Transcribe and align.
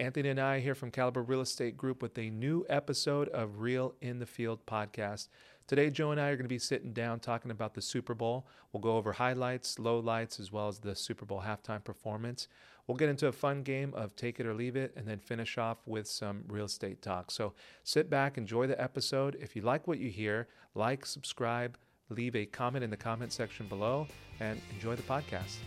Anthony 0.00 0.30
and 0.30 0.40
I 0.40 0.60
here 0.60 0.74
from 0.74 0.90
Caliber 0.90 1.22
Real 1.22 1.42
Estate 1.42 1.76
Group 1.76 2.00
with 2.00 2.16
a 2.16 2.30
new 2.30 2.64
episode 2.70 3.28
of 3.28 3.60
Real 3.60 3.94
in 4.00 4.18
the 4.18 4.24
Field 4.24 4.64
podcast. 4.64 5.28
Today, 5.66 5.90
Joe 5.90 6.10
and 6.10 6.18
I 6.18 6.28
are 6.28 6.36
going 6.36 6.46
to 6.46 6.48
be 6.48 6.58
sitting 6.58 6.94
down 6.94 7.20
talking 7.20 7.50
about 7.50 7.74
the 7.74 7.82
Super 7.82 8.14
Bowl. 8.14 8.46
We'll 8.72 8.80
go 8.80 8.96
over 8.96 9.12
highlights, 9.12 9.74
lowlights, 9.74 10.40
as 10.40 10.50
well 10.50 10.68
as 10.68 10.78
the 10.78 10.96
Super 10.96 11.26
Bowl 11.26 11.42
halftime 11.46 11.84
performance. 11.84 12.48
We'll 12.86 12.96
get 12.96 13.10
into 13.10 13.26
a 13.26 13.32
fun 13.32 13.62
game 13.62 13.92
of 13.92 14.16
take 14.16 14.40
it 14.40 14.46
or 14.46 14.54
leave 14.54 14.74
it 14.74 14.94
and 14.96 15.06
then 15.06 15.18
finish 15.18 15.58
off 15.58 15.86
with 15.86 16.08
some 16.08 16.44
real 16.48 16.64
estate 16.64 17.02
talk. 17.02 17.30
So 17.30 17.52
sit 17.84 18.08
back, 18.08 18.38
enjoy 18.38 18.68
the 18.68 18.80
episode. 18.80 19.36
If 19.38 19.54
you 19.54 19.60
like 19.60 19.86
what 19.86 19.98
you 19.98 20.08
hear, 20.08 20.48
like, 20.74 21.04
subscribe, 21.04 21.76
leave 22.08 22.34
a 22.36 22.46
comment 22.46 22.82
in 22.82 22.88
the 22.88 22.96
comment 22.96 23.34
section 23.34 23.66
below, 23.66 24.06
and 24.40 24.58
enjoy 24.72 24.96
the 24.96 25.02
podcast. 25.02 25.58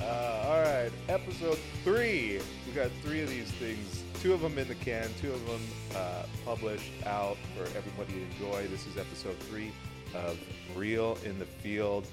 Uh, 0.00 0.44
all 0.46 0.60
right, 0.62 0.90
episode 1.08 1.58
three. 1.84 2.40
We 2.66 2.72
got 2.72 2.90
three 3.04 3.22
of 3.22 3.28
these 3.30 3.50
things. 3.52 4.02
Two 4.20 4.34
of 4.34 4.40
them 4.40 4.58
in 4.58 4.68
the 4.68 4.74
can. 4.74 5.08
Two 5.20 5.32
of 5.32 5.46
them 5.46 5.60
uh, 5.96 6.24
published 6.44 6.90
out 7.06 7.36
for 7.56 7.62
everybody 7.76 8.12
to 8.14 8.22
enjoy. 8.22 8.66
This 8.68 8.86
is 8.86 8.96
episode 8.96 9.38
three 9.40 9.72
of 10.14 10.38
Real 10.76 11.16
in 11.24 11.38
the 11.38 11.44
Field. 11.44 12.06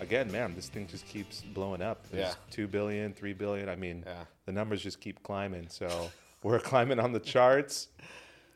Again, 0.00 0.30
man, 0.32 0.54
this 0.54 0.68
thing 0.68 0.86
just 0.86 1.06
keeps 1.06 1.42
blowing 1.42 1.82
up. 1.82 2.06
There's 2.10 2.28
Yeah. 2.28 2.34
two 2.50 2.66
billion, 2.66 3.12
three 3.12 3.34
billion. 3.34 3.68
I 3.68 3.76
mean, 3.76 4.04
Yeah. 4.06 4.24
the 4.46 4.52
numbers 4.52 4.82
just 4.82 5.00
keep 5.00 5.22
climbing. 5.22 5.68
So 5.68 6.10
we're 6.42 6.60
climbing 6.60 6.98
on 7.00 7.12
the 7.12 7.20
charts. 7.20 7.88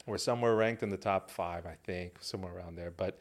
We're 0.06 0.18
somewhere 0.18 0.54
ranked 0.54 0.82
in 0.82 0.90
the 0.90 0.96
top 0.98 1.30
five, 1.30 1.66
I 1.66 1.76
think, 1.84 2.18
somewhere 2.20 2.54
around 2.54 2.76
there. 2.76 2.90
But 2.90 3.18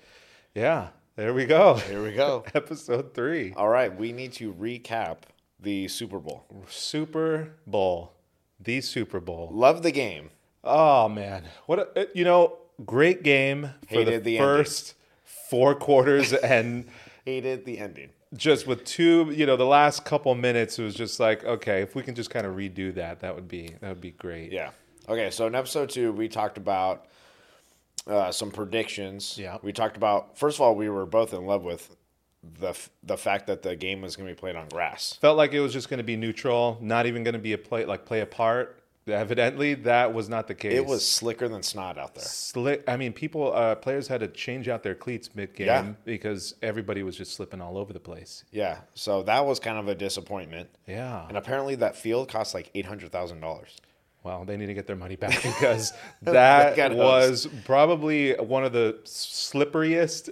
yeah, 0.53 0.89
there 1.15 1.33
we 1.33 1.45
go. 1.45 1.75
Here 1.75 2.03
we 2.03 2.13
go. 2.13 2.43
Episode 2.53 3.13
three. 3.13 3.53
All 3.55 3.69
right, 3.69 3.95
we 3.95 4.11
need 4.11 4.33
to 4.33 4.53
recap 4.53 5.17
the 5.59 5.87
Super 5.87 6.19
Bowl. 6.19 6.43
Super 6.67 7.53
Bowl, 7.67 8.13
the 8.59 8.81
Super 8.81 9.19
Bowl. 9.19 9.49
Love 9.51 9.83
the 9.83 9.91
game. 9.91 10.29
Oh 10.63 11.09
man, 11.09 11.43
what 11.65 11.79
a, 11.97 12.07
you 12.13 12.23
know, 12.23 12.57
great 12.85 13.23
game 13.23 13.71
for 13.87 13.95
the, 14.03 14.11
Hated 14.11 14.23
the 14.23 14.37
ending. 14.37 14.55
first 14.57 14.95
four 15.23 15.75
quarters, 15.75 16.33
and 16.33 16.85
Hated 17.25 17.65
the 17.65 17.79
ending. 17.79 18.09
just 18.33 18.65
with 18.65 18.83
two, 18.85 19.31
you 19.35 19.45
know, 19.45 19.55
the 19.57 19.65
last 19.65 20.05
couple 20.05 20.33
minutes, 20.35 20.79
it 20.79 20.83
was 20.83 20.95
just 20.95 21.19
like, 21.19 21.43
okay, 21.43 21.81
if 21.81 21.95
we 21.95 22.01
can 22.03 22.15
just 22.15 22.29
kind 22.29 22.45
of 22.45 22.55
redo 22.55 22.93
that, 22.95 23.19
that 23.19 23.35
would 23.35 23.47
be 23.47 23.75
that 23.81 23.89
would 23.89 24.01
be 24.01 24.11
great. 24.11 24.51
Yeah. 24.51 24.71
Okay, 25.09 25.29
so 25.31 25.47
in 25.47 25.55
episode 25.55 25.89
two, 25.89 26.13
we 26.13 26.29
talked 26.29 26.57
about 26.57 27.07
uh, 28.07 28.31
some 28.31 28.51
predictions. 28.51 29.37
Yeah. 29.37 29.57
We 29.61 29.71
talked 29.73 29.97
about 29.97 30.37
first 30.37 30.57
of 30.57 30.61
all, 30.61 30.75
we 30.75 30.89
were 30.89 31.05
both 31.05 31.33
in 31.33 31.45
love 31.45 31.63
with 31.63 31.95
the 32.59 32.69
f- 32.69 32.89
the 33.03 33.17
fact 33.17 33.47
that 33.47 33.61
the 33.61 33.75
game 33.75 34.01
was 34.01 34.15
going 34.15 34.27
to 34.27 34.33
be 34.35 34.39
played 34.39 34.55
on 34.55 34.67
grass. 34.69 35.13
Felt 35.21 35.37
like 35.37 35.53
it 35.53 35.61
was 35.61 35.71
just 35.73 35.89
going 35.89 35.99
to 35.99 36.03
be 36.03 36.15
neutral, 36.17 36.77
not 36.81 37.05
even 37.05 37.23
going 37.23 37.33
to 37.33 37.39
be 37.39 37.53
a 37.53 37.57
play 37.57 37.85
like 37.85 38.05
play 38.05 38.19
a 38.21 38.25
part. 38.25 38.79
Evidently, 39.05 39.73
that 39.73 40.13
was 40.13 40.29
not 40.29 40.47
the 40.47 40.55
case. 40.55 40.73
It 40.73 40.85
was 40.85 41.05
slicker 41.05 41.49
than 41.49 41.61
snot 41.61 41.97
out 41.97 42.15
there. 42.15 42.23
slick. 42.23 42.85
I 42.87 42.95
mean, 42.95 43.11
people, 43.11 43.51
uh, 43.53 43.75
players 43.75 44.07
had 44.07 44.21
to 44.21 44.29
change 44.29 44.69
out 44.69 44.81
their 44.81 44.95
cleats 44.95 45.29
mid 45.35 45.53
game 45.55 45.67
Yeah. 45.67 45.91
because 46.05 46.55
everybody 46.61 47.03
was 47.03 47.17
just 47.17 47.33
slipping 47.35 47.59
all 47.59 47.77
over 47.77 47.91
the 47.91 47.99
place. 47.99 48.45
Yeah. 48.51 48.77
So 48.93 49.21
that 49.23 49.45
was 49.45 49.59
kind 49.59 49.77
of 49.77 49.89
a 49.89 49.95
disappointment. 49.95 50.69
Yeah. 50.87 51.27
And 51.27 51.35
apparently, 51.35 51.75
that 51.75 51.97
field 51.97 52.29
cost 52.29 52.53
like 52.53 52.71
eight 52.75 52.85
hundred 52.85 53.11
thousand 53.11 53.41
dollars. 53.41 53.75
Well, 54.23 54.45
they 54.45 54.55
need 54.57 54.67
to 54.67 54.73
get 54.73 54.87
their 54.87 54.95
money 54.95 55.15
back 55.17 55.35
because 55.43 55.93
that 56.21 56.93
was 56.95 57.47
probably 57.65 58.33
one 58.35 58.63
of 58.63 58.71
the 58.73 58.97
slipperiest 59.03 60.29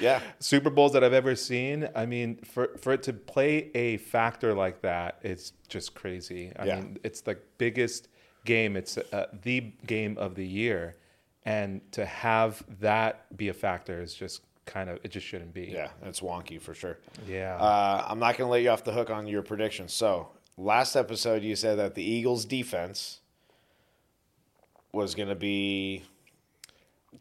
Yeah. 0.00 0.20
Super 0.40 0.70
Bowls 0.70 0.92
that 0.94 1.02
I've 1.04 1.12
ever 1.12 1.34
seen. 1.34 1.88
I 1.94 2.06
mean, 2.06 2.36
for 2.44 2.76
for 2.78 2.92
it 2.92 3.02
to 3.04 3.12
play 3.12 3.70
a 3.74 3.96
factor 3.98 4.54
like 4.54 4.80
that, 4.82 5.18
it's 5.22 5.52
just 5.68 5.94
crazy. 5.94 6.52
I 6.58 6.64
Yeah. 6.66 6.76
mean, 6.76 6.98
it's 7.04 7.20
the 7.20 7.36
biggest 7.58 8.08
game. 8.44 8.76
It's 8.76 8.96
uh, 8.96 9.26
the 9.42 9.72
game 9.86 10.16
of 10.18 10.34
the 10.36 10.46
year, 10.46 10.96
and 11.44 11.80
to 11.92 12.06
have 12.06 12.62
that 12.80 13.36
be 13.36 13.48
a 13.48 13.54
factor 13.54 14.00
is 14.00 14.14
just 14.14 14.42
kind 14.66 14.88
of 14.90 14.98
it 15.02 15.10
just 15.10 15.26
shouldn't 15.26 15.52
be. 15.52 15.64
Yeah, 15.66 15.88
it's 16.04 16.20
wonky 16.20 16.60
for 16.60 16.74
sure. 16.74 16.98
Yeah. 17.26 17.56
Uh, 17.56 18.04
I'm 18.08 18.18
not 18.20 18.36
going 18.38 18.46
to 18.46 18.52
let 18.52 18.62
you 18.62 18.70
off 18.70 18.84
the 18.84 18.92
hook 18.92 19.10
on 19.10 19.26
your 19.26 19.42
predictions. 19.42 19.92
So, 19.92 20.28
last 20.58 20.96
episode, 20.96 21.42
you 21.42 21.56
said 21.56 21.78
that 21.78 21.94
the 21.94 22.02
Eagles' 22.02 22.44
defense 22.44 23.20
was 24.92 25.14
going 25.14 25.28
to 25.28 25.34
be 25.34 26.02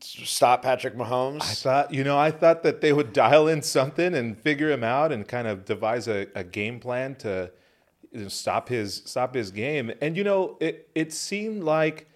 stop 0.01 0.63
Patrick 0.63 0.95
Mahomes. 0.95 1.41
I 1.41 1.53
thought, 1.53 1.93
you 1.93 2.03
know, 2.03 2.17
I 2.17 2.31
thought 2.31 2.63
that 2.63 2.81
they 2.81 2.93
would 2.93 3.13
dial 3.13 3.47
in 3.47 3.61
something 3.61 4.13
and 4.13 4.37
figure 4.37 4.71
him 4.71 4.83
out 4.83 5.11
and 5.11 5.27
kind 5.27 5.47
of 5.47 5.65
devise 5.65 6.07
a, 6.07 6.27
a 6.35 6.43
game 6.43 6.79
plan 6.79 7.15
to 7.15 7.51
stop 8.27 8.69
his 8.69 9.03
stop 9.05 9.35
his 9.35 9.51
game. 9.51 9.91
And 10.01 10.17
you 10.17 10.23
know, 10.23 10.57
it 10.59 10.89
it 10.95 11.13
seemed 11.13 11.63
like 11.63 12.09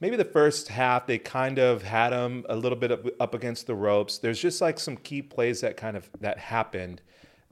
maybe 0.00 0.16
the 0.16 0.24
first 0.24 0.68
half 0.68 1.06
they 1.06 1.18
kind 1.18 1.58
of 1.58 1.82
had 1.82 2.12
him 2.12 2.44
a 2.48 2.56
little 2.56 2.78
bit 2.78 2.92
up, 2.92 3.06
up 3.20 3.34
against 3.34 3.66
the 3.66 3.74
ropes. 3.74 4.18
There's 4.18 4.40
just 4.40 4.60
like 4.60 4.78
some 4.78 4.96
key 4.96 5.22
plays 5.22 5.60
that 5.62 5.76
kind 5.76 5.96
of 5.96 6.08
that 6.20 6.38
happened 6.38 7.02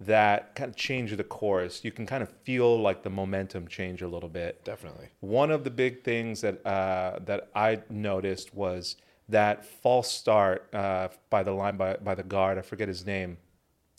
that 0.00 0.54
kind 0.54 0.70
of 0.70 0.76
change 0.76 1.16
the 1.16 1.24
course. 1.24 1.84
You 1.84 1.92
can 1.92 2.06
kind 2.06 2.22
of 2.22 2.28
feel 2.42 2.80
like 2.80 3.02
the 3.02 3.10
momentum 3.10 3.68
change 3.68 4.02
a 4.02 4.08
little 4.08 4.28
bit. 4.28 4.64
Definitely. 4.64 5.08
One 5.20 5.50
of 5.50 5.64
the 5.64 5.70
big 5.70 6.02
things 6.02 6.40
that 6.40 6.64
uh, 6.66 7.20
that 7.26 7.48
I 7.54 7.80
noticed 7.88 8.54
was 8.54 8.96
that 9.28 9.64
false 9.64 10.10
start 10.10 10.68
uh, 10.74 11.08
by 11.30 11.42
the 11.42 11.52
line 11.52 11.76
by, 11.76 11.94
by 11.96 12.14
the 12.14 12.22
guard. 12.22 12.58
I 12.58 12.62
forget 12.62 12.88
his 12.88 13.06
name. 13.06 13.38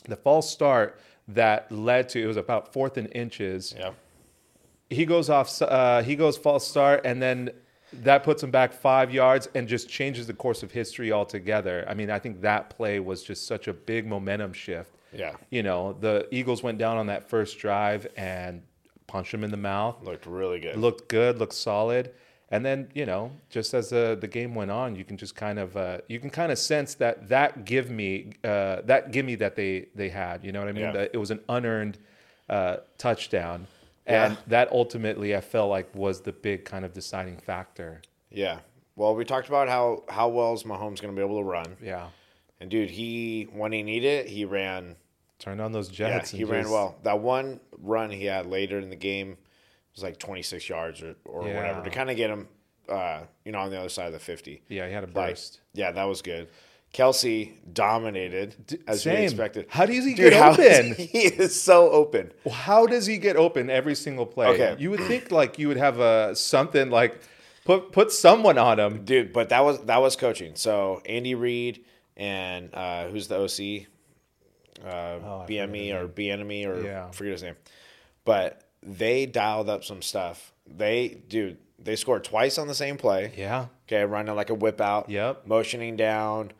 The 0.07 0.15
false 0.15 0.49
start 0.49 0.99
that 1.27 1.71
led 1.71 2.09
to 2.09 2.21
it 2.21 2.27
was 2.27 2.37
about 2.37 2.73
fourth 2.73 2.97
and 2.97 3.11
inches. 3.15 3.73
Yeah. 3.77 3.91
He 4.89 5.05
goes 5.05 5.29
off. 5.29 5.61
Uh, 5.61 6.03
he 6.03 6.15
goes 6.15 6.37
false 6.37 6.67
start, 6.67 7.01
and 7.05 7.21
then 7.21 7.49
that 7.91 8.23
puts 8.23 8.43
him 8.43 8.51
back 8.51 8.73
five 8.73 9.11
yards 9.11 9.47
and 9.55 9.67
just 9.67 9.89
changes 9.89 10.27
the 10.27 10.33
course 10.33 10.61
of 10.61 10.71
history 10.71 11.11
altogether. 11.11 11.85
I 11.87 11.93
mean, 11.93 12.11
I 12.11 12.19
think 12.19 12.41
that 12.41 12.69
play 12.69 12.99
was 12.99 13.23
just 13.23 13.47
such 13.47 13.67
a 13.67 13.73
big 13.73 14.05
momentum 14.05 14.53
shift. 14.53 14.94
Yeah. 15.17 15.35
You 15.49 15.63
know, 15.63 15.93
the 15.99 16.27
Eagles 16.31 16.63
went 16.63 16.77
down 16.77 16.97
on 16.97 17.07
that 17.07 17.29
first 17.29 17.57
drive 17.59 18.05
and 18.17 18.61
punched 19.07 19.33
him 19.33 19.43
in 19.43 19.51
the 19.51 19.57
mouth 19.57 20.03
Looked 20.03 20.25
really 20.25 20.59
good. 20.59 20.77
looked 20.77 21.07
good, 21.09 21.37
looked 21.39 21.53
solid. 21.53 22.11
And 22.51 22.63
then 22.65 22.89
you 22.93 23.05
know, 23.05 23.31
just 23.49 23.73
as 23.73 23.89
the 23.89 24.17
the 24.19 24.27
game 24.27 24.53
went 24.55 24.69
on, 24.71 24.95
you 24.95 25.03
can 25.03 25.17
just 25.17 25.35
kind 25.35 25.57
of 25.59 25.75
uh, 25.75 25.97
you 26.07 26.19
can 26.19 26.29
kind 26.29 26.51
of 26.51 26.59
sense 26.59 26.93
that 26.95 27.27
that 27.29 27.65
give 27.65 27.89
me 27.89 28.33
uh, 28.43 28.81
that 28.85 29.11
give 29.11 29.25
me 29.25 29.35
that 29.35 29.55
they 29.55 29.87
they 29.95 30.09
had. 30.09 30.43
You 30.43 30.51
know 30.51 30.59
what 30.59 30.69
I 30.69 30.73
mean? 30.73 30.83
Yeah. 30.83 30.91
That 30.91 31.09
it 31.13 31.17
was 31.17 31.31
an 31.31 31.39
unearned 31.49 31.97
uh, 32.47 32.77
touchdown, 32.99 33.65
and 34.05 34.33
Yeah. 34.33 34.39
that 34.47 34.71
ultimately 34.71 35.35
I 35.35 35.41
felt 35.41 35.69
like 35.71 35.93
was 35.95 36.21
the 36.21 36.31
big 36.31 36.65
kind 36.65 36.85
of 36.85 36.93
deciding 36.93 37.37
factor. 37.37 38.01
yeah. 38.29 38.59
Well, 38.97 39.13
we 39.13 39.25
talked 39.25 39.49
about 39.49 39.67
how, 39.67 40.03
how 40.07 40.29
well 40.29 40.53
is 40.53 40.63
Mahomes 40.63 41.01
going 41.01 41.13
to 41.13 41.19
be 41.19 41.21
able 41.21 41.39
to 41.39 41.43
run. 41.43 41.75
Yeah, 41.83 42.07
And, 42.61 42.69
dude, 42.71 42.89
he, 42.91 43.49
when 43.51 43.73
he 43.73 43.83
needed 43.83 44.07
it, 44.07 44.27
he 44.27 44.45
ran 44.45 44.95
turn 45.39 45.59
on 45.59 45.71
those 45.71 45.87
jets. 45.89 46.33
Yeah, 46.33 46.37
he 46.37 46.43
ran 46.45 46.63
just- 46.63 46.73
well. 46.73 46.95
That 47.03 47.19
one 47.19 47.59
run 47.77 48.09
he 48.11 48.25
had 48.25 48.45
later 48.45 48.79
in 48.79 48.89
the 48.89 48.95
game 48.95 49.37
was 49.93 50.03
like 50.03 50.17
26 50.19 50.67
yards 50.69 51.01
or, 51.01 51.15
or 51.25 51.47
Yeah. 51.47 51.55
whatever 51.55 51.83
to 51.83 51.89
kind 51.89 52.09
of 52.09 52.17
get 52.17 52.29
him, 52.29 52.47
uh, 52.89 53.21
you 53.43 53.51
know, 53.51 53.59
on 53.59 53.69
the 53.69 53.79
other 53.79 53.89
side 53.89 54.07
of 54.07 54.13
the 54.13 54.19
50. 54.19 54.61
Yeah, 54.69 54.87
he 54.87 54.93
had 54.93 55.03
a 55.03 55.07
Like, 55.07 55.31
burst. 55.35 55.59
yeah, 55.73 55.91
that 55.91 56.03
was 56.05 56.21
good. 56.21 56.47
Kelce 56.93 57.51
dominated 57.73 58.79
as 58.87 59.03
same. 59.03 59.19
we 59.19 59.23
expected. 59.25 59.65
How 59.69 59.85
does 59.85 60.05
he 60.05 60.13
Dude, 60.13 60.31
get 60.31 60.59
is 60.59 60.59
open? 60.89 60.95
he 61.07 61.19
is 61.25 61.59
so 61.61 61.89
open. 61.91 62.31
How 62.49 62.85
does 62.85 63.05
he 63.05 63.17
get 63.17 63.35
open 63.35 63.69
every 63.69 63.95
single 63.95 64.25
play? 64.25 64.47
Okay. 64.47 64.75
You 64.79 64.91
would 64.91 65.01
think 65.01 65.29
like 65.31 65.59
you 65.59 65.67
would 65.67 65.75
have 65.77 65.99
a 65.99 66.33
something 66.35 66.89
like 66.89 67.19
put 67.65 67.91
put 67.91 68.13
someone 68.13 68.57
on 68.57 68.79
him. 68.79 69.03
Dude, 69.03 69.33
but 69.33 69.49
that 69.49 69.59
was 69.65 69.81
that 69.85 69.97
was 70.01 70.15
coaching. 70.15 70.55
So 70.55 71.01
Andy 71.05 71.35
Reid 71.35 71.83
and 72.15 72.73
uh, 72.73 73.07
who's 73.09 73.27
the 73.27 73.37
OC? 73.41 73.87
Uh, 74.83 74.87
Oh, 75.23 75.45
BME 75.47 75.93
or 75.93 76.07
BNME 76.07 76.65
or 76.67 76.81
Yeah. 76.83 77.11
forget 77.11 77.33
his 77.33 77.43
name. 77.43 77.55
But 78.23 78.61
they 78.83 79.25
dialed 79.25 79.69
up 79.69 79.83
some 79.83 80.01
stuff. 80.01 80.53
They 80.67 81.21
dude, 81.27 81.57
they 81.79 81.95
scored 81.95 82.23
twice 82.23 82.57
on 82.57 82.67
the 82.67 82.73
same 82.75 82.97
play. 82.97 83.31
Yeah. 83.37 83.67
Okay, 83.87 84.03
running 84.03 84.35
like 84.35 84.49
a 84.49 84.55
whip 84.55 84.81
out. 84.81 85.09
Yep. 85.09 85.45
Motioning 85.47 85.95
down. 85.95 86.51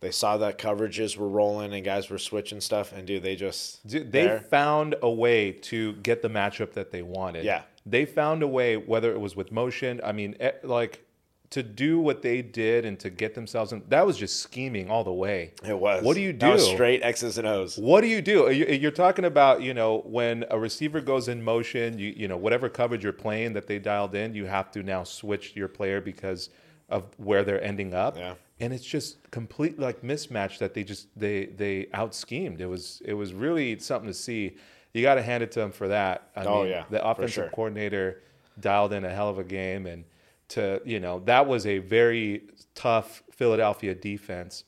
They 0.00 0.10
saw 0.10 0.38
that 0.38 0.56
coverages 0.56 1.18
were 1.18 1.28
rolling 1.28 1.74
and 1.74 1.84
guys 1.84 2.08
were 2.08 2.16
switching 2.16 2.62
stuff, 2.62 2.90
and 2.92 3.06
dude, 3.06 3.22
they 3.22 3.36
just 3.36 3.86
Dude, 3.86 4.10
they 4.10 4.24
there. 4.26 4.40
found 4.40 4.94
a 5.02 5.10
way 5.10 5.52
to 5.52 5.92
get 5.96 6.22
the 6.22 6.30
matchup 6.30 6.72
that 6.72 6.90
they 6.90 7.02
wanted. 7.02 7.44
Yeah. 7.44 7.62
They 7.84 8.06
found 8.06 8.42
a 8.42 8.46
way, 8.48 8.78
whether 8.78 9.12
it 9.12 9.20
was 9.20 9.36
with 9.36 9.52
motion, 9.52 10.00
I 10.02 10.12
mean, 10.12 10.36
eh, 10.40 10.52
like 10.62 11.04
to 11.50 11.62
do 11.64 11.98
what 11.98 12.22
they 12.22 12.42
did 12.42 12.84
and 12.84 12.98
to 13.00 13.10
get 13.10 13.34
themselves 13.34 13.72
in, 13.72 13.82
that 13.88 14.06
was 14.06 14.16
just 14.16 14.38
scheming 14.40 14.88
all 14.88 15.02
the 15.02 15.12
way. 15.12 15.52
It 15.66 15.76
was. 15.78 16.04
What 16.04 16.14
do 16.14 16.20
you 16.20 16.32
do? 16.32 16.56
straight 16.58 17.02
X's 17.02 17.38
and 17.38 17.46
O's. 17.46 17.76
What 17.76 18.02
do 18.02 18.06
you 18.06 18.22
do? 18.22 18.50
You- 18.52 18.66
You're 18.66 18.92
talking 18.92 19.24
about, 19.24 19.60
you 19.60 19.74
know, 19.74 20.02
when 20.06 20.44
a 20.50 20.58
receiver 20.58 21.00
goes 21.00 21.26
in 21.28 21.42
motion, 21.42 21.98
you 21.98 22.14
you 22.16 22.28
know, 22.28 22.36
whatever 22.36 22.68
coverage 22.68 23.02
you're 23.02 23.12
playing 23.12 23.52
that 23.54 23.66
they 23.66 23.78
dialed 23.80 24.14
in, 24.14 24.32
you 24.34 24.46
have 24.46 24.70
to 24.72 24.82
now 24.84 25.02
switch 25.02 25.56
your 25.56 25.66
player 25.68 26.00
because 26.00 26.50
of 26.88 27.04
where 27.18 27.42
they're 27.42 27.62
ending 27.62 27.94
up. 27.94 28.16
Yeah. 28.16 28.34
and 28.60 28.72
it's 28.72 28.84
just 28.84 29.16
complete 29.30 29.78
like 29.78 30.02
mismatch 30.02 30.58
that 30.58 30.74
they 30.74 30.84
just 30.84 31.08
they 31.16 31.46
they 31.46 31.88
out 31.94 32.14
schemed. 32.14 32.60
It 32.60 32.66
was 32.66 33.02
it 33.04 33.14
was 33.14 33.32
really 33.34 33.78
something 33.80 34.08
to 34.08 34.14
see. 34.14 34.56
You 34.92 35.02
got 35.02 35.14
to 35.16 35.22
hand 35.22 35.42
it 35.42 35.50
to 35.52 35.60
them 35.60 35.72
for 35.72 35.88
that. 35.88 36.28
I 36.36 36.44
Oh, 36.44 36.62
mean, 36.62 36.70
yeah, 36.72 36.84
the 36.90 37.04
offensive 37.04 37.32
sure. 37.34 37.48
coordinator 37.48 38.22
dialed 38.60 38.92
in 38.92 39.04
a 39.04 39.10
hell 39.10 39.28
of 39.28 39.38
a 39.38 39.44
game, 39.44 39.86
and 39.86 40.04
to 40.50 40.80
you 40.84 41.00
know 41.00 41.20
that 41.26 41.46
was 41.46 41.66
a 41.66 41.78
very 41.78 42.42
tough 42.74 43.22
Philadelphia 43.32 43.94
defense. 43.94 44.64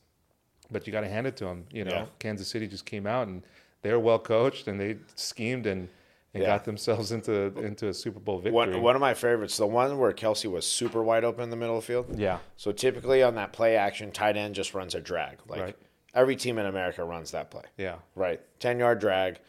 But 0.70 0.86
you 0.86 0.92
got 0.92 1.02
to 1.02 1.08
hand 1.08 1.26
it 1.26 1.36
to 1.36 1.44
them. 1.44 1.66
You 1.70 1.84
know, 1.84 1.90
Yeah. 1.92 2.06
Kansas 2.18 2.48
City 2.48 2.66
just 2.66 2.86
came 2.86 3.06
out 3.06 3.28
and 3.28 3.42
they 3.82 3.92
were 3.92 3.98
well 4.00 4.18
coached 4.18 4.68
and 4.68 4.80
they 4.80 4.96
schemed 5.16 5.66
and, 5.66 5.86
and 6.32 6.42
Yeah. 6.42 6.48
got 6.48 6.64
themselves 6.64 7.12
into 7.12 7.52
into 7.58 7.88
a 7.88 7.94
Super 7.94 8.20
Bowl 8.20 8.38
victory. 8.38 8.52
One, 8.52 8.80
one 8.80 8.94
of 8.94 9.00
my 9.02 9.12
favorites, 9.12 9.58
the 9.58 9.66
one 9.66 9.98
where 9.98 10.12
Kelce 10.12 10.50
was 10.50 10.64
super 10.66 11.02
wide 11.02 11.24
open 11.24 11.44
in 11.44 11.50
the 11.50 11.56
middle 11.56 11.76
of 11.76 11.82
the 11.82 11.86
field. 11.86 12.18
yeah, 12.18 12.38
So 12.56 12.72
typically 12.72 13.22
on 13.22 13.34
that 13.34 13.52
play 13.52 13.76
action, 13.76 14.12
tight 14.12 14.36
end 14.38 14.54
just 14.54 14.72
runs 14.72 14.94
a 14.94 15.00
drag. 15.00 15.40
Like 15.46 15.60
Right. 15.60 15.76
every 16.14 16.36
team 16.36 16.58
in 16.58 16.64
America 16.64 17.04
runs 17.04 17.32
that 17.32 17.50
play. 17.50 17.64
yeah, 17.76 17.96
Right. 18.14 18.40
10 18.60 18.78
yard 18.78 18.98
drag. 18.98 19.40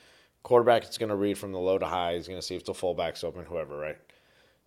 Quarterback 0.43 0.83
is 0.89 0.97
going 0.97 1.07
to 1.07 1.15
read 1.15 1.37
from 1.37 1.53
the 1.53 1.59
low 1.59 1.77
to 1.77 1.85
high. 1.85 2.15
He's 2.15 2.27
going 2.27 2.37
to 2.39 2.45
see 2.45 2.57
if 2.57 2.65
the 2.65 2.73
fullback's 2.73 3.23
open, 3.23 3.45
whoever, 3.45 3.77
right? 3.77 3.97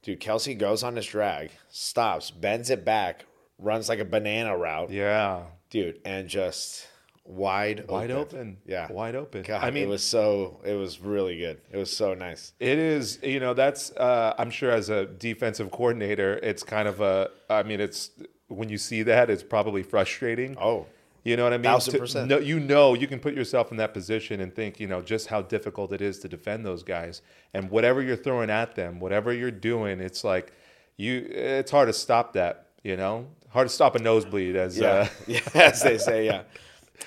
Dude, 0.07 0.21
Kelce 0.21 0.57
goes 0.57 0.85
on 0.85 0.95
his 0.95 1.05
drag, 1.05 1.51
stops, 1.69 2.31
bends 2.31 2.71
it 2.71 2.85
back, 2.85 3.25
runs 3.59 3.89
like 3.89 3.99
a 3.99 4.05
banana 4.05 4.57
route. 4.57 4.89
yeah. 4.93 5.43
Dude, 5.69 6.01
and 6.05 6.29
just 6.29 6.87
wide 7.25 7.89
Wide 7.89 8.13
open. 8.13 8.39
open. 8.39 8.57
Yeah. 8.67 8.87
wide 8.93 9.17
open. 9.17 9.43
God, 9.43 9.65
I 9.65 9.73
mean, 9.73 9.83
it 9.83 9.89
was 9.89 10.05
so, 10.05 10.61
it 10.65 10.75
was 10.75 11.01
really 11.01 11.37
good. 11.39 11.61
It 11.73 11.77
was 11.77 11.95
so 11.95 12.15
nice. 12.15 12.53
It 12.61 12.79
is, 12.79 13.19
you 13.21 13.41
know, 13.41 13.53
that's, 13.53 13.91
uh, 13.97 14.33
I'm 14.39 14.51
sure 14.51 14.71
as 14.71 14.91
a 14.91 15.07
defensive 15.07 15.73
coordinator, 15.73 16.35
it's 16.41 16.63
kind 16.63 16.87
of 16.87 17.01
a, 17.01 17.31
I 17.51 17.65
mean, 17.65 17.81
it's, 17.81 18.11
when 18.47 18.69
you 18.69 18.79
see 18.79 19.03
that, 19.03 19.29
it's 19.29 19.43
probably 19.43 19.83
frustrating. 19.83 20.57
Oh, 20.57 20.87
You 21.27 21.37
know 21.37 21.43
what 21.43 21.53
I 21.53 21.57
mean? 21.57 21.65
Thousand 21.65 21.99
percent. 21.99 22.29
No, 22.29 22.39
you 22.39 22.61
know, 22.61 22.95
you 22.95 23.09
can 23.09 23.19
put 23.19 23.35
yourself 23.35 23.73
in 23.73 23.79
that 23.79 23.93
position 23.93 24.41
and 24.41 24.55
think, 24.55 24.79
you 24.79 24.87
know, 24.87 25.03
just 25.03 25.27
how 25.27 25.43
difficult 25.43 25.93
it 25.93 26.01
is 26.01 26.21
to 26.21 26.29
defend 26.29 26.65
those 26.65 26.85
guys. 26.85 27.21
And 27.53 27.69
whatever 27.69 28.01
you're 28.01 28.17
throwing 28.17 28.49
at 28.49 28.77
them, 28.77 29.01
whatever 29.01 29.33
you're 29.33 29.51
doing, 29.51 29.99
it's 29.99 30.23
like, 30.23 30.53
you, 30.97 31.27
it's 31.29 31.73
hard 31.73 31.89
to 31.89 31.93
stop 31.93 32.35
that, 32.35 32.69
you 32.85 32.97
know? 32.97 33.27
Hard 33.49 33.67
to 33.67 33.75
stop 33.75 33.97
a 33.97 33.99
nosebleed 33.99 34.55
as, 34.55 34.79
yeah. 34.79 34.89
uh, 34.89 35.09
yeah, 35.27 35.41
as 35.55 35.83
they 35.83 35.99
say, 35.99 36.27
yeah. 36.27 36.43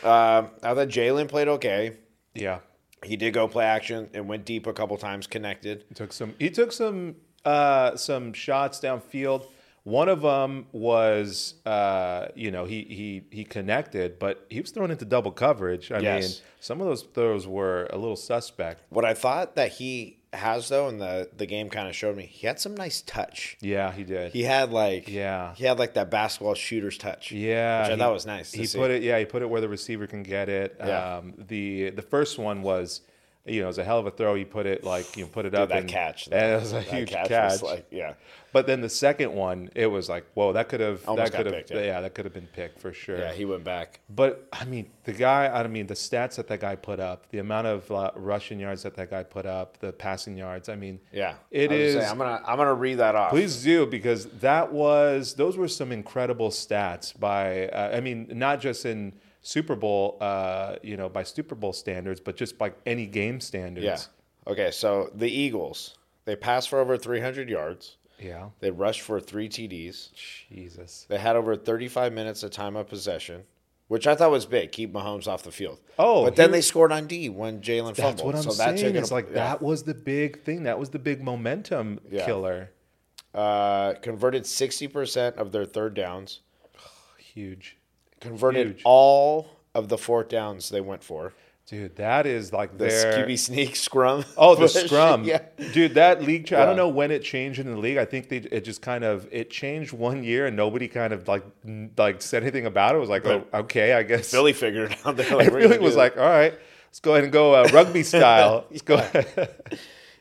Um, 0.04 0.50
I 0.64 0.74
thought 0.74 0.90
Jalen 0.90 1.30
played 1.30 1.48
okay. 1.48 1.96
yeah. 2.36 2.60
He 3.06 3.16
did 3.16 3.34
go 3.34 3.48
play 3.48 3.64
action 3.64 4.10
and 4.14 4.28
went 4.28 4.44
deep 4.44 4.68
a 4.68 4.74
couple 4.74 4.98
times, 4.98 5.28
connected. 5.28 5.86
He 5.88 5.96
took 5.96 6.12
some. 6.12 6.36
He 6.38 6.50
took 6.50 6.74
some 6.74 7.16
uh, 7.46 7.96
some 7.96 8.34
shots 8.34 8.82
downfield. 8.82 9.48
One 9.84 10.10
of 10.10 10.22
them 10.22 10.68
was, 10.72 11.56
uh, 11.66 12.28
you 12.36 12.52
know, 12.52 12.66
he 12.66 12.84
he 12.90 13.24
he 13.32 13.44
connected, 13.44 14.20
but 14.20 14.46
he 14.50 14.60
was 14.62 14.72
thrown 14.72 14.92
into 14.92 15.06
double 15.06 15.32
coverage. 15.32 15.92
I 15.92 16.00
Yes. 16.00 16.24
mean, 16.24 16.38
some 16.60 16.82
of 16.82 16.88
those 16.88 17.04
throws 17.04 17.48
were 17.48 17.88
a 17.92 17.98
little 17.98 18.16
suspect. 18.16 18.84
What 18.90 19.06
I 19.06 19.14
thought 19.14 19.56
that 19.56 19.74
he 19.74 20.18
has 20.34 20.70
though, 20.70 20.88
and 20.88 21.02
the 21.02 21.30
the 21.36 21.46
game 21.48 21.70
kind 21.70 21.88
of 21.88 21.96
showed 21.96 22.16
me, 22.16 22.24
he 22.26 22.46
had 22.46 22.60
some 22.60 22.76
nice 22.76 23.02
touch. 23.02 23.58
Yeah, 23.62 23.92
he 23.92 24.04
did. 24.04 24.32
He 24.34 24.44
had 24.44 24.72
like 24.72 25.08
Yeah. 25.08 25.56
he 25.56 25.64
had 25.66 25.80
like 25.80 25.94
that 25.96 26.12
basketball 26.12 26.54
shooter's 26.56 26.98
touch. 26.98 27.32
yeah, 27.32 27.82
which 27.82 27.90
I 27.90 27.94
he- 27.94 28.00
thought 28.00 28.14
was 28.14 28.26
nice. 28.28 28.52
He 28.52 28.66
see. 28.66 28.78
put 28.78 28.92
it. 28.92 29.02
Yeah, 29.02 29.18
he 29.18 29.26
put 29.26 29.42
it 29.42 29.50
where 29.50 29.62
the 29.62 29.70
receiver 29.70 30.06
can 30.08 30.22
get 30.24 30.50
it. 30.50 30.76
Yeah. 30.80 31.18
Um, 31.18 31.34
the 31.38 31.90
the 31.92 32.04
first 32.04 32.38
one 32.38 32.62
was. 32.62 33.02
You 33.50 33.62
know, 33.62 33.66
it 33.66 33.68
was 33.68 33.78
a 33.78 33.84
hell 33.84 34.00
of 34.00 34.06
a 34.06 34.12
throw. 34.12 34.36
He 34.36 34.46
put 34.46 34.66
it 34.66 34.84
like 34.84 35.18
you 35.18 35.24
know, 35.24 35.30
put 35.30 35.46
it 35.46 35.54
up 35.56 35.70
that 35.70 35.80
and 35.80 35.90
catch, 35.90 36.28
and 36.28 36.34
it 36.36 36.60
was 36.62 36.72
a 36.72 36.76
That 36.76 36.84
huge 36.86 37.10
catch 37.10 37.28
catch. 37.28 37.62
like 37.62 37.88
yeah. 37.92 38.14
But 38.52 38.66
then 38.66 38.82
the 38.82 38.90
second 38.90 39.34
one, 39.34 39.70
it 39.76 39.86
was 39.86 40.10
like, 40.10 40.26
whoa, 40.34 40.54
that 40.54 40.70
could 40.70 40.80
have 40.80 41.06
that 41.06 41.32
could 41.32 41.46
have 41.46 41.54
picked, 41.54 41.70
yeah. 41.70 41.82
yeah. 41.82 42.02
that 42.02 42.16
could 42.16 42.26
have 42.26 42.34
been 42.34 42.48
picked 42.48 42.80
for 42.80 42.92
sure. 42.92 43.20
Yeah, 43.20 43.32
he 43.32 43.46
went 43.46 43.64
back. 43.64 44.00
But 44.10 44.48
I 44.52 44.66
mean, 44.66 44.90
the 45.04 45.14
guy. 45.14 45.48
I 45.48 45.68
mean, 45.68 45.86
the 45.86 45.94
stats 45.94 46.36
that 46.38 46.48
that 46.48 46.60
guy 46.60 46.76
put 46.76 47.00
up, 47.00 47.30
the 47.30 47.38
amount 47.40 47.68
of 47.68 47.92
uh, 47.92 48.10
rushing 48.16 48.60
yards 48.60 48.82
that 48.84 48.96
that 48.96 49.12
guy 49.12 49.22
put 49.24 49.46
up, 49.46 49.78
the 49.80 49.92
passing 49.94 50.36
yards. 50.36 50.68
I 50.68 50.76
mean, 50.76 51.00
Yeah, 51.12 51.36
It 51.52 51.70
I 51.72 51.74
was 51.76 51.82
is. 51.82 51.94
Saying, 51.96 52.10
I'm 52.10 52.18
gonna 52.18 52.42
I'm 52.46 52.58
gonna 52.58 52.74
read 52.74 52.96
that 52.96 53.16
off. 53.16 53.30
please 53.30 53.62
do 53.64 53.86
because 53.86 54.26
that 54.40 54.74
was 54.74 55.36
those 55.36 55.56
were 55.56 55.68
some 55.68 55.92
incredible 55.92 56.50
stats 56.50 57.18
by. 57.20 57.68
Uh, 57.68 57.96
I 57.98 58.00
mean, 58.00 58.28
not 58.32 58.62
just 58.62 58.84
in 58.86 59.14
Super 59.42 59.76
Bowl, 59.76 60.18
uh, 60.22 60.76
you 60.84 60.98
know, 60.98 61.10
by 61.10 61.24
Super 61.24 61.56
Bowl 61.56 61.74
standards, 61.74 62.20
but 62.20 62.36
just 62.36 62.58
by 62.58 62.74
any 62.86 63.06
game 63.06 63.40
standards. 63.40 63.86
Yeah. 63.86 64.52
Okay, 64.52 64.72
so 64.72 65.12
the 65.16 65.30
Eagles 65.30 65.96
they 66.26 66.36
passed 66.36 66.70
for 66.70 66.80
over 66.80 66.98
300 66.98 67.50
yards. 67.50 67.98
Yeah. 68.20 68.50
They 68.60 68.70
rushed 68.70 69.02
for 69.02 69.20
three 69.20 69.48
TDs. 69.50 70.10
Jesus. 70.14 71.06
They 71.10 71.18
had 71.18 71.36
over 71.36 71.56
35 71.56 72.12
minutes 72.14 72.44
of 72.44 72.52
time 72.52 72.76
of 72.76 72.88
possession, 72.88 73.44
which 73.88 74.06
I 74.06 74.14
thought 74.16 74.30
was 74.30 74.46
big. 74.46 74.72
Keep 74.72 74.94
Mahomes 74.94 75.28
off 75.28 75.44
the 75.44 75.52
field. 75.52 75.80
Oh, 75.98 76.26
but 76.26 76.36
then 76.36 76.52
they 76.52 76.62
scored 76.62 76.92
on 76.92 77.08
D 77.08 77.30
when 77.30 77.62
Jalen 77.62 77.96
fumbled. 77.96 78.18
That's 78.18 78.24
what 78.24 78.36
I'm 78.36 78.42
so 78.44 78.50
saying. 78.52 78.76
That 78.76 78.82
took 78.82 78.96
it 78.96 79.00
It's 79.00 79.12
like 79.12 79.28
yeah. 79.30 79.36
that 79.36 79.62
was 79.62 79.84
the 79.84 79.94
big 79.94 80.42
thing. 80.44 80.64
That 80.64 80.78
was 80.78 80.90
the 80.90 81.00
big 81.00 81.24
momentum 81.24 82.00
Yeah. 82.12 82.26
killer. 82.26 82.72
Uh, 83.34 83.94
converted 84.02 84.44
60% 84.44 85.36
of 85.38 85.52
their 85.52 85.66
third 85.66 85.94
downs. 85.94 86.42
Huge. 87.18 87.78
Converted 88.20 88.68
Huge. 88.68 88.82
all 88.86 89.50
of 89.76 89.88
the 89.90 89.98
fourth 89.98 90.30
downs 90.30 90.70
they 90.70 90.82
went 90.82 91.04
for. 91.04 91.34
Dude, 91.68 91.96
that 91.98 92.26
is 92.26 92.52
like 92.52 92.72
The 92.80 92.86
their 92.86 93.26
QB 93.28 93.38
sneak 93.38 93.76
scrum. 93.76 94.26
Oh, 94.38 94.56
the 94.56 94.68
scrum, 94.68 95.24
yeah. 95.24 95.42
dude. 95.72 95.94
That 95.94 96.24
league. 96.24 96.52
I 96.52 96.58
Yeah. 96.60 96.66
don't 96.66 96.76
know 96.76 96.90
when 96.90 97.12
it 97.12 97.22
changed 97.22 97.60
in 97.60 97.68
the 97.70 97.78
league. 97.78 97.98
I 97.98 98.06
think 98.06 98.28
they 98.28 98.38
it 98.38 98.62
just 98.62 98.82
kind 98.82 99.04
of 99.04 99.28
it 99.32 99.52
changed 99.52 99.94
one 99.94 100.24
year, 100.24 100.48
and 100.48 100.58
nobody 100.58 100.88
kind 100.88 101.14
of 101.14 101.28
like 101.28 101.44
n- 101.64 101.92
like 101.96 102.24
said 102.24 102.42
anything 102.42 102.66
about 102.66 102.96
it. 102.96 102.98
It 102.98 103.02
was 103.02 103.10
like, 103.10 103.24
oh, 103.28 103.46
okay, 103.54 103.94
I 103.94 104.02
guess. 104.02 104.32
Philly 104.32 104.54
figured 104.54 104.92
it 104.94 104.98
out. 105.06 105.16
They're 105.16 105.36
like, 105.38 105.52
really 105.54 105.78
was 105.78 105.96
like, 105.96 106.18
all 106.18 106.24
right, 106.24 106.54
let's 106.88 107.00
go 107.02 107.12
ahead 107.12 107.24
and 107.26 107.32
go 107.32 107.54
uh, 107.54 107.70
rugby 107.72 108.02
style. 108.18 108.66
Let's 108.72 108.82
go. 108.82 108.98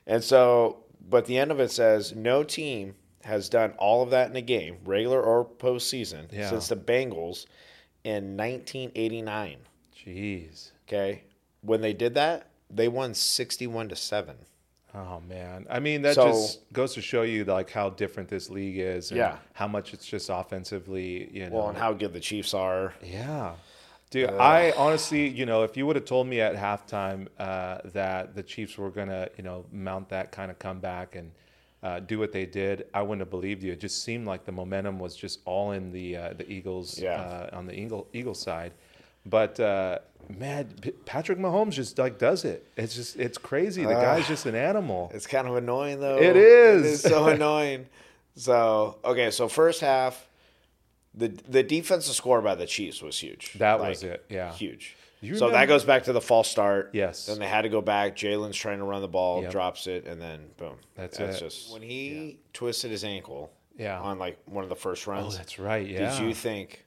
And 0.06 0.23
so, 0.23 0.85
but 1.09 1.27
the 1.27 1.39
end 1.39 1.50
of 1.50 1.61
it 1.61 1.71
says 1.71 2.15
no 2.15 2.43
team 2.45 2.95
has 3.25 3.49
done 3.49 3.73
all 3.79 4.03
of 4.03 4.11
that 4.11 4.31
in 4.31 4.37
a 4.37 4.43
game, 4.43 4.77
regular 4.85 5.23
or 5.23 5.45
postseason, 5.47 6.31
Yeah. 6.33 6.49
since 6.50 6.69
the 6.69 6.77
Bengals 6.77 7.47
in 8.09 8.37
1989. 8.37 9.57
Jeez. 9.97 10.71
Okay, 10.87 11.23
when 11.61 11.81
they 11.81 11.93
did 11.93 12.15
that, 12.15 12.49
they 12.71 12.89
won 12.89 13.15
61 13.15 13.89
to 13.91 13.97
seven. 13.97 14.37
Oh 14.95 15.21
man. 15.29 15.67
I 15.69 15.81
mean, 15.81 16.03
that 16.03 16.15
So- 16.15 16.29
just 16.29 16.73
goes 16.73 16.95
to 16.95 17.03
show 17.03 17.23
you 17.23 17.45
like 17.45 17.71
how 17.71 17.91
different 17.91 18.29
this 18.31 18.49
league 18.49 18.79
is. 18.79 19.11
And 19.11 19.19
Yeah. 19.19 19.37
How 19.53 19.69
much 19.69 19.93
it's 19.93 20.07
just 20.07 20.31
offensively. 20.33 21.31
You 21.31 21.51
know. 21.51 21.57
Well, 21.57 21.69
and 21.69 21.77
how 21.79 21.93
good 21.93 22.13
the 22.15 22.21
Chiefs 22.21 22.55
are. 22.55 22.95
Yeah. 23.03 23.55
Dude, 24.11 24.31
I 24.31 24.71
honestly, 24.71 25.29
you 25.29 25.45
know, 25.45 25.65
if 25.65 25.77
you 25.77 25.87
would 25.87 25.97
have 25.97 26.07
told 26.07 26.27
me 26.27 26.41
at 26.41 26.57
halftime 26.57 27.29
uh, 27.39 27.79
that 27.93 28.35
the 28.35 28.43
Chiefs 28.43 28.79
were 28.79 28.88
going 28.88 29.09
to, 29.09 29.31
you 29.37 29.45
know, 29.45 29.67
mount 29.71 30.09
that 30.09 30.33
kind 30.33 30.50
of 30.50 30.59
comeback 30.59 31.15
and 31.15 31.31
uh, 31.82 32.00
do 32.00 32.18
what 32.18 32.32
they 32.32 32.44
did, 32.47 32.87
I 32.92 33.02
wouldn't 33.02 33.20
have 33.20 33.30
believed 33.30 33.62
you. 33.62 33.73
It 33.73 33.80
just 33.80 34.02
seemed 34.02 34.26
like 34.26 34.44
the 34.44 34.52
momentum 34.52 34.99
was 34.99 35.14
just 35.16 35.40
all 35.44 35.73
in 35.73 35.92
the 35.92 36.16
uh, 36.16 36.32
the 36.35 36.50
Eagles 36.50 36.99
Yeah. 36.99 37.20
uh, 37.20 37.56
on 37.56 37.66
the 37.66 37.78
Eagle 37.78 38.08
Eagle 38.12 38.35
side. 38.35 38.73
But 39.26 39.61
uh, 39.61 39.99
man, 40.28 40.68
P- 40.80 40.90
Patrick 41.04 41.38
Mahomes 41.38 41.73
just 41.73 41.99
like 41.99 42.18
does 42.18 42.44
it. 42.44 42.66
It's 42.76 42.94
just 42.94 43.16
it's 43.16 43.38
crazy. 43.38 43.85
The 43.85 43.92
guy's 43.94 44.26
just 44.26 44.47
an 44.47 44.54
animal. 44.54 45.11
It's 45.14 45.26
kind 45.26 45.47
of 45.47 45.56
annoying 45.56 46.00
though. 46.00 46.16
It 46.18 46.35
It 46.35 46.37
is. 46.37 46.82
is 46.87 47.00
so 47.02 47.26
annoying. 47.35 47.87
So 48.37 48.99
okay, 49.04 49.30
so 49.30 49.49
first 49.49 49.80
half, 49.80 50.26
the 51.14 51.28
the 51.49 51.62
defensive 51.62 52.14
score 52.14 52.40
by 52.40 52.54
the 52.54 52.66
Chiefs 52.66 53.02
was 53.02 53.18
huge. 53.18 53.52
That 53.54 53.80
was 53.80 54.02
it, 54.02 54.25
yeah. 54.28 54.52
huge. 54.52 54.97
You 55.21 55.37
so 55.37 55.51
that 55.51 55.67
goes 55.67 55.85
back 55.85 56.05
to 56.05 56.13
the 56.13 56.21
false 56.21 56.49
start. 56.49 56.91
Yes. 56.93 57.27
Then 57.27 57.39
they 57.41 57.49
had 57.49 57.63
to 57.63 57.69
go 57.69 57.81
back. 57.81 58.15
Jalen's 58.17 58.57
trying 58.57 58.79
to 58.79 58.85
run 58.85 59.01
the 59.03 59.09
ball, 59.09 59.43
Yep. 59.43 59.51
drops 59.51 59.87
it, 59.87 60.07
and 60.07 60.21
then 60.21 60.47
boom. 60.57 60.77
That's 60.95 61.19
That's 61.19 61.39
it. 61.39 61.41
just 61.45 61.73
when 61.73 61.83
he 61.83 62.39
twisted 62.53 62.91
his 62.91 63.03
ankle. 63.05 63.51
Yeah. 63.77 64.01
On 64.01 64.19
like 64.19 64.39
one 64.47 64.63
of 64.65 64.71
the 64.71 64.77
first 64.77 65.07
runs. 65.07 65.21
Oh, 65.21 65.25
runs. 65.25 65.37
that's 65.39 65.59
right. 65.59 65.87
Yeah. 65.87 66.11
Did 66.19 66.27
you 66.27 66.35
think? 66.35 66.85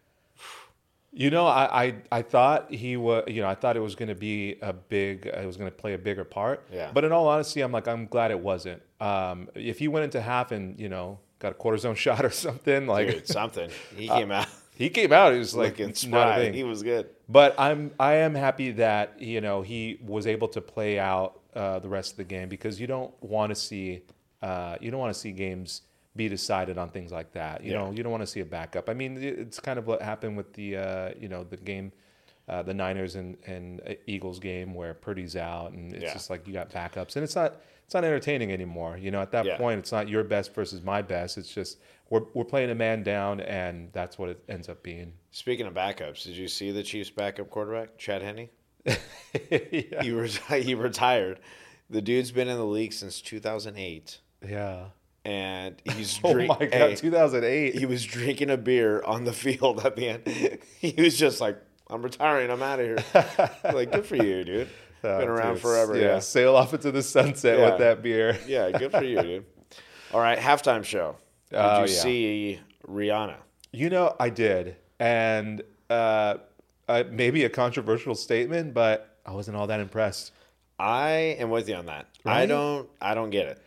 You 1.14 1.30
know, 1.30 1.46
I, 1.46 1.84
I, 1.88 1.96
I 2.10 2.22
thought 2.22 2.72
he 2.74 2.96
was, 2.96 3.26
you 3.28 3.42
know, 3.42 3.48
I 3.50 3.56
thought 3.56 3.76
it 3.76 3.82
was 3.82 3.96
going 3.96 4.08
to 4.08 4.16
be 4.16 4.56
a 4.62 4.72
big, 4.72 5.26
it 5.26 5.46
was 5.46 5.58
going 5.58 5.70
to 5.70 5.76
play 5.76 5.94
a 5.94 5.98
bigger 5.98 6.24
part. 6.24 6.66
Yeah. 6.72 6.90
But 6.94 7.04
in 7.04 7.12
all 7.12 7.28
honesty, 7.28 7.60
I'm 7.60 7.74
like, 7.74 7.86
I'm 7.90 8.08
glad 8.08 8.32
it 8.32 8.40
wasn't. 8.40 8.82
Um, 9.02 9.50
if 9.54 9.78
he 9.80 9.90
went 9.90 10.06
into 10.06 10.22
half 10.22 10.54
and, 10.54 10.80
you 10.80 10.88
know, 10.88 11.20
got 11.40 11.52
a 11.52 11.56
quarter 11.56 11.78
zone 11.78 11.96
shot 12.06 12.24
or 12.24 12.30
something, 12.30 12.88
like 12.88 13.10
Dude, 13.10 13.28
something. 13.28 13.70
He 13.98 14.08
came 14.08 14.32
out 14.32 14.48
he 14.82 14.90
came 14.90 15.12
out, 15.14 15.34
he 15.34 15.40
was 15.40 15.54
like, 15.56 15.80
looking 15.80 15.88
not 15.88 15.94
a 15.96 16.32
spry. 16.32 16.36
thing. 16.40 16.54
He 16.54 16.64
was 16.64 16.82
good. 16.84 17.10
But 17.30 17.56
I'm, 17.60 17.92
I 18.00 18.14
am 18.16 18.36
happy 18.36 18.72
that, 18.72 19.22
you 19.22 19.40
know, 19.42 19.62
he 19.62 20.00
was 20.06 20.28
able 20.28 20.48
to 20.50 20.62
play 20.62 21.00
out 21.00 21.40
uh, 21.56 21.80
the 21.80 21.88
rest 21.90 22.12
of 22.12 22.18
the 22.18 22.24
game 22.24 22.50
because 22.50 22.80
you 22.82 22.88
don't 22.88 23.14
want 23.24 23.50
to 23.52 23.56
see, 23.56 24.02
uh, 24.42 24.76
you 24.82 24.90
don't 24.92 25.00
want 25.00 25.14
to 25.14 25.20
see 25.20 25.32
games 25.32 25.84
be 26.16 26.28
decided 26.28 26.78
on 26.78 26.90
things 26.90 27.12
like 27.12 27.32
that. 27.34 27.64
You 27.64 27.72
Yeah. 27.72 27.78
know, 27.80 27.92
you 27.92 28.04
don't 28.04 28.12
want 28.12 28.24
to 28.24 28.28
see 28.28 28.42
a 28.42 28.46
backup. 28.46 28.90
I 28.90 28.94
mean, 28.94 29.18
it- 29.18 29.40
it's 29.40 29.60
kind 29.60 29.80
of 29.80 29.88
what 29.88 30.02
happened 30.02 30.36
with 30.36 30.54
the, 30.54 30.76
uh, 30.78 31.12
you 31.20 31.30
know, 31.30 31.44
the 31.46 31.58
game 31.58 31.92
uh, 32.51 32.62
the 32.62 32.74
Niners 32.74 33.15
and, 33.15 33.38
and 33.48 33.81
uh, 33.88 33.93
Eagles 34.05 34.38
game 34.39 34.75
where 34.75 34.93
Purdy's 34.93 35.36
out, 35.36 35.72
and 35.72 35.93
it's 35.93 36.03
Yeah. 36.03 36.13
just 36.13 36.29
like 36.29 36.46
you 36.48 36.53
got 36.53 36.70
backups, 36.70 37.15
and 37.15 37.24
it's 37.24 37.36
not 37.36 37.55
it's 37.86 37.93
not 37.96 38.03
entertaining 38.05 38.51
anymore. 38.51 38.98
You 38.98 39.10
know, 39.12 39.22
at 39.22 39.31
that 39.31 39.46
Yeah. 39.46 39.58
point, 39.58 39.79
it's 39.79 39.91
not 39.91 40.08
your 40.08 40.24
best 40.24 40.53
versus 40.53 40.81
my 40.84 41.01
best. 41.01 41.38
It's 41.38 41.53
just 41.53 41.79
we're 42.10 42.24
we're 42.34 42.43
playing 42.46 42.70
a 42.70 42.75
man 42.75 43.03
down, 43.03 43.39
and 43.41 43.89
that's 43.93 44.17
what 44.20 44.29
it 44.29 44.43
ends 44.50 44.70
up 44.70 44.84
being. 44.84 45.13
Speaking 45.31 45.65
of 45.65 45.74
backups, 45.74 46.24
did 46.24 46.36
you 46.36 46.48
see 46.48 46.72
the 46.72 46.84
Chiefs' 46.84 47.10
backup 47.10 47.50
quarterback, 47.50 47.98
Chad 47.98 48.22
Henne? 48.22 48.50
yeah. 48.86 48.98
He, 50.01 50.10
reti- 50.10 50.62
he 50.63 50.75
retired. 50.75 51.39
The 51.89 52.01
dude's 52.01 52.31
been 52.31 52.48
in 52.48 52.58
the 52.58 52.65
league 52.65 52.93
since 52.93 53.22
2008, 53.22 54.20
yeah. 54.48 54.86
and 55.25 55.75
he's 55.93 56.20
Oh 56.24 56.34
my 56.34 56.48
god, 56.48 56.74
hey, 56.74 56.96
2008. 56.96 57.75
he 57.75 57.86
was 57.86 58.03
drinking 58.05 58.50
a 58.50 58.58
beer 58.58 59.01
on 59.03 59.24
the 59.25 59.34
field 59.43 59.86
at 59.86 59.96
the 59.96 60.08
end. 60.10 60.60
he 60.79 60.93
was 61.01 61.17
just 61.17 61.39
like, 61.41 61.58
"I'm 61.91 62.01
retiring. 62.01 62.50
I'm 62.50 62.63
out 62.63 62.79
of 62.79 62.86
here." 62.86 63.50
like, 63.74 63.91
good 63.91 64.05
for 64.05 64.15
you, 64.15 64.43
dude. 64.43 64.69
Oh, 65.03 65.17
been 65.17 65.29
around 65.29 65.53
dude, 65.53 65.63
forever. 65.63 65.95
Yeah, 65.95 66.01
Yeah. 66.03 66.19
sail 66.19 66.55
off 66.55 66.75
into 66.75 66.91
the 66.91 67.01
sunset 67.01 67.57
Yeah. 67.57 67.69
with 67.71 67.79
that 67.79 68.03
beer. 68.03 68.38
Yeah, 68.48 68.69
good 68.69 68.91
for 68.91 69.03
you, 69.03 69.19
dude. 69.19 69.45
All 70.13 70.19
right, 70.19 70.38
halftime 70.38 70.83
show. 70.83 71.15
Did 71.50 71.57
Oh, 71.57 71.86
you 71.86 71.91
yeah. 71.91 72.01
see 72.01 72.60
Rihanna? 72.88 73.38
You 73.71 73.89
know, 73.89 74.15
I 74.19 74.29
did, 74.29 74.75
and 75.00 75.63
uh, 75.89 76.36
uh, 76.88 77.03
maybe 77.10 77.45
a 77.45 77.50
controversial 77.50 78.13
statement, 78.13 78.75
but 78.75 79.17
I 79.25 79.31
wasn't 79.31 79.57
all 79.57 79.65
that 79.67 79.79
impressed. 79.79 80.33
I 80.77 81.36
am 81.39 81.50
with 81.50 81.67
you 81.67 81.74
on 81.75 81.88
that. 81.88 82.05
I 82.24 82.45
don't. 82.45 82.88
I 83.01 83.15
don't 83.15 83.31
get 83.31 83.48
it. 83.48 83.63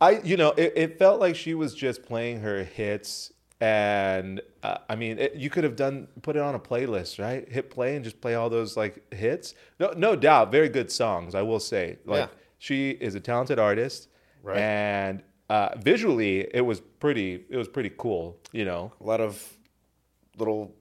I, 0.00 0.20
you 0.20 0.38
know, 0.38 0.52
it, 0.52 0.72
it 0.76 0.98
felt 0.98 1.20
like 1.20 1.36
she 1.36 1.52
was 1.52 1.74
just 1.74 2.02
playing 2.04 2.40
her 2.40 2.64
hits, 2.64 3.32
and 3.60 4.40
uh, 4.62 4.78
I 4.88 4.96
mean, 4.96 5.18
it, 5.18 5.34
you 5.34 5.50
could 5.50 5.64
have 5.64 5.76
done 5.76 6.08
put 6.22 6.36
it 6.36 6.42
on 6.42 6.54
a 6.54 6.58
playlist, 6.58 7.18
right? 7.22 7.46
Hit 7.48 7.70
play 7.70 7.94
and 7.96 8.04
just 8.04 8.20
play 8.20 8.34
all 8.34 8.48
those 8.50 8.76
like 8.76 9.12
hits. 9.14 9.54
No, 9.78 9.92
no 9.96 10.16
doubt, 10.16 10.50
very 10.50 10.68
good 10.68 10.90
songs. 10.90 11.34
I 11.34 11.42
will 11.42 11.60
say, 11.60 11.98
like 12.04 12.30
Yeah. 12.30 12.36
she 12.58 12.90
is 12.90 13.14
a 13.14 13.20
talented 13.20 13.58
artist, 13.58 14.08
Right. 14.42 14.58
and 14.58 15.22
uh, 15.50 15.70
visually, 15.82 16.46
it 16.54 16.60
was 16.62 16.80
pretty. 16.80 17.44
It 17.50 17.56
was 17.56 17.68
pretty 17.68 17.90
cool. 17.98 18.38
You 18.52 18.64
know, 18.64 18.92
A 19.00 19.04
lot 19.04 19.20
of 19.20 19.56
little 20.38 20.74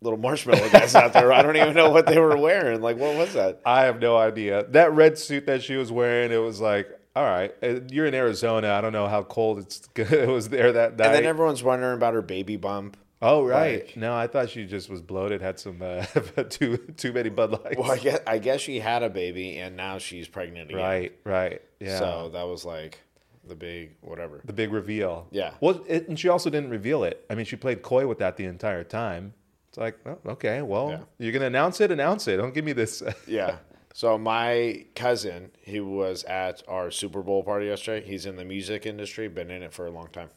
little 0.00 0.18
marshmallow 0.18 0.68
guys 0.70 0.94
out 0.94 1.12
there. 1.14 1.32
I 1.32 1.40
don't 1.42 1.56
even 1.56 1.74
know 1.74 1.90
what 1.90 2.06
they 2.06 2.18
were 2.18 2.36
wearing. 2.36 2.82
Like, 2.82 2.98
what 2.98 3.16
was 3.16 3.32
that? 3.34 3.60
I 3.64 3.84
have 3.84 4.00
no 4.00 4.16
idea. 4.18 4.64
That 4.68 4.92
red 4.92 5.16
suit 5.18 5.46
that 5.46 5.62
she 5.62 5.76
was 5.76 5.90
wearing, 5.90 6.30
it 6.30 6.36
was 6.42 6.60
like, 6.60 6.88
all 7.16 7.24
right, 7.24 7.54
uh, 7.62 7.80
you're 7.90 8.06
in 8.06 8.14
Arizona. 8.14 8.72
I 8.72 8.80
don't 8.80 8.92
know 8.92 9.06
how 9.06 9.22
cold 9.22 9.58
it's 9.60 9.88
it 9.96 10.28
was 10.28 10.48
there 10.48 10.72
that 10.72 10.96
night. 10.96 11.06
And 11.06 11.14
then 11.16 11.24
everyone's 11.26 11.62
wondering 11.62 11.94
about 11.94 12.14
her 12.14 12.22
baby 12.22 12.56
bump. 12.56 12.96
oh, 13.22 13.44
right. 13.44 13.86
like- 13.86 13.96
no, 13.96 14.14
I 14.14 14.26
thought 14.26 14.50
she 14.50 14.66
just 14.66 14.90
was 14.90 15.00
bloated, 15.00 15.40
had 15.40 15.58
some 15.60 15.80
uh, 15.80 16.04
too 16.50 16.76
too 16.96 17.12
many 17.12 17.28
Bud 17.30 17.52
Lights. 17.52 17.76
Well, 17.78 17.90
I 17.90 17.98
guess, 17.98 18.20
I 18.26 18.38
guess 18.38 18.60
she 18.60 18.80
had 18.80 19.02
a 19.02 19.08
baby 19.10 19.58
and 19.58 19.76
now 19.76 19.98
she's 19.98 20.28
pregnant 20.28 20.70
again. 20.70 20.82
right, 20.82 21.12
right. 21.24 21.62
Yeah. 21.80 21.98
So 21.98 22.30
that 22.32 22.44
was 22.48 22.64
like 22.64 23.00
the 23.46 23.54
big 23.54 23.92
whatever. 24.00 24.40
the 24.44 24.52
big 24.52 24.72
reveal. 24.72 25.26
Yeah. 25.30 25.52
Well, 25.60 25.84
it, 25.86 26.08
and 26.08 26.18
she 26.18 26.28
also 26.28 26.50
didn't 26.50 26.70
reveal 26.70 27.04
it. 27.04 27.24
I 27.30 27.34
mean, 27.34 27.44
she 27.46 27.56
played 27.56 27.82
coy 27.82 28.06
with 28.06 28.18
that 28.18 28.36
the 28.36 28.46
entire 28.46 28.84
time. 28.84 29.34
It's 29.68 29.78
like, 29.78 29.98
oh, 30.06 30.18
okay, 30.32 30.62
well, 30.62 30.90
Yeah. 30.90 30.98
you're 31.18 31.32
gonna 31.32 31.46
announce 31.46 31.80
it, 31.80 31.90
announce 31.90 32.26
it. 32.28 32.36
Don't 32.38 32.54
give 32.54 32.64
me 32.64 32.72
this. 32.72 33.02
Yeah. 33.26 33.56
So 33.96 34.18
my 34.18 34.86
cousin, 34.96 35.52
he 35.62 35.78
was 35.78 36.24
at 36.24 36.64
our 36.66 36.90
Super 36.90 37.22
Bowl 37.22 37.44
party 37.44 37.66
yesterday. 37.66 38.04
He's 38.04 38.26
in 38.26 38.34
the 38.34 38.44
music 38.44 38.86
industry, 38.86 39.28
been 39.28 39.52
in 39.52 39.62
it 39.62 39.72
for 39.72 39.86
a 39.86 39.90
long 39.92 40.08
time. 40.08 40.30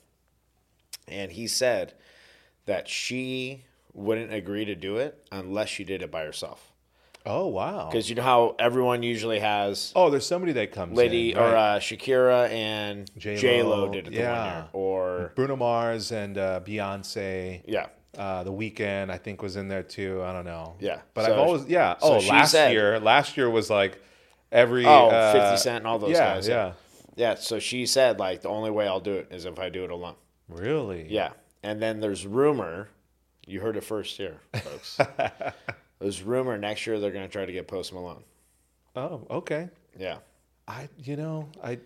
And 1.08 1.32
he 1.32 1.48
said 1.48 1.94
that 2.68 2.88
she 2.88 3.64
wouldn't 3.96 4.32
agree 4.32 4.64
to 4.66 4.76
do 4.76 4.98
it 4.98 5.28
unless 5.32 5.70
she 5.70 5.84
did 5.84 6.04
it 6.04 6.12
by 6.12 6.24
herself. 6.24 6.72
oh 7.26 7.48
wow. 7.48 7.90
Because 7.90 8.10
you 8.12 8.16
know 8.16 8.22
how 8.22 8.56
everyone 8.60 9.02
usually 9.02 9.40
has 9.40 9.92
Oh, 9.96 10.12
there's 10.12 10.28
somebody 10.28 10.54
that 10.54 10.72
comes. 10.72 10.96
Lady 10.96 11.32
in, 11.32 11.40
or 11.40 11.56
uh, 11.56 11.80
Shakira 11.80 12.52
and 12.52 13.10
J-Lo, 13.18 13.38
J 13.42 13.64
Lo 13.64 13.92
did 13.92 14.08
it 14.08 14.12
the 14.12 14.18
one 14.18 14.24
yeah. 14.24 14.56
year, 14.56 14.66
or 14.74 15.32
Bruno 15.36 15.56
Mars 15.56 16.12
and 16.12 16.38
uh, 16.38 16.60
Beyonce. 16.64 17.64
yeah, 17.66 17.88
Uh, 18.18 18.44
the 18.44 18.52
Weeknd, 18.52 19.12
I 19.12 19.18
think, 19.18 19.42
was 19.44 19.56
in 19.58 19.68
there 19.68 19.84
too. 19.84 20.24
I 20.24 20.34
don't 20.34 20.46
know. 20.46 20.76
Yeah. 20.80 21.02
but 21.14 21.26
So- 21.26 21.34
I've 21.34 21.40
always, 21.40 21.66
yeah. 21.68 21.98
so 22.00 22.16
oh, 22.16 22.18
last 22.20 22.52
said- 22.52 22.72
year, 22.74 23.00
last 23.00 23.38
year 23.38 23.50
was 23.50 23.70
like 23.70 24.02
every 24.52 24.86
Oh, 24.86 25.10
uh, 25.10 25.34
50 25.52 25.58
Cent 25.58 25.78
and 25.78 25.88
all 25.88 26.00
those 26.00 26.12
yeah, 26.12 26.34
guys, 26.36 26.48
Yeah, 26.48 26.56
yeah. 26.56 26.74
yeah. 27.16 27.36
So 27.36 27.60
she 27.60 27.86
said 27.86 28.18
like 28.20 28.42
the 28.42 28.50
only 28.50 28.72
way 28.72 28.88
I'll 28.88 29.00
do 29.00 29.14
it 29.14 29.28
is 29.32 29.46
if 29.46 29.60
I 29.60 29.70
do 29.70 29.84
it 29.84 29.92
alone. 29.92 30.16
really. 30.50 31.06
Yeah, 31.10 31.32
and 31.64 31.82
then 31.82 32.00
there's 32.00 32.26
rumor. 32.26 32.90
You 33.46 33.62
heard 33.62 33.78
it 33.78 33.84
first 33.84 34.18
here, 34.18 34.40
folks. 34.54 35.00
there's 36.00 36.22
rumor 36.22 36.58
next 36.58 36.86
year 36.88 37.00
they're 37.00 37.12
going 37.12 37.26
to 37.26 37.32
try 37.32 37.46
to 37.46 37.52
get 37.52 37.68
Post 37.68 37.94
Malone. 37.94 38.24
Oh, 38.96 39.26
okay. 39.30 39.70
Yeah, 39.98 40.18
I, 40.68 40.90
you 40.98 41.16
know, 41.16 41.50
I, 41.64 41.80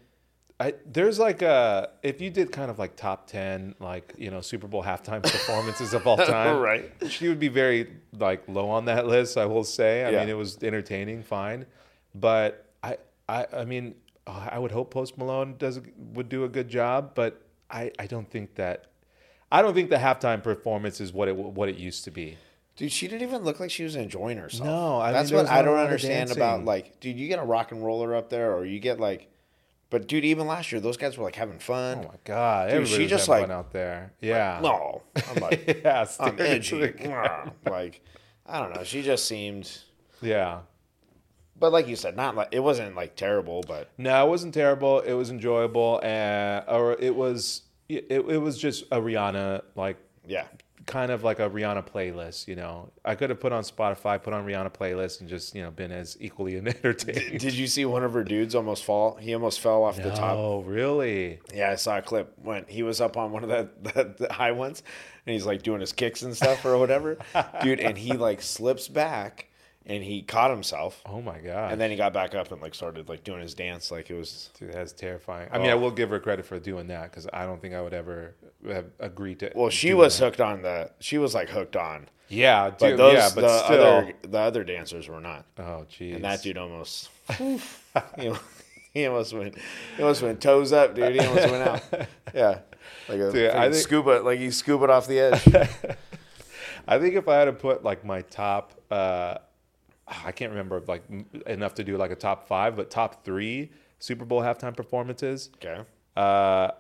I, 0.62 0.74
there's 0.86 1.18
like 1.18 1.42
a 1.42 1.90
if 2.04 2.22
you 2.22 2.30
did 2.30 2.52
kind 2.52 2.70
of 2.70 2.78
like 2.78 2.96
top 2.96 3.26
ten, 3.28 3.74
like 3.80 4.14
you 4.18 4.30
know, 4.30 4.42
Super 4.42 4.68
Bowl 4.68 4.84
halftime 4.84 5.24
performances 5.24 5.94
of 5.94 6.06
all 6.06 6.18
time, 6.36 6.60
Right. 6.60 6.92
She 7.10 7.28
would 7.28 7.40
be 7.40 7.48
very 7.48 7.88
like 8.18 8.44
low 8.48 8.70
on 8.70 8.86
that 8.86 9.08
list. 9.08 9.38
I 9.38 9.46
will 9.48 9.64
say. 9.64 10.06
I 10.06 10.10
Yeah. 10.12 10.20
mean, 10.20 10.30
it 10.30 10.38
was 10.38 10.62
entertaining, 10.62 11.24
fine, 11.24 11.66
but 12.14 12.68
I, 12.84 12.98
I, 13.28 13.48
I 13.62 13.66
mean, 13.66 13.96
I 14.28 14.60
would 14.60 14.72
hope 14.72 14.92
Post 14.92 15.18
Malone 15.18 15.56
does 15.58 15.80
would 16.14 16.30
do 16.30 16.44
a 16.44 16.50
good 16.50 16.70
job, 16.70 17.12
but 17.16 17.42
I, 17.70 17.92
I 17.98 18.06
don't 18.06 18.30
think 18.30 18.56
that. 18.56 18.86
I 19.52 19.62
don't 19.62 19.74
think 19.74 19.90
the 19.90 19.98
halftime 19.98 20.42
performance 20.44 21.02
is 21.02 21.12
what 21.12 21.28
it 21.28 21.36
what 21.36 21.68
it 21.70 21.76
used 21.76 22.04
to 22.06 22.12
be. 22.12 22.38
dude, 22.78 22.92
she 22.92 23.08
didn't 23.08 23.24
even 23.28 23.44
look 23.44 23.60
like 23.60 23.72
she 23.72 23.84
was 23.84 23.96
enjoying 23.96 24.38
herself. 24.38 24.66
No, 24.66 25.00
I 25.00 25.12
that's 25.12 25.30
there 25.32 25.40
what 25.40 25.50
I 25.50 25.62
don't 25.62 25.78
understand 25.80 26.32
about. 26.32 26.64
Like, 26.66 27.00
dude, 27.00 27.18
you 27.20 27.28
get 27.28 27.40
a 27.40 27.44
rock 27.44 27.72
and 27.72 27.84
roller 27.84 28.16
up 28.16 28.30
there, 28.30 28.54
or 28.54 28.64
you 28.66 28.80
get 28.80 29.00
like, 29.00 29.28
but 29.92 30.08
dude, 30.08 30.26
even 30.26 30.48
last 30.48 30.72
year, 30.72 30.82
those 30.82 30.98
guys 30.98 31.16
were 31.18 31.24
like 31.24 31.36
having 31.36 31.60
fun. 31.60 32.00
Oh 32.00 32.08
my 32.08 32.16
god, 32.24 32.72
Dude, 32.72 32.88
she 32.88 33.06
just, 33.06 33.28
like- 33.28 33.48
out 33.50 33.72
there. 33.72 34.14
Yeah. 34.22 34.60
No, 34.64 35.04
I'm 35.30 35.36
like, 35.42 35.82
yeah. 35.84 36.08
I'm 36.20 36.36
edgy. 36.40 36.94
like, 37.70 38.02
I 38.48 38.60
don't 38.60 38.76
know. 38.76 38.84
She 38.84 39.04
just 39.04 39.26
seemed, 39.28 39.70
Yeah. 40.22 40.62
but 41.60 41.72
like 41.72 41.88
you 41.88 41.96
said, 41.96 42.16
not 42.16 42.36
like 42.36 42.50
it 42.52 42.62
wasn't 42.62 42.96
like 42.96 43.16
terrible, 43.16 43.64
but 43.68 43.90
No, 44.00 44.26
it 44.26 44.30
wasn't 44.30 44.54
terrible. 44.56 45.02
It 45.02 45.14
was 45.14 45.30
enjoyable, 45.30 46.00
and 46.04 46.64
or 46.68 46.94
it 46.94 47.16
was 47.16 47.62
it, 47.88 48.06
it 48.10 48.42
was 48.42 48.58
just 48.58 48.86
a 48.92 48.98
Rihanna 49.00 49.62
like 49.76 49.98
yeah. 50.26 50.46
Kind 50.92 51.12
of 51.12 51.24
like 51.24 51.40
a 51.40 51.50
Rihanna 51.50 51.88
playlist. 51.88 52.48
You 52.48 52.56
know, 52.58 52.92
I 53.06 53.16
could 53.16 53.30
have 53.30 53.40
put 53.40 53.54
on 53.54 53.64
Spotify, 53.64 54.22
put 54.22 54.34
on 54.34 54.46
Rihanna 54.46 54.74
playlist, 54.74 55.22
and 55.22 55.30
just 55.30 55.56
you 55.56 55.64
know 55.64 55.72
been 55.72 55.92
as 55.92 56.18
equally 56.20 56.58
entertaining. 56.66 57.38
Did 57.38 57.54
you 57.54 57.66
see 57.66 57.86
one 57.86 58.04
of 58.04 58.14
her 58.14 58.24
dudes 58.24 58.54
almost 58.54 58.84
fall? 58.84 59.16
He 59.16 59.34
almost 59.34 59.62
fell 59.62 59.84
off 59.84 59.96
the 59.96 60.12
top. 60.12 60.38
Oh, 60.38 60.62
really? 60.62 61.40
Yeah, 61.54 61.72
I 61.72 61.76
saw 61.76 61.98
a 61.98 62.02
clip 62.02 62.38
when 62.44 62.66
he 62.68 62.84
was 62.84 63.02
up 63.02 63.18
on 63.18 63.32
one 63.32 63.44
of 63.44 63.50
the, 63.50 63.70
the, 63.94 64.26
the 64.28 64.34
high 64.34 64.52
ones, 64.52 64.84
and 65.26 65.34
he's 65.34 65.46
like 65.46 65.64
doing 65.64 65.80
his 65.80 65.94
kicks 65.94 66.22
and 66.22 66.36
stuff 66.36 66.66
or 66.66 66.78
whatever, 66.78 67.18
dude. 67.64 67.80
And 67.80 67.98
he 67.98 68.14
like 68.14 68.42
slips 68.42 68.88
back, 68.88 69.48
and 69.86 70.04
he 70.04 70.22
caught 70.22 70.52
himself, 70.52 71.02
Oh 71.06 71.22
my 71.22 71.40
god! 71.40 71.72
and 71.72 71.82
then 71.82 71.90
he 71.90 71.96
got 71.98 72.14
back 72.14 72.36
up 72.36 72.52
and 72.52 72.62
like 72.62 72.76
started 72.76 73.10
like 73.10 73.24
doing 73.24 73.42
his 73.42 73.54
dance, 73.54 73.92
like 73.92 74.10
it 74.10 74.16
was. 74.16 74.50
Dude, 74.60 74.74
that's 74.74 74.94
terrifying. 74.94 75.50
I 75.52 75.58
mean, 75.58 75.68
I 75.70 75.74
Oh. 75.74 75.80
will 75.80 75.92
give 75.92 76.10
her 76.12 76.20
credit 76.20 76.46
for 76.46 76.60
doing 76.60 76.88
that 76.88 77.10
because 77.12 77.28
I 77.34 77.46
don't 77.46 77.62
think 77.62 77.74
I 77.74 77.82
would 77.82 77.94
ever 77.94 78.36
have 78.68 78.86
agreed 79.00 79.40
to. 79.40 79.52
Well, 79.56 79.70
she 79.70 79.94
was 79.94 80.18
that. 80.20 80.26
hooked 80.26 80.42
on 80.42 80.62
the. 80.62 80.92
She 81.00 81.18
was 81.18 81.34
like 81.34 81.50
hooked 81.50 81.76
on, 81.76 82.08
Yeah, 82.30 82.70
but 82.70 82.80
dude, 82.80 83.00
those 83.00 83.14
yeah, 83.14 83.30
but 83.34 83.42
the 83.42 83.64
still. 83.66 83.82
other 83.84 84.14
the 84.22 84.40
other 84.40 84.64
dancers 84.64 85.08
were 85.10 85.20
not. 85.22 85.46
oh, 85.58 85.86
jeez. 85.92 86.16
And 86.16 86.24
that 86.26 86.42
dude 86.44 86.58
almost, 86.60 87.10
he, 87.38 87.60
he 88.94 89.06
almost 89.08 89.34
went, 89.34 89.56
he 89.98 90.04
almost 90.04 90.22
went 90.22 90.42
toes 90.42 90.72
up, 90.74 90.94
dude. 90.96 91.14
He 91.16 91.20
almost 91.20 91.50
went 91.50 91.68
out. 91.68 92.08
Yeah, 92.34 92.60
like 93.10 93.20
a 93.20 93.30
Dude, 93.32 93.50
I 93.50 93.64
think- 93.72 93.76
scuba, 93.84 94.22
like 94.24 94.40
he 94.40 94.52
scuba 94.52 94.90
off 94.90 95.06
the 95.08 95.20
edge. 95.20 95.44
I 96.88 96.98
think 96.98 97.16
if 97.16 97.28
I 97.28 97.36
had 97.40 97.46
to 97.46 97.54
put 97.54 97.84
like 97.84 98.06
my 98.06 98.22
top, 98.22 98.72
uh, 98.90 99.38
I 100.26 100.32
can't 100.32 100.52
remember 100.52 100.82
like 100.88 101.04
enough 101.48 101.74
to 101.76 101.84
do 101.84 101.98
like 101.98 102.12
a 102.12 102.16
top 102.16 102.48
five, 102.48 102.76
but 102.76 102.90
top 102.90 103.24
three 103.24 103.72
Super 104.00 104.26
Bowl 104.26 104.42
halftime 104.42 104.76
performances. 104.76 105.50
Okay. 105.56 105.82
Uh, 106.16 106.72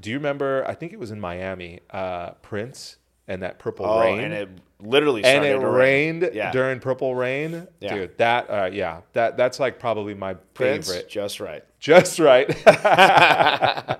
do 0.00 0.10
you 0.10 0.16
remember? 0.16 0.64
I 0.66 0.74
think 0.74 0.92
it 0.92 0.98
was 0.98 1.10
in 1.10 1.20
Miami. 1.20 1.80
Uh, 1.90 2.32
Prince 2.42 2.96
and 3.32 3.42
that 3.42 3.58
Purple 3.58 3.86
Oh, 3.86 4.00
Rain. 4.00 4.20
and 4.20 4.32
it 4.34 4.48
literally 4.80 5.24
and 5.24 5.44
it 5.44 5.52
to 5.52 5.58
rain. 5.60 6.20
rained 6.20 6.30
Yeah. 6.34 6.50
during 6.52 6.80
Purple 6.80 7.14
Rain, 7.14 7.66
Yeah. 7.80 7.94
dude. 7.94 8.18
That, 8.18 8.50
uh, 8.50 8.70
yeah, 8.72 9.00
that 9.12 9.36
that's 9.36 9.58
like 9.60 9.78
probably 9.78 10.14
my 10.14 10.34
Prince, 10.54 10.88
favorite. 10.88 11.08
just 11.08 11.40
right. 11.40 11.64
Just 11.82 12.18
right. 12.20 12.48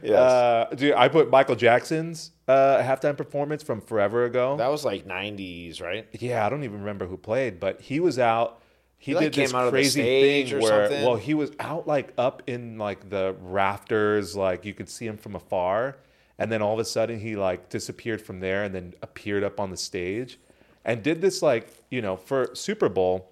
Yes. 0.00 0.12
uh, 0.14 0.66
dude, 0.76 0.94
I 0.94 1.08
put 1.08 1.28
Michael 1.30 1.56
Jackson's 1.56 2.30
uh, 2.46 2.78
halftime 2.82 3.16
performance 3.16 3.62
from 3.64 3.80
forever 3.80 4.24
ago. 4.24 4.56
that 4.56 4.68
was 4.70 4.84
like 4.84 5.06
'90s, 5.06 5.82
right? 5.82 6.06
Yeah, 6.12 6.46
I 6.46 6.48
don't 6.48 6.62
even 6.64 6.80
remember 6.80 7.06
who 7.06 7.16
played, 7.16 7.58
but 7.58 7.80
he 7.80 7.98
was 7.98 8.18
out. 8.18 8.60
He, 8.96 9.10
He, 9.12 9.14
like, 9.16 9.24
did 9.24 9.34
this 9.34 9.50
came 9.50 9.58
out 9.58 9.66
of 9.66 9.72
the 9.72 9.76
crazy 9.76 10.02
thing 10.02 10.54
or 10.54 10.60
where, 10.60 10.86
something? 10.88 11.04
well, 11.06 11.16
he 11.16 11.34
was 11.34 11.50
out 11.60 11.86
like 11.88 12.12
up 12.16 12.42
in 12.46 12.78
like 12.78 13.10
the 13.10 13.34
rafters, 13.40 14.36
like 14.36 14.64
you 14.64 14.72
could 14.74 14.88
see 14.88 15.06
him 15.06 15.16
from 15.16 15.34
afar, 15.34 15.96
and 16.38 16.50
then 16.50 16.62
all 16.62 16.74
of 16.74 16.78
a 16.78 16.84
sudden 16.84 17.18
he 17.20 17.36
like 17.36 17.68
disappeared 17.68 18.22
from 18.22 18.40
there 18.40 18.64
and 18.64 18.74
then 18.74 18.94
appeared 19.02 19.44
up 19.44 19.58
on 19.60 19.70
the 19.70 19.76
stage, 19.76 20.38
and 20.84 21.02
did 21.02 21.20
this 21.20 21.42
like 21.42 21.68
you 21.90 22.00
know 22.02 22.16
for 22.16 22.54
Super 22.54 22.88
Bowl. 22.88 23.30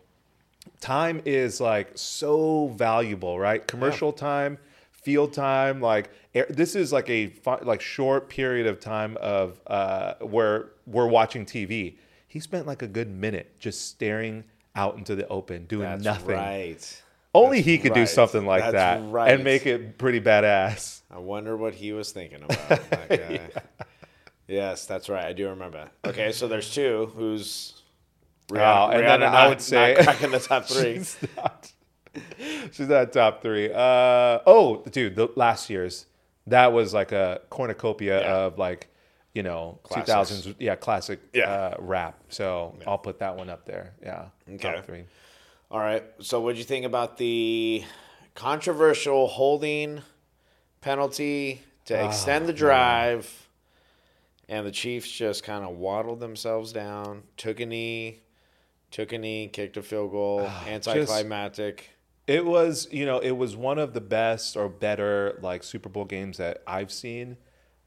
Time 0.80 1.22
is 1.25 1.60
like 1.60 1.92
so 1.94 2.68
valuable, 2.68 3.38
right? 3.38 3.66
Commercial 3.66 4.12
time, 4.12 4.58
field 4.90 5.32
time, 5.32 5.80
like 5.80 6.10
air- 6.34 6.46
this 6.50 6.75
is 6.75 6.92
like 6.92 7.08
a 7.08 7.32
like 7.62 7.80
short 7.80 8.28
period 8.28 8.66
of 8.66 8.80
time 8.80 9.16
of 9.20 9.60
uh, 9.68 10.14
where 10.20 10.70
we're 10.86 11.06
watching 11.06 11.46
TV. 11.46 11.96
He 12.26 12.40
spent 12.40 12.66
like 12.66 12.82
a 12.82 12.88
good 12.88 13.08
minute 13.08 13.58
just 13.60 13.88
staring 13.88 14.44
out 14.75 14.98
into 14.98 15.14
the 15.14 15.26
open, 15.28 15.64
doing 15.66 15.88
That's 15.88 16.04
nothing. 16.04 16.36
right. 16.36 17.02
Only 17.37 17.59
That's 17.59 17.66
he 17.66 17.78
could 17.78 17.95
do 17.95 18.07
something 18.07 18.47
like 18.47 18.62
That's 18.62 18.73
that 19.02 19.11
right. 19.12 19.33
and 19.33 19.45
make 19.45 19.66
it 19.66 19.99
pretty 19.99 20.21
badass. 20.21 21.00
I 21.11 21.19
wonder 21.19 21.57
what 21.57 21.75
he 21.75 21.93
was 21.93 22.12
thinking 22.12 22.43
about. 22.43 22.69
that 22.90 23.09
guy. 23.09 23.50
Yes, 24.49 24.87
that's 24.87 25.09
right. 25.09 25.25
I 25.25 25.33
do 25.33 25.49
remember. 25.49 25.90
Okay, 26.05 26.33
so 26.33 26.47
there's 26.49 26.73
two. 26.73 27.12
Who's 27.16 27.83
Oh, 28.52 28.57
and 28.88 29.05
then 29.05 29.21
Rihanna 29.21 29.26
I 29.28 29.49
would 29.49 29.61
say- 29.61 29.95
not 29.95 30.05
cracking 30.05 30.31
the 30.31 30.38
top 30.38 30.64
three. 30.69 30.95
She's 30.99 31.19
not. 31.37 31.73
She's 32.73 32.88
not 32.88 33.12
top 33.12 33.43
three. 33.43 33.73
Uh, 33.73 34.38
oh, 34.47 34.83
dude, 34.90 35.16
the 35.16 35.28
last 35.37 35.69
year's 35.69 36.07
that 36.47 36.73
was 36.73 36.95
like 36.95 37.11
a 37.12 37.40
cornucopia 37.50 38.21
Yeah. 38.21 38.37
of 38.37 38.59
like, 38.59 38.88
you 39.35 39.43
know, 39.43 39.81
two 39.85 39.88
Classics. 39.95 40.11
thousands, 40.12 40.55
yeah, 40.61 40.76
classic 40.76 41.19
Yeah. 41.35 41.50
Uh, 41.50 41.75
rap. 41.81 42.19
So 42.28 42.76
I'll 42.87 42.99
put 42.99 43.19
that 43.19 43.37
one 43.37 43.50
up 43.50 43.64
there. 43.66 43.93
Yeah, 44.02 44.26
Okay. 44.49 44.75
top 44.75 44.87
three. 44.87 45.05
All 45.70 45.80
right. 45.80 46.04
So, 46.20 46.40
what 46.40 46.52
do 46.52 46.58
you 46.58 46.64
think 46.64 46.87
about 46.87 47.16
the 47.18 47.85
controversial 48.35 49.26
holding 49.26 50.02
penalty 50.80 51.62
to 51.87 51.94
Ah, 51.94 52.02
extend 52.02 52.49
the 52.49 52.52
drive? 52.52 53.49
And 54.49 54.66
the 54.66 54.73
Chiefs 54.73 55.08
just 55.11 55.44
kind 55.44 55.64
of 55.64 55.76
waddled 55.76 56.18
themselves 56.20 56.73
down, 56.73 57.25
took 57.37 57.61
a 57.61 57.66
knee, 57.66 58.23
took 58.90 59.12
a 59.12 59.18
knee, 59.18 59.49
kicked 59.49 59.76
a 59.76 59.82
field 59.82 60.12
goal, 60.12 60.58
Ah, 60.58 60.66
anticlimactic. 60.66 61.90
It 62.26 62.44
was, 62.44 62.88
you 62.90 63.06
know, 63.06 63.20
it 63.20 63.32
was 63.32 63.54
one 63.56 63.78
of 63.78 63.92
the 63.94 64.00
best 64.00 64.56
or 64.56 64.68
better 64.68 65.38
like 65.42 65.62
Super 65.62 65.88
Bowl 65.88 66.04
games 66.04 66.38
that 66.38 66.62
I've 66.66 66.90
seen 66.90 67.37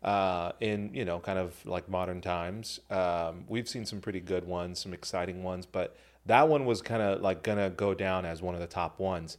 uh, 0.02 0.54
in, 0.62 0.94
you 0.94 1.04
know, 1.04 1.20
kind 1.20 1.38
of 1.38 1.66
like 1.66 1.90
modern 1.90 2.22
times. 2.22 2.80
Um, 2.90 3.44
we've 3.50 3.68
seen 3.68 3.86
some 3.86 4.00
pretty 4.00 4.22
good 4.22 4.46
ones, 4.46 4.80
some 4.80 4.94
exciting 4.94 5.44
ones, 5.44 5.66
but 5.66 5.98
that 6.30 6.48
one 6.48 6.66
was 6.66 6.82
kind 6.82 7.02
of 7.02 7.22
like 7.22 7.44
gonna 7.44 7.70
go 7.70 7.94
down 7.94 8.26
as 8.26 8.42
one 8.42 8.54
of 8.56 8.62
the 8.62 8.68
top 8.68 9.00
ones, 9.00 9.38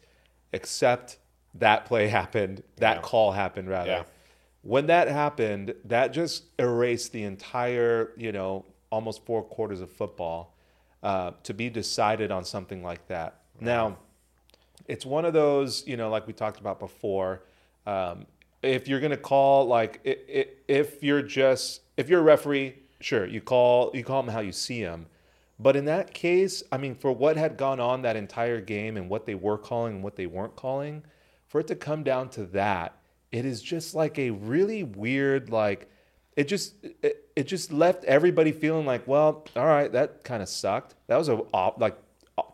except 0.52 1.18
that 1.54 1.87
play 1.87 2.09
happened, 2.20 2.62
that 2.76 2.97
Yeah. 2.97 3.02
call 3.02 3.32
happened 3.32 3.68
rather. 3.68 3.90
Yeah. 3.90 4.02
When 4.62 4.87
that 4.88 5.09
happened, 5.09 5.75
that 5.87 6.12
just 6.12 6.44
erased 6.59 7.12
the 7.12 7.23
entire, 7.23 8.12
you 8.16 8.30
know, 8.32 8.66
almost 8.90 9.25
four 9.25 9.42
quarters 9.42 9.80
of 9.80 9.90
football 9.90 10.54
uh, 11.02 11.30
to 11.44 11.54
be 11.54 11.70
decided 11.70 12.30
on 12.30 12.44
something 12.44 12.82
like 12.82 13.06
that. 13.09 13.40
Now, 13.61 13.97
it's 14.87 15.06
one 15.06 15.25
of 15.25 15.32
those, 15.32 15.87
you 15.87 15.97
know, 15.97 16.11
like 16.11 16.26
we 16.26 16.32
talked 16.32 16.61
about 16.61 16.78
before. 16.78 17.42
Um, 17.87 18.26
if 18.62 18.88
you're 18.88 19.00
gonna 19.00 19.16
call, 19.16 19.66
like, 19.66 20.00
if 20.04 21.02
you're 21.02 21.23
just, 21.23 21.80
if 21.97 22.09
you're 22.11 22.20
a 22.20 22.23
referee, 22.25 22.75
sure, 23.00 23.26
you 23.26 23.40
call, 23.40 23.90
you 23.94 24.04
call 24.04 24.23
them 24.23 24.32
how 24.35 24.40
you 24.40 24.52
see 24.52 24.82
them. 24.82 25.06
But 25.62 25.76
in 25.76 25.85
that 25.85 26.14
case, 26.14 26.62
I 26.73 26.79
mean, 26.79 26.95
for 26.95 27.12
what 27.12 27.37
had 27.37 27.59
gone 27.59 27.81
on 27.81 28.00
that 28.02 28.17
entire 28.17 28.62
game 28.62 28.97
and 28.97 29.11
what 29.11 29.26
they 29.26 29.35
were 29.35 29.59
calling 29.59 29.97
and 29.97 30.02
what 30.02 30.17
they 30.17 30.26
weren't 30.26 30.57
calling, 30.57 31.05
for 31.49 31.61
it 31.61 31.67
to 31.67 31.76
come 31.76 32.02
down 32.02 32.31
to 32.31 32.45
that, 32.47 32.97
it 33.31 33.45
is 33.45 33.61
just 33.61 33.95
like 33.95 34.19
a 34.19 34.31
really 34.31 34.83
weird, 34.85 35.50
like, 35.50 35.90
it 36.35 36.49
just 36.49 36.75
it, 37.02 37.31
it 37.37 37.45
just 37.45 37.73
left 37.73 38.05
everybody 38.05 38.52
feeling 38.52 38.87
like, 38.87 39.07
well, 39.07 39.45
all 39.55 39.67
right, 39.67 39.93
that 39.93 40.25
kind 40.25 40.43
of 40.43 40.49
sucked. 40.49 40.95
That 41.09 41.17
was 41.17 41.29
a 41.29 41.43
like 41.76 41.99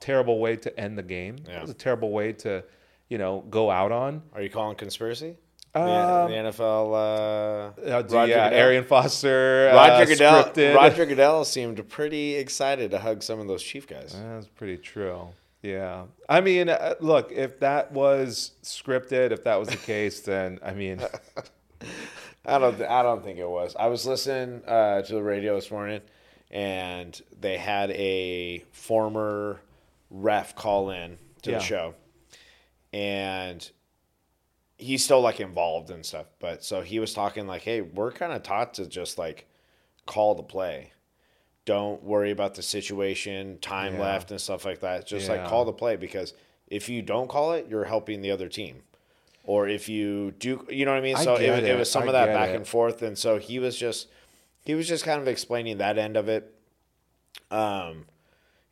terrible 0.01 0.41
way 0.41 0.57
to 0.57 0.81
end 0.81 0.99
the 0.99 1.03
game. 1.03 1.37
Yeah. 1.47 1.53
That 1.53 1.63
was 1.63 1.71
a 1.71 1.75
terrible 1.75 2.11
way 2.11 2.33
to, 2.33 2.65
you 3.09 3.19
know, 3.19 3.45
go 3.51 3.71
out 3.71 3.93
on. 3.93 4.23
Are 4.33 4.43
you 4.43 4.51
calling 4.51 4.77
conspiracy? 4.77 5.37
The, 5.85 5.91
Um, 5.91 6.31
the 6.31 6.37
NFL. 6.37 6.93
Uh, 6.93 6.97
Uh, 6.97 7.73
Roger 8.03 8.27
yeah, 8.29 8.49
Goodell? 8.49 8.59
Arian 8.61 8.85
Foster, 8.85 9.71
Roger 9.75 9.93
uh, 9.93 10.05
Goodell. 10.07 10.45
scripted. 10.45 10.75
Roger 10.75 11.07
Goodell 11.07 11.45
seemed 11.45 11.89
pretty 11.89 12.35
excited 12.37 12.91
to 12.93 12.99
hug 12.99 13.23
some 13.23 13.39
of 13.41 13.47
those 13.49 13.63
Chief 13.63 13.87
guys. 13.87 14.15
That's 14.19 14.47
pretty 14.49 14.79
true. 14.79 15.29
Yeah. 15.63 16.05
I 16.29 16.41
mean, 16.41 16.69
uh, 16.69 16.95
look, 17.01 17.33
if 17.33 17.59
that 17.61 17.91
was 17.93 18.53
scripted, 18.63 19.33
if 19.33 19.45
that 19.45 19.57
was 19.57 19.69
the 19.69 19.77
case, 19.77 20.21
then 20.21 20.59
I 20.65 20.73
mean, 20.73 21.01
I 22.47 22.59
don't. 22.59 22.81
I 22.83 23.03
don't 23.03 23.25
think 23.25 23.39
it 23.39 23.49
was. 23.49 23.75
I 23.79 23.89
was 23.89 24.07
listening 24.07 24.63
uh, 24.67 25.03
to 25.03 25.15
the 25.15 25.23
radio 25.23 25.57
this 25.57 25.71
morning, 25.71 26.01
and 26.53 27.21
they 27.41 27.57
had 27.59 27.91
a 27.91 28.61
former 28.73 29.61
ref 30.11 30.55
call 30.55 30.91
in 30.91 31.19
to 31.43 31.51
Yeah. 31.51 31.59
the 31.59 31.65
show, 31.65 31.95
and 32.93 33.69
he's 34.79 35.05
still 35.05 35.21
like 35.21 35.41
involved 35.41 35.91
and 35.91 36.05
stuff. 36.05 36.27
But 36.39 36.63
so 36.65 36.83
he 36.83 36.99
was 36.99 37.15
talking 37.15 37.47
like, 37.47 37.63
"Hey, 37.63 37.81
we're 37.81 38.13
kind 38.13 38.33
of 38.33 38.43
taught 38.43 38.75
to 38.75 38.87
just 38.87 39.19
like 39.19 39.47
call 40.07 40.35
the 40.35 40.43
play. 40.43 40.93
Don't 41.65 42.03
worry 42.05 42.31
about 42.31 42.55
the 42.55 42.63
situation, 42.63 43.59
time 43.61 43.95
Yeah. 43.95 44.01
left, 44.03 44.31
and 44.31 44.41
stuff 44.41 44.65
like 44.65 44.81
that. 44.81 45.07
Just 45.07 45.29
like 45.29 45.47
call 45.47 45.65
the 45.65 45.73
play 45.73 45.97
because 45.97 46.35
if 46.69 46.89
you 46.89 47.03
don't 47.03 47.29
call 47.29 47.53
it, 47.53 47.67
you're 47.69 47.85
helping 47.85 48.21
the 48.23 48.31
other 48.31 48.49
team." 48.49 48.83
Or 49.45 49.69
if 49.69 49.89
you 49.89 50.33
do, 50.33 50.67
you 50.69 50.85
know 50.85 50.91
what 50.91 50.99
I 50.99 51.03
mean. 51.03 51.17
I 51.17 51.23
So 51.25 51.37
it, 51.37 51.43
it 51.43 51.65
it. 51.65 51.79
was 51.79 51.89
some 51.91 52.03
I 52.03 52.07
of 52.07 52.13
that 52.15 52.27
back 52.35 52.49
it. 52.51 52.57
and 52.57 52.67
forth, 52.67 53.01
and 53.03 53.17
so 53.17 53.39
he 53.39 53.59
was 53.61 53.77
just 53.79 54.09
he 54.65 54.75
was 54.75 54.89
just 54.89 55.05
kind 55.05 55.21
of 55.21 55.29
explaining 55.29 55.79
that 55.79 55.99
end 55.99 56.17
of 56.17 56.29
it. 56.29 56.53
Um, 57.53 58.07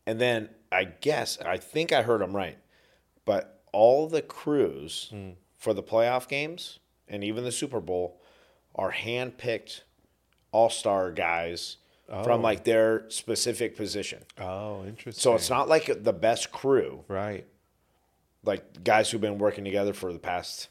and 0.06 0.20
then 0.20 0.48
I 0.72 0.84
guess 0.84 1.38
I 1.40 1.58
think 1.58 1.92
I 1.92 2.02
heard 2.02 2.20
him 2.20 2.34
right, 2.34 2.58
but 3.24 3.62
all 3.72 4.08
the 4.08 4.22
crews 4.22 5.08
Hmm. 5.10 5.30
For 5.64 5.72
the 5.74 5.83
playoff 5.83 6.29
games 6.29 6.79
and 7.09 7.24
even 7.24 7.42
the 7.42 7.50
Super 7.53 7.81
Bowl 7.81 8.20
are 8.74 8.92
handpicked 8.92 9.81
all 10.53 10.68
star 10.70 11.11
guys 11.11 11.79
from 12.07 12.40
Oh. 12.40 12.42
like 12.42 12.64
their 12.64 13.09
specific 13.11 13.77
position. 13.77 14.22
oh, 14.38 14.85
interesting. 14.85 15.20
So 15.20 15.35
it's 15.35 15.48
not 15.48 15.68
like 15.68 16.05
the 16.05 16.12
best 16.12 16.53
crew, 16.53 17.03
right. 17.09 17.46
like 18.44 18.85
guys 18.85 19.11
who've 19.11 19.20
been 19.20 19.38
working 19.38 19.64
together 19.64 19.94
for 19.94 20.12
the 20.12 20.18
past 20.18 20.68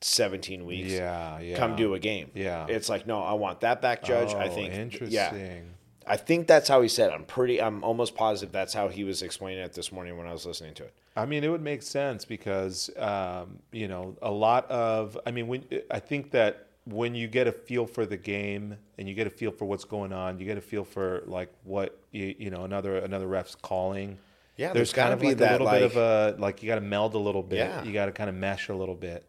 17 0.00 0.64
weeks. 0.64 0.90
Yeah, 0.90 1.38
yeah. 1.40 1.56
Come 1.58 1.76
do 1.76 1.92
a 1.92 1.98
game. 1.98 2.30
Yeah. 2.34 2.66
It's 2.68 2.88
like, 2.88 3.06
no, 3.06 3.20
I 3.22 3.34
want 3.34 3.60
that 3.60 3.82
back 3.82 4.02
judge. 4.02 4.32
I 4.32 4.46
Oh, 4.46 4.50
think, 4.54 4.72
interesting. 4.72 5.12
yeah, 5.14 5.60
I 6.06 6.16
think 6.16 6.46
that's 6.46 6.66
how 6.68 6.80
he 6.80 6.88
said. 6.88 7.10
it. 7.10 7.14
I'm 7.14 7.24
pretty. 7.24 7.60
I'm 7.60 7.84
almost 7.84 8.14
positive 8.14 8.50
that's 8.50 8.72
how 8.72 8.88
he 8.88 9.04
was 9.04 9.20
explaining 9.22 9.62
it 9.62 9.74
this 9.74 9.92
morning 9.92 10.16
when 10.16 10.26
I 10.26 10.32
was 10.32 10.46
listening 10.46 10.72
to 10.74 10.84
it. 10.84 10.94
I 11.20 11.26
mean, 11.26 11.44
it 11.44 11.48
would 11.48 11.62
make 11.62 11.82
sense 11.82 12.24
because 12.24 12.90
um, 12.96 13.58
you 13.72 13.88
know 13.88 14.16
a 14.22 14.30
lot 14.30 14.70
of. 14.70 15.18
I 15.26 15.30
mean, 15.30 15.48
when 15.48 15.64
I 15.90 16.00
think 16.00 16.30
that 16.30 16.66
when 16.84 17.14
you 17.14 17.28
get 17.28 17.46
a 17.46 17.52
feel 17.52 17.86
for 17.86 18.06
the 18.06 18.16
game 18.16 18.76
and 18.98 19.08
you 19.08 19.14
get 19.14 19.26
a 19.26 19.30
feel 19.30 19.50
for 19.52 19.66
what's 19.66 19.84
going 19.84 20.12
on, 20.12 20.38
you 20.38 20.46
get 20.46 20.56
a 20.56 20.62
feel 20.62 20.84
for 20.84 21.22
like 21.26 21.52
what 21.64 21.98
you, 22.10 22.34
you 22.38 22.50
know 22.50 22.64
another 22.64 22.96
another 22.98 23.26
ref's 23.26 23.54
calling. 23.54 24.18
Yeah, 24.56 24.72
there's, 24.72 24.92
there's 24.92 24.92
kind 24.92 25.12
of 25.12 25.20
be 25.20 25.28
like 25.28 25.36
that, 25.38 25.60
a 25.60 25.64
little 25.64 25.78
bit 25.78 25.82
of 25.82 25.96
a 25.96 26.36
like 26.38 26.62
you 26.62 26.68
got 26.68 26.76
to 26.76 26.80
meld 26.80 27.14
a 27.14 27.18
little 27.18 27.42
bit. 27.42 27.58
Yeah. 27.58 27.84
You 27.84 27.92
got 27.92 28.06
to 28.06 28.12
kind 28.12 28.30
of 28.30 28.36
mesh 28.36 28.68
a 28.68 28.74
little 28.74 28.94
bit. 28.94 29.26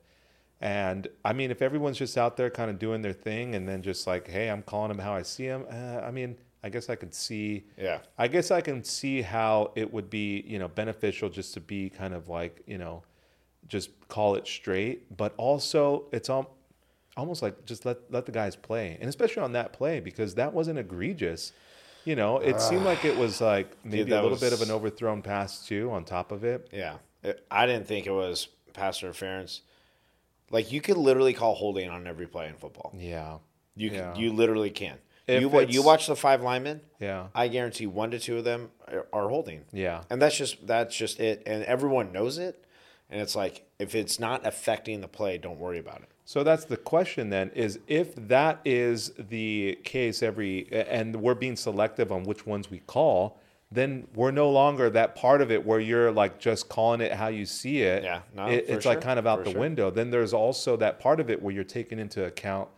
And 0.61 1.07
I 1.25 1.33
mean, 1.33 1.51
if 1.51 1.61
everyone's 1.61 1.97
just 1.97 2.17
out 2.17 2.37
there 2.37 2.49
kind 2.49 2.69
of 2.69 2.79
doing 2.79 3.01
their 3.01 3.13
thing 3.13 3.55
and 3.55 3.67
then 3.67 3.81
just 3.81 4.05
like, 4.05 4.27
hey, 4.27 4.49
I'm 4.49 4.61
calling 4.61 4.89
them 4.89 4.99
how 4.99 5.13
I 5.13 5.23
see 5.23 5.47
them. 5.47 5.65
Uh, 5.69 6.01
I 6.05 6.11
mean, 6.11 6.37
I 6.63 6.69
guess 6.69 6.89
I 6.89 6.95
could 6.95 7.13
see. 7.13 7.63
Yeah. 7.77 7.99
I 8.17 8.27
guess 8.27 8.51
I 8.51 8.61
can 8.61 8.83
see 8.83 9.21
how 9.21 9.71
it 9.75 9.91
would 9.91 10.09
be, 10.09 10.43
you 10.47 10.59
know, 10.59 10.67
beneficial 10.67 11.29
just 11.29 11.53
to 11.55 11.59
be 11.61 11.89
kind 11.89 12.13
of 12.13 12.29
like, 12.29 12.61
you 12.67 12.77
know, 12.77 13.03
just 13.67 13.89
call 14.09 14.35
it 14.35 14.47
straight, 14.47 15.15
but 15.17 15.33
also 15.37 16.05
it's 16.11 16.29
all 16.29 16.55
almost 17.17 17.41
like 17.41 17.65
just 17.65 17.85
let 17.85 17.97
let 18.11 18.25
the 18.25 18.31
guys 18.31 18.55
play, 18.55 18.97
and 18.99 19.09
especially 19.09 19.41
on 19.43 19.53
that 19.53 19.73
play 19.73 19.99
because 19.99 20.35
that 20.35 20.53
wasn't 20.53 20.77
egregious. 20.77 21.51
You 22.05 22.15
know, 22.15 22.37
it 22.39 22.59
seemed 22.59 22.83
like 22.83 23.05
it 23.05 23.15
was 23.15 23.41
like 23.41 23.69
maybe 23.83 24.09
that 24.09 24.21
a 24.21 24.23
little 24.23 24.37
bit 24.37 24.53
of 24.53 24.61
an 24.61 24.71
overthrown 24.71 25.21
pass 25.21 25.65
too 25.65 25.91
on 25.91 26.03
top 26.03 26.31
of 26.31 26.43
it. 26.43 26.67
Yeah, 26.73 26.97
It- 27.23 27.45
I 27.51 27.65
didn't 27.67 27.85
think 27.87 28.07
it 28.07 28.11
was 28.11 28.47
pass 28.73 29.01
interference. 29.03 29.61
Like 30.49 30.71
you 30.71 30.81
could 30.81 30.97
literally 30.97 31.33
call 31.33 31.53
holding 31.55 31.89
on 31.89 32.07
every 32.07 32.27
play 32.27 32.47
in 32.47 32.55
football. 32.55 32.91
Yeah, 32.97 33.37
You 33.75 33.89
can, 33.89 33.97
Yeah. 33.99 34.15
you 34.15 34.33
literally 34.33 34.71
can. 34.71 34.97
If 35.35 35.41
you 35.41 35.49
wa- 35.49 35.59
you 35.61 35.83
watch 35.83 36.07
the 36.07 36.15
five 36.15 36.41
linemen. 36.41 36.81
yeah, 36.99 37.27
I 37.35 37.47
guarantee 37.47 37.87
one 37.87 38.11
to 38.11 38.19
two 38.19 38.37
of 38.37 38.43
them 38.43 38.71
are, 38.87 39.05
are 39.13 39.29
holding. 39.29 39.65
yeah. 39.71 40.03
And 40.09 40.21
that's 40.21 40.35
just 40.37 40.65
that's 40.67 40.95
just 40.95 41.19
it. 41.19 41.43
And 41.45 41.63
everyone 41.65 42.11
knows 42.11 42.37
it. 42.37 42.63
And 43.09 43.19
it's 43.21 43.35
like 43.35 43.65
if 43.79 43.93
it's 43.95 44.19
not 44.19 44.45
affecting 44.45 45.01
the 45.01 45.07
play, 45.07 45.37
don't 45.37 45.59
worry 45.59 45.79
about 45.79 46.01
it. 46.01 46.09
So 46.23 46.43
that's 46.43 46.63
the 46.65 46.77
question 46.77 47.29
then 47.29 47.49
is 47.53 47.79
if 47.87 48.15
that 48.27 48.61
is 48.63 49.11
the 49.17 49.77
case 49.83 50.23
every 50.23 50.67
and 50.71 51.15
we're 51.17 51.35
being 51.35 51.57
selective 51.57 52.11
on 52.11 52.23
which 52.23 52.45
ones 52.45 52.71
we 52.71 52.79
call, 52.79 53.37
then 53.69 54.07
we're 54.15 54.31
no 54.31 54.49
longer 54.49 54.89
that 54.91 55.15
part 55.15 55.41
of 55.41 55.51
it 55.51 55.65
where 55.65 55.79
you're 55.81 56.09
like 56.11 56.39
just 56.39 56.69
calling 56.69 57.01
it 57.01 57.11
how 57.11 57.27
you 57.27 57.45
see 57.45 57.81
it. 57.81 58.03
Yeah, 58.03 58.21
no, 58.33 58.45
It- 58.47 58.67
for 58.67 58.73
it's 58.75 58.85
like 58.85 58.97
sure, 58.97 59.01
kind 59.01 59.19
of 59.19 59.27
out 59.27 59.39
for 59.39 59.43
the 59.45 59.51
sure. 59.51 59.59
window. 59.59 59.89
Then 59.91 60.09
there's 60.09 60.33
also 60.33 60.77
that 60.77 60.99
part 61.01 61.19
of 61.19 61.29
it 61.29 61.41
where 61.41 61.53
you're 61.53 61.63
taking 61.65 61.99
into 61.99 62.23
account 62.23 62.69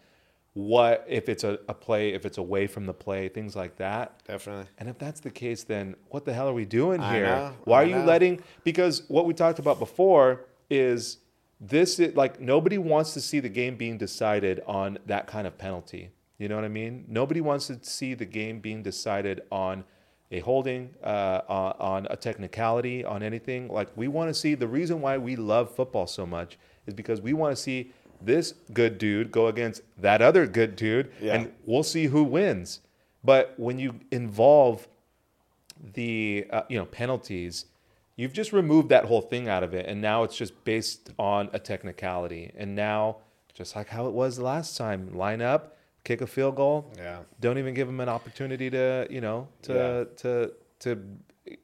what 0.54 1.04
if 1.08 1.30
it's 1.30 1.44
a, 1.44 1.60
a 1.68 1.74
play, 1.74 2.14
if 2.14 2.26
it's 2.26 2.38
away 2.38 2.68
from 2.68 2.86
the 2.86 2.94
play, 2.94 3.28
things 3.28 3.56
like 3.56 3.76
that. 3.78 4.22
Definitely. 4.28 4.66
And 4.78 4.88
if 4.88 4.98
that's 5.00 5.20
the 5.20 5.32
case, 5.32 5.64
then 5.64 5.96
what 6.10 6.26
the 6.26 6.34
hell 6.34 6.48
are 6.48 6.54
we 6.54 6.66
doing 6.66 7.02
I 7.02 7.14
here? 7.14 7.26
know, 7.26 7.54
Why 7.64 7.80
I 7.80 7.84
are 7.84 7.88
you 7.88 7.96
know. 7.96 8.06
letting? 8.06 8.42
Because 8.64 9.04
what 9.08 9.26
we 9.26 9.34
talked 9.34 9.60
about 9.60 9.80
before 9.80 10.46
is 10.70 11.18
this. 11.60 12.00
Is, 12.00 12.16
like 12.16 12.40
nobody 12.40 12.78
wants 12.78 13.14
to 13.16 13.22
see 13.22 13.40
the 13.40 13.50
game 13.50 13.76
being 13.78 13.98
decided 13.98 14.62
on 14.68 15.00
that 15.08 15.26
kind 15.26 15.48
of 15.48 15.58
penalty. 15.58 16.12
You 16.38 16.50
know 16.50 16.56
what 16.56 16.66
I 16.66 16.70
mean? 16.70 17.06
Nobody 17.08 17.42
wants 17.42 17.68
to 17.68 17.80
see 17.82 18.14
the 18.14 18.26
game 18.26 18.60
being 18.60 18.84
decided 18.84 19.42
on 19.52 19.84
a 20.32 20.40
holding, 20.40 20.90
uh, 21.04 21.42
on, 21.48 21.76
on 21.80 22.08
a 22.10 22.16
technicality, 22.16 23.06
on 23.06 23.24
anything. 23.24 23.70
Like 23.70 23.90
we 23.96 24.08
want 24.08 24.30
to 24.30 24.34
see. 24.36 24.54
The 24.54 24.68
reason 24.68 25.02
why 25.02 25.18
we 25.18 25.36
love 25.36 25.74
football 25.74 26.06
so 26.06 26.26
much 26.28 26.60
is 26.86 26.94
because 26.94 27.22
we 27.22 27.34
want 27.34 27.56
to 27.56 27.62
see 27.62 27.92
this 28.26 28.54
good 28.74 28.98
dude 28.98 29.32
go 29.32 29.48
against 29.48 29.82
that 29.98 30.22
other 30.22 30.46
good 30.48 30.76
dude, 30.76 31.12
Yeah. 31.22 31.36
and 31.36 31.54
we'll 31.66 31.84
see 31.84 32.06
who 32.08 32.24
wins. 32.24 32.80
But 33.24 33.54
when 33.58 33.80
you 33.80 34.00
involve 34.12 34.88
the 35.94 36.46
uh, 36.50 36.64
you 36.70 36.78
know 36.78 36.86
penalties, 36.86 37.66
you've 38.16 38.34
just 38.34 38.54
removed 38.54 38.90
that 38.90 39.06
whole 39.06 39.22
thing 39.22 39.48
out 39.48 39.64
of 39.64 39.74
it, 39.74 39.86
and 39.88 40.02
now 40.02 40.24
it's 40.24 40.36
just 40.38 40.64
based 40.64 41.10
on 41.18 41.50
a 41.54 41.60
technicality. 41.60 42.52
And 42.58 42.76
now, 42.76 43.18
just 43.54 43.76
like 43.76 43.90
how 43.90 44.08
it 44.08 44.14
was 44.14 44.40
last 44.40 44.78
time, 44.78 45.16
line 45.18 45.42
up, 45.42 45.78
kick 46.04 46.22
a 46.22 46.28
field 46.28 46.56
goal, 46.56 46.92
Yeah. 46.98 47.20
don't 47.40 47.58
even 47.58 47.74
give 47.74 47.88
them 47.88 48.00
an 48.00 48.10
opportunity 48.10 48.70
to 48.70 49.08
you 49.10 49.22
know 49.22 49.48
to 49.64 50.08
to 50.18 50.52
to. 50.80 51.00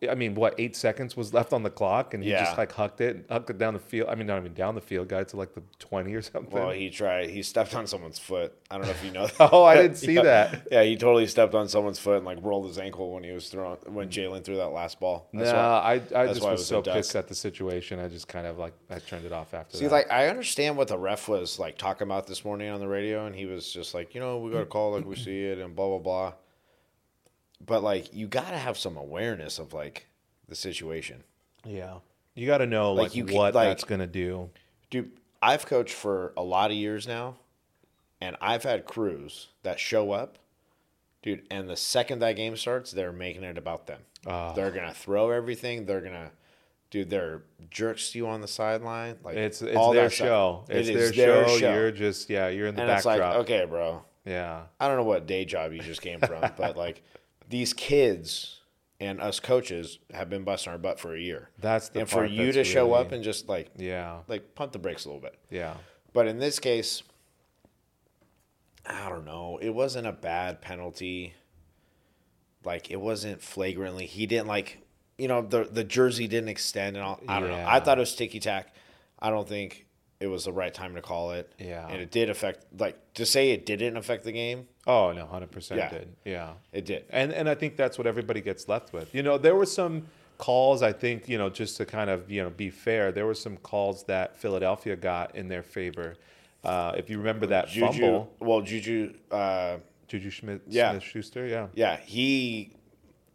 I 0.10 0.14
mean, 0.14 0.36
what 0.36 0.56
eight 0.58 0.76
seconds 0.76 1.16
was 1.16 1.34
left 1.34 1.54
on 1.54 1.64
the 1.64 1.70
clock, 1.70 2.14
and 2.14 2.22
he 2.22 2.32
Yeah. 2.32 2.44
just 2.44 2.58
like 2.58 2.70
hucked 2.74 3.00
it, 3.00 3.26
hucked 3.30 3.50
it 3.50 3.58
down 3.58 3.74
the 3.76 3.80
field. 3.80 4.10
I 4.10 4.16
mean, 4.16 4.28
not 4.28 4.38
even 4.38 4.54
down 4.54 4.76
the 4.76 4.82
field, 4.82 5.08
guy 5.08 5.24
to 5.24 5.38
like 5.38 5.54
the 5.54 5.64
twenty 5.80 6.14
or 6.16 6.22
something. 6.22 6.52
Well, 6.52 6.72
he 6.72 6.90
tried. 6.90 7.30
He 7.30 7.42
stepped 7.44 7.74
on 7.74 7.88
someone's 7.88 8.20
foot. 8.20 8.54
I 8.70 8.76
don't 8.78 8.86
know 8.88 8.92
if 8.92 9.06
you 9.06 9.12
know. 9.12 9.28
that. 9.38 9.50
Oh, 9.54 9.64
I 9.64 9.78
didn't 9.78 9.96
see 9.98 10.16
Yeah. 10.16 10.24
that. 10.24 10.68
Yeah, 10.70 10.84
he 10.84 10.98
totally 10.98 11.28
stepped 11.28 11.56
on 11.56 11.70
someone's 11.70 11.98
foot 11.98 12.18
and 12.18 12.26
like 12.26 12.40
rolled 12.42 12.68
his 12.68 12.78
ankle 12.78 13.14
when 13.14 13.24
he 13.24 13.32
was 13.32 13.48
throwing 13.48 13.78
when 13.88 14.10
Jalen 14.10 14.44
threw 14.44 14.58
that 14.58 14.68
last 14.74 15.00
ball. 15.00 15.30
No, 15.32 15.44
That's 15.46 15.54
why- 15.56 16.20
I, 16.20 16.24
I 16.24 16.28
just 16.28 16.42
was 16.42 16.52
was 16.60 16.66
so 16.68 16.82
pissed 16.82 17.16
at 17.16 17.30
the 17.30 17.36
situation. 17.36 18.00
I 18.00 18.10
just 18.10 18.28
kind 18.28 18.48
of 18.48 18.58
like 18.58 18.74
I 18.90 19.00
turned 19.00 19.26
it 19.26 19.32
off 19.32 19.54
after 19.54 19.78
See, 19.78 19.86
that. 19.86 19.92
like 19.94 20.12
I 20.12 20.28
understand 20.28 20.76
what 20.76 20.90
the 20.90 20.98
ref 20.98 21.30
was 21.30 21.58
like 21.58 21.78
talking 21.78 22.06
about 22.06 22.28
this 22.28 22.44
morning 22.44 22.70
on 22.70 22.82
the 22.82 22.88
radio, 22.90 23.28
and 23.28 23.34
he 23.34 23.46
was 23.46 23.72
just 23.72 23.94
like, 23.94 24.14
you 24.14 24.20
know, 24.20 24.40
we 24.40 24.52
got 24.52 24.60
to 24.60 24.66
call 24.66 24.92
like 24.92 25.06
we 25.06 25.16
see 25.16 25.46
it, 25.46 25.58
and 25.58 25.74
blah 25.74 25.88
blah 25.88 26.00
blah. 26.00 26.34
But 27.66 27.84
like, 27.84 28.14
you 28.14 28.28
got 28.28 28.50
to 28.52 28.58
have 28.58 28.78
some 28.78 28.98
awareness 28.98 29.60
of 29.60 29.74
like 29.74 30.08
the 30.48 30.56
situation, 30.56 31.24
yeah, 31.66 31.96
you 32.36 32.48
got 32.48 32.60
to 32.60 32.66
know 32.66 32.94
Like, 32.94 33.10
like, 33.10 33.16
you 33.16 33.26
can- 33.26 33.36
what 33.36 33.54
like- 33.54 33.68
that's 33.70 33.84
gonna 33.84 34.08
do. 34.08 34.50
dude. 34.90 35.12
I've 35.42 35.66
coached 35.66 35.94
for 35.94 36.34
a 36.36 36.44
lot 36.44 36.70
of 36.72 36.76
years 36.76 37.08
now, 37.08 37.36
and 38.20 38.36
I've 38.42 38.64
had 38.64 38.86
crews 38.86 39.48
that 39.64 39.80
show 39.80 40.12
up, 40.12 40.38
dude. 41.22 41.44
And 41.50 41.70
the 41.70 41.78
second 41.78 42.20
that 42.20 42.36
game 42.36 42.58
starts, 42.58 42.92
they're 42.92 43.14
making 43.14 43.44
it 43.44 43.58
about 43.58 43.88
them. 43.88 44.02
Oh. 44.28 44.54
They're 44.54 44.72
gonna 44.72 44.94
throw 44.94 45.30
everything. 45.32 45.86
They're 45.86 46.02
gonna, 46.02 46.32
dude. 46.92 47.10
They're 47.10 47.44
jerks 47.70 48.12
to 48.12 48.18
you 48.18 48.28
on 48.28 48.42
the 48.42 48.50
sideline. 48.50 49.16
Like 49.24 49.38
It's 49.38 49.62
it's 49.62 49.78
all 49.78 49.94
their 49.94 50.10
show. 50.10 50.66
It 50.68 50.78
It's 50.78 50.90
is 50.90 51.16
their, 51.16 51.48
show. 51.48 51.74
You're 51.74 51.92
just 51.92 52.30
yeah. 52.30 52.50
You're 52.50 52.68
in 52.68 52.76
the 52.76 52.82
and 52.82 52.92
it's 52.92 53.06
like, 53.06 53.22
backdrop. 53.22 53.44
okay, 53.44 53.64
bro. 53.66 54.02
Yeah, 54.26 54.64
I 54.80 54.88
don't 54.90 54.98
know 54.98 55.04
what 55.04 55.26
day 55.26 55.46
job 55.46 55.72
you 55.72 55.80
just 55.80 56.02
came 56.02 56.20
from, 56.20 56.42
but 56.58 56.76
like 56.76 57.02
these 57.50 57.74
kids 57.74 58.62
and 59.00 59.20
us 59.22 59.40
coaches 59.40 60.00
have 60.14 60.30
been 60.30 60.44
busting 60.44 60.72
our 60.72 60.78
butt 60.78 61.00
for 61.00 61.16
a 61.16 61.20
year. 61.20 61.50
that's 61.60 61.90
the 61.90 62.02
and 62.02 62.10
for 62.10 62.26
you 62.26 62.52
to 62.52 62.64
show 62.64 62.86
really- 62.92 63.00
up 63.06 63.12
and 63.12 63.24
just 63.24 63.48
like 63.50 63.70
yeah, 63.78 64.20
like 64.28 64.56
pump 64.56 64.72
the 64.72 64.80
brakes 64.80 65.06
a 65.06 65.10
little 65.10 65.22
bit. 65.22 65.36
yeah, 65.50 65.76
But 66.14 66.28
in 66.28 66.38
this 66.40 66.60
case, 66.60 67.04
I 68.86 69.10
don't 69.10 69.26
know. 69.26 69.60
It 69.62 69.70
wasn't 69.70 70.08
a 70.08 70.12
bad 70.12 70.62
penalty. 70.62 71.34
Like 72.66 72.92
it 72.92 73.00
wasn't 73.00 73.42
flagrantly. 73.42 74.06
He 74.06 74.26
didn't 74.26 74.48
like 74.48 74.80
you 75.18 75.28
know 75.28 75.42
the 75.42 75.64
the 75.64 75.84
jersey 75.84 76.28
didn't 76.28 76.50
extend 76.50 76.98
and 76.98 77.06
all. 77.06 77.20
I 77.28 77.40
don't 77.40 77.50
know. 77.50 77.66
I 77.68 77.80
thought 77.80 77.98
it 77.98 78.02
was 78.02 78.16
ticky 78.16 78.40
tack. 78.40 78.74
I 79.20 79.30
don't 79.30 79.48
think 79.48 79.86
it 80.20 80.28
was 80.28 80.44
the 80.46 80.52
right 80.52 80.74
time 80.74 80.96
to 80.96 81.02
call 81.02 81.32
it. 81.32 81.52
Yeah. 81.58 81.88
and 81.88 82.02
it 82.02 82.12
did 82.12 82.30
affect. 82.30 82.66
Like 82.78 82.98
to 83.14 83.26
say 83.26 83.52
it 83.52 83.66
didn't 83.66 83.96
affect 83.96 84.24
the 84.26 84.32
game, 84.34 84.68
Oh 84.92 85.12
no, 85.14 85.26
hundred 85.26 85.52
percent 85.52 85.80
Yeah. 85.80 85.90
did. 85.90 86.08
Yeah, 86.26 86.54
it 86.74 86.86
did. 86.86 87.02
and 87.12 87.32
and 87.34 87.48
I 87.48 87.56
think 87.56 87.76
that's 87.76 87.98
what 87.98 88.08
everybody 88.08 88.42
gets 88.42 88.68
left 88.68 88.92
with. 88.94 89.14
You 89.14 89.24
know, 89.24 89.38
there 89.38 89.56
were 89.56 89.66
some 89.82 89.96
calls. 90.38 90.82
I 90.82 90.94
think 90.94 91.30
you 91.30 91.38
know, 91.38 91.50
just 91.50 91.78
to 91.78 91.86
kind 91.86 92.10
of 92.10 92.30
you 92.32 92.42
know 92.44 92.50
be 92.50 92.70
fair, 92.70 93.12
there 93.12 93.26
were 93.26 93.36
some 93.46 93.58
calls 93.58 94.04
that 94.06 94.38
Philadelphia 94.38 94.96
got 94.96 95.36
in 95.36 95.48
their 95.48 95.64
favor. 95.64 96.16
Uh, 96.64 96.94
if 96.98 97.10
you 97.10 97.18
remember 97.20 97.46
that 97.48 97.68
Juju, 97.70 97.88
fumble, 98.02 98.34
well, 98.40 98.62
Juju, 98.62 99.14
uh, 99.32 99.78
Juju 100.08 100.30
Schmidt, 100.30 100.62
Yeah. 100.68 100.92
Smith 100.92 101.04
Schuster, 101.04 101.46
yeah, 101.48 101.68
yeah, 101.74 101.98
he, 101.98 102.74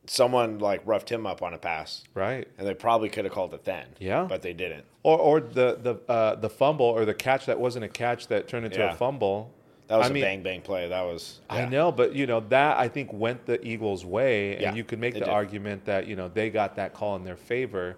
someone 0.07 0.59
like 0.59 0.83
roughed 0.85 1.11
him 1.11 1.27
up 1.27 1.41
on 1.41 1.55
a 1.55 1.59
pass, 1.59 2.05
right. 2.15 2.47
and 2.59 2.67
they 2.67 2.75
probably 2.75 3.09
could 3.09 3.25
have 3.25 3.33
called 3.33 3.55
it 3.55 3.65
then. 3.65 3.87
Yeah. 3.99 4.27
but 4.29 4.43
they 4.43 4.53
didn't. 4.53 4.85
Or, 5.03 5.19
or 5.19 5.41
the 5.41 5.79
the 5.81 5.95
uh, 6.13 6.35
the 6.35 6.51
fumble 6.51 6.85
or 6.87 7.05
the 7.07 7.15
catch 7.15 7.47
that 7.47 7.59
wasn't 7.59 7.85
a 7.85 7.89
catch 7.89 8.27
that 8.29 8.49
turned 8.49 8.67
into 8.67 8.79
Yeah. 8.81 8.93
a 8.93 8.97
fumble. 8.97 9.53
That 9.89 9.97
was 9.99 10.07
I 10.07 10.11
a 10.11 10.13
mean, 10.15 10.23
bang 10.25 10.43
bang 10.43 10.61
play. 10.63 10.89
That 10.89 11.03
was. 11.03 11.41
I 11.51 11.67
know, 11.67 11.93
but 11.93 12.15
you 12.15 12.27
know 12.27 12.41
that 12.49 12.79
I 12.79 12.89
think 12.89 13.13
went 13.13 13.45
the 13.45 13.65
Eagles' 13.67 14.05
way, 14.05 14.53
and 14.55 14.63
Yeah, 14.63 14.75
you 14.75 14.83
could 14.85 14.99
make 14.99 15.15
the 15.15 15.21
did. 15.21 15.29
argument 15.29 15.85
that 15.85 16.07
you 16.07 16.17
know 16.17 16.29
they 16.29 16.49
got 16.51 16.77
that 16.77 16.95
call 16.95 17.17
in 17.17 17.25
their 17.25 17.37
favor 17.37 17.97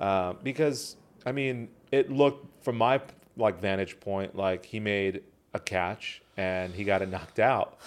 uh, 0.00 0.34
because 0.42 0.96
I 1.24 1.32
mean 1.32 1.68
it 1.90 2.10
looked 2.10 2.62
from 2.64 2.76
my 2.76 3.00
like 3.36 3.60
vantage 3.60 3.98
point 4.00 4.36
like 4.36 4.66
he 4.66 4.78
made 4.78 5.22
a 5.54 5.58
catch 5.58 6.20
and 6.36 6.74
he 6.74 6.84
got 6.84 7.00
it 7.02 7.08
knocked 7.08 7.38
out. 7.38 7.78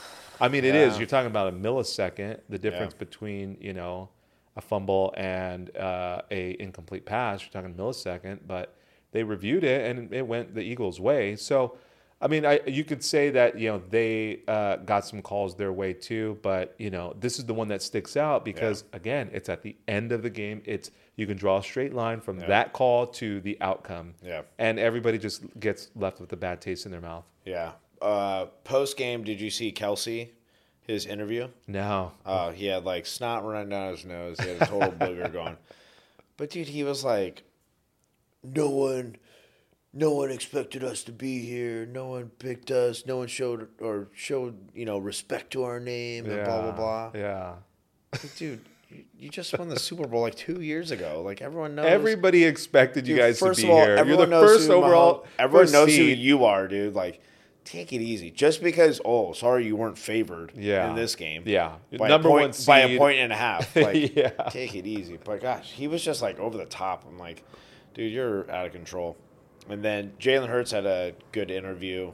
I 0.42 0.48
mean, 0.48 0.66
it 0.66 0.76
is 0.76 0.94
Yeah. 0.94 1.00
you're 1.00 1.08
talking 1.08 1.30
about 1.30 1.48
a 1.54 1.56
millisecond, 1.56 2.40
the 2.50 2.58
difference 2.58 2.94
between 2.96 3.58
you 3.62 3.74
know 3.74 4.10
a 4.58 4.62
fumble 4.62 5.14
and 5.18 5.76
uh, 5.78 6.22
a 6.32 6.56
incomplete 6.60 7.06
pass. 7.06 7.42
You're 7.42 7.52
talking 7.62 7.76
millisecond, 7.76 8.40
but 8.48 8.76
they 9.12 9.22
reviewed 9.24 9.64
it 9.64 9.90
and 9.90 10.12
it 10.12 10.26
went 10.26 10.56
the 10.56 10.62
Eagles' 10.62 11.00
way. 11.00 11.36
So. 11.36 11.78
I 12.21 12.28
mean, 12.28 12.45
I, 12.45 12.62
you 12.65 12.84
could 12.86 13.04
say 13.04 13.30
that 13.32 13.60
you 13.60 13.69
know 13.69 13.82
they 13.89 14.39
uh, 14.47 14.78
got 14.78 15.06
some 15.06 15.21
calls 15.21 15.56
their 15.56 15.73
way 15.73 15.93
too, 15.93 16.39
but 16.41 16.73
you 16.80 16.89
know 16.89 17.13
this 17.19 17.38
is 17.39 17.45
the 17.45 17.54
one 17.54 17.67
that 17.67 17.82
sticks 17.82 18.15
out 18.17 18.45
because 18.45 18.86
again, 18.93 19.30
it's 19.34 19.49
at 19.49 19.62
the 19.62 19.75
end 19.88 20.12
of 20.12 20.23
the 20.23 20.30
game. 20.30 20.62
It's 20.65 20.91
you 21.17 21.28
can 21.28 21.38
draw 21.38 21.58
a 21.60 21.63
straight 21.63 21.93
line 21.93 22.21
from 22.21 22.39
that 22.39 22.73
call 22.73 23.08
to 23.08 23.39
the 23.41 23.58
outcome, 23.62 24.15
Yeah. 24.23 24.41
and 24.58 24.80
everybody 24.80 25.17
just 25.17 25.43
gets 25.60 25.89
left 25.95 26.19
with 26.19 26.32
a 26.34 26.38
bad 26.38 26.62
taste 26.62 26.86
in 26.86 26.91
their 26.91 27.01
mouth. 27.01 27.25
Yeah. 27.45 27.71
Uh, 28.01 28.45
Post 28.65 28.97
game, 28.97 29.23
did 29.23 29.39
you 29.39 29.49
see 29.49 29.71
Kelce, 29.71 30.30
his 30.82 31.06
interview? 31.06 31.47
No, 31.67 32.12
Uh, 32.25 32.51
he 32.51 32.65
had 32.67 32.84
like 32.86 33.06
snot 33.06 33.45
running 33.45 33.69
down 33.69 33.91
his 33.91 34.04
nose. 34.06 34.38
He 34.39 34.49
had 34.49 34.62
a 34.62 34.65
total 34.65 34.91
booger 34.99 35.32
going. 35.32 35.58
But 36.38 36.49
dude, 36.49 36.67
he 36.67 36.84
was 36.84 37.04
like, 37.06 37.43
no 38.43 38.69
one, 38.69 39.15
no 39.98 40.12
one 40.12 40.30
expected 40.30 40.84
us 40.84 41.04
to 41.04 41.12
be 41.14 41.40
here. 41.46 41.86
No 41.86 42.08
one 42.08 42.30
picked 42.38 42.70
us. 42.70 43.06
No 43.06 43.18
one 43.18 43.28
showed 43.28 43.70
or 43.80 44.10
showed 44.14 44.58
you 44.76 44.86
know 44.86 44.98
respect 44.98 45.52
to 45.54 45.64
our 45.64 45.80
name 45.80 46.26
and 46.30 46.44
blah 46.46 46.62
blah 46.62 46.72
blah. 46.72 47.12
Yeah, 47.16 47.54
Like, 48.12 48.36
dude, 48.36 48.60
you, 48.90 49.04
you 49.18 49.30
just 49.30 49.58
won 49.58 49.70
the 49.70 49.80
Super 49.80 50.06
Bowl 50.08 50.22
like 50.22 50.36
two 50.36 50.62
years 50.62 50.92
ago. 50.92 51.22
Like 51.26 51.42
everyone 51.42 51.76
knows. 51.76 51.86
everybody 51.86 52.44
expected 52.44 53.08
you 53.08 53.16
Dude, 53.16 53.22
guys 53.22 53.40
to 53.40 53.54
be 53.54 53.70
all, 53.72 53.78
here. 53.86 54.06
You're 54.06 54.18
the 54.18 54.28
first 54.28 54.70
overall. 54.70 55.22
Mahomes- 55.22 55.28
everyone 55.40 55.64
first 55.66 55.74
knows 55.74 55.90
seed. 55.90 56.18
who 56.18 56.24
you 56.24 56.44
are, 56.46 56.68
dude. 56.68 56.94
Like, 56.94 57.22
take 57.64 57.94
it 57.94 58.02
easy. 58.02 58.30
Just 58.30 58.62
because, 58.62 59.02
oh, 59.06 59.34
sorry, 59.34 59.66
you 59.66 59.76
weren't 59.76 59.98
favored 59.98 60.52
Yeah. 60.56 60.90
in 60.90 60.96
this 60.96 61.16
game. 61.16 61.44
Yeah, 61.46 61.78
by 61.98 62.10
number 62.10 62.28
a 62.28 62.32
one 62.32 62.42
point, 62.52 62.64
by 62.68 62.80
a 62.82 62.98
point 62.98 63.18
and 63.20 63.32
a 63.34 63.36
half. 63.38 63.76
Like, 63.76 64.16
Yeah. 64.16 64.30
take 64.52 64.76
it 64.76 64.86
easy. 64.86 65.18
But 65.24 65.42
gosh, 65.42 65.72
he 65.72 65.88
was 65.88 66.04
just 66.04 66.22
like 66.22 66.38
over 66.40 66.58
the 66.58 66.66
top. 66.66 67.06
I'm 67.08 67.18
like, 67.18 67.44
dude, 67.96 68.12
you're 68.12 68.50
out 68.52 68.68
of 68.68 68.72
control. 68.74 69.18
And 69.69 69.84
then 69.84 70.13
Jalen 70.19 70.47
Hurts 70.47 70.71
had 70.71 70.86
a 70.86 71.13
good 71.32 71.49
interview. 71.49 72.12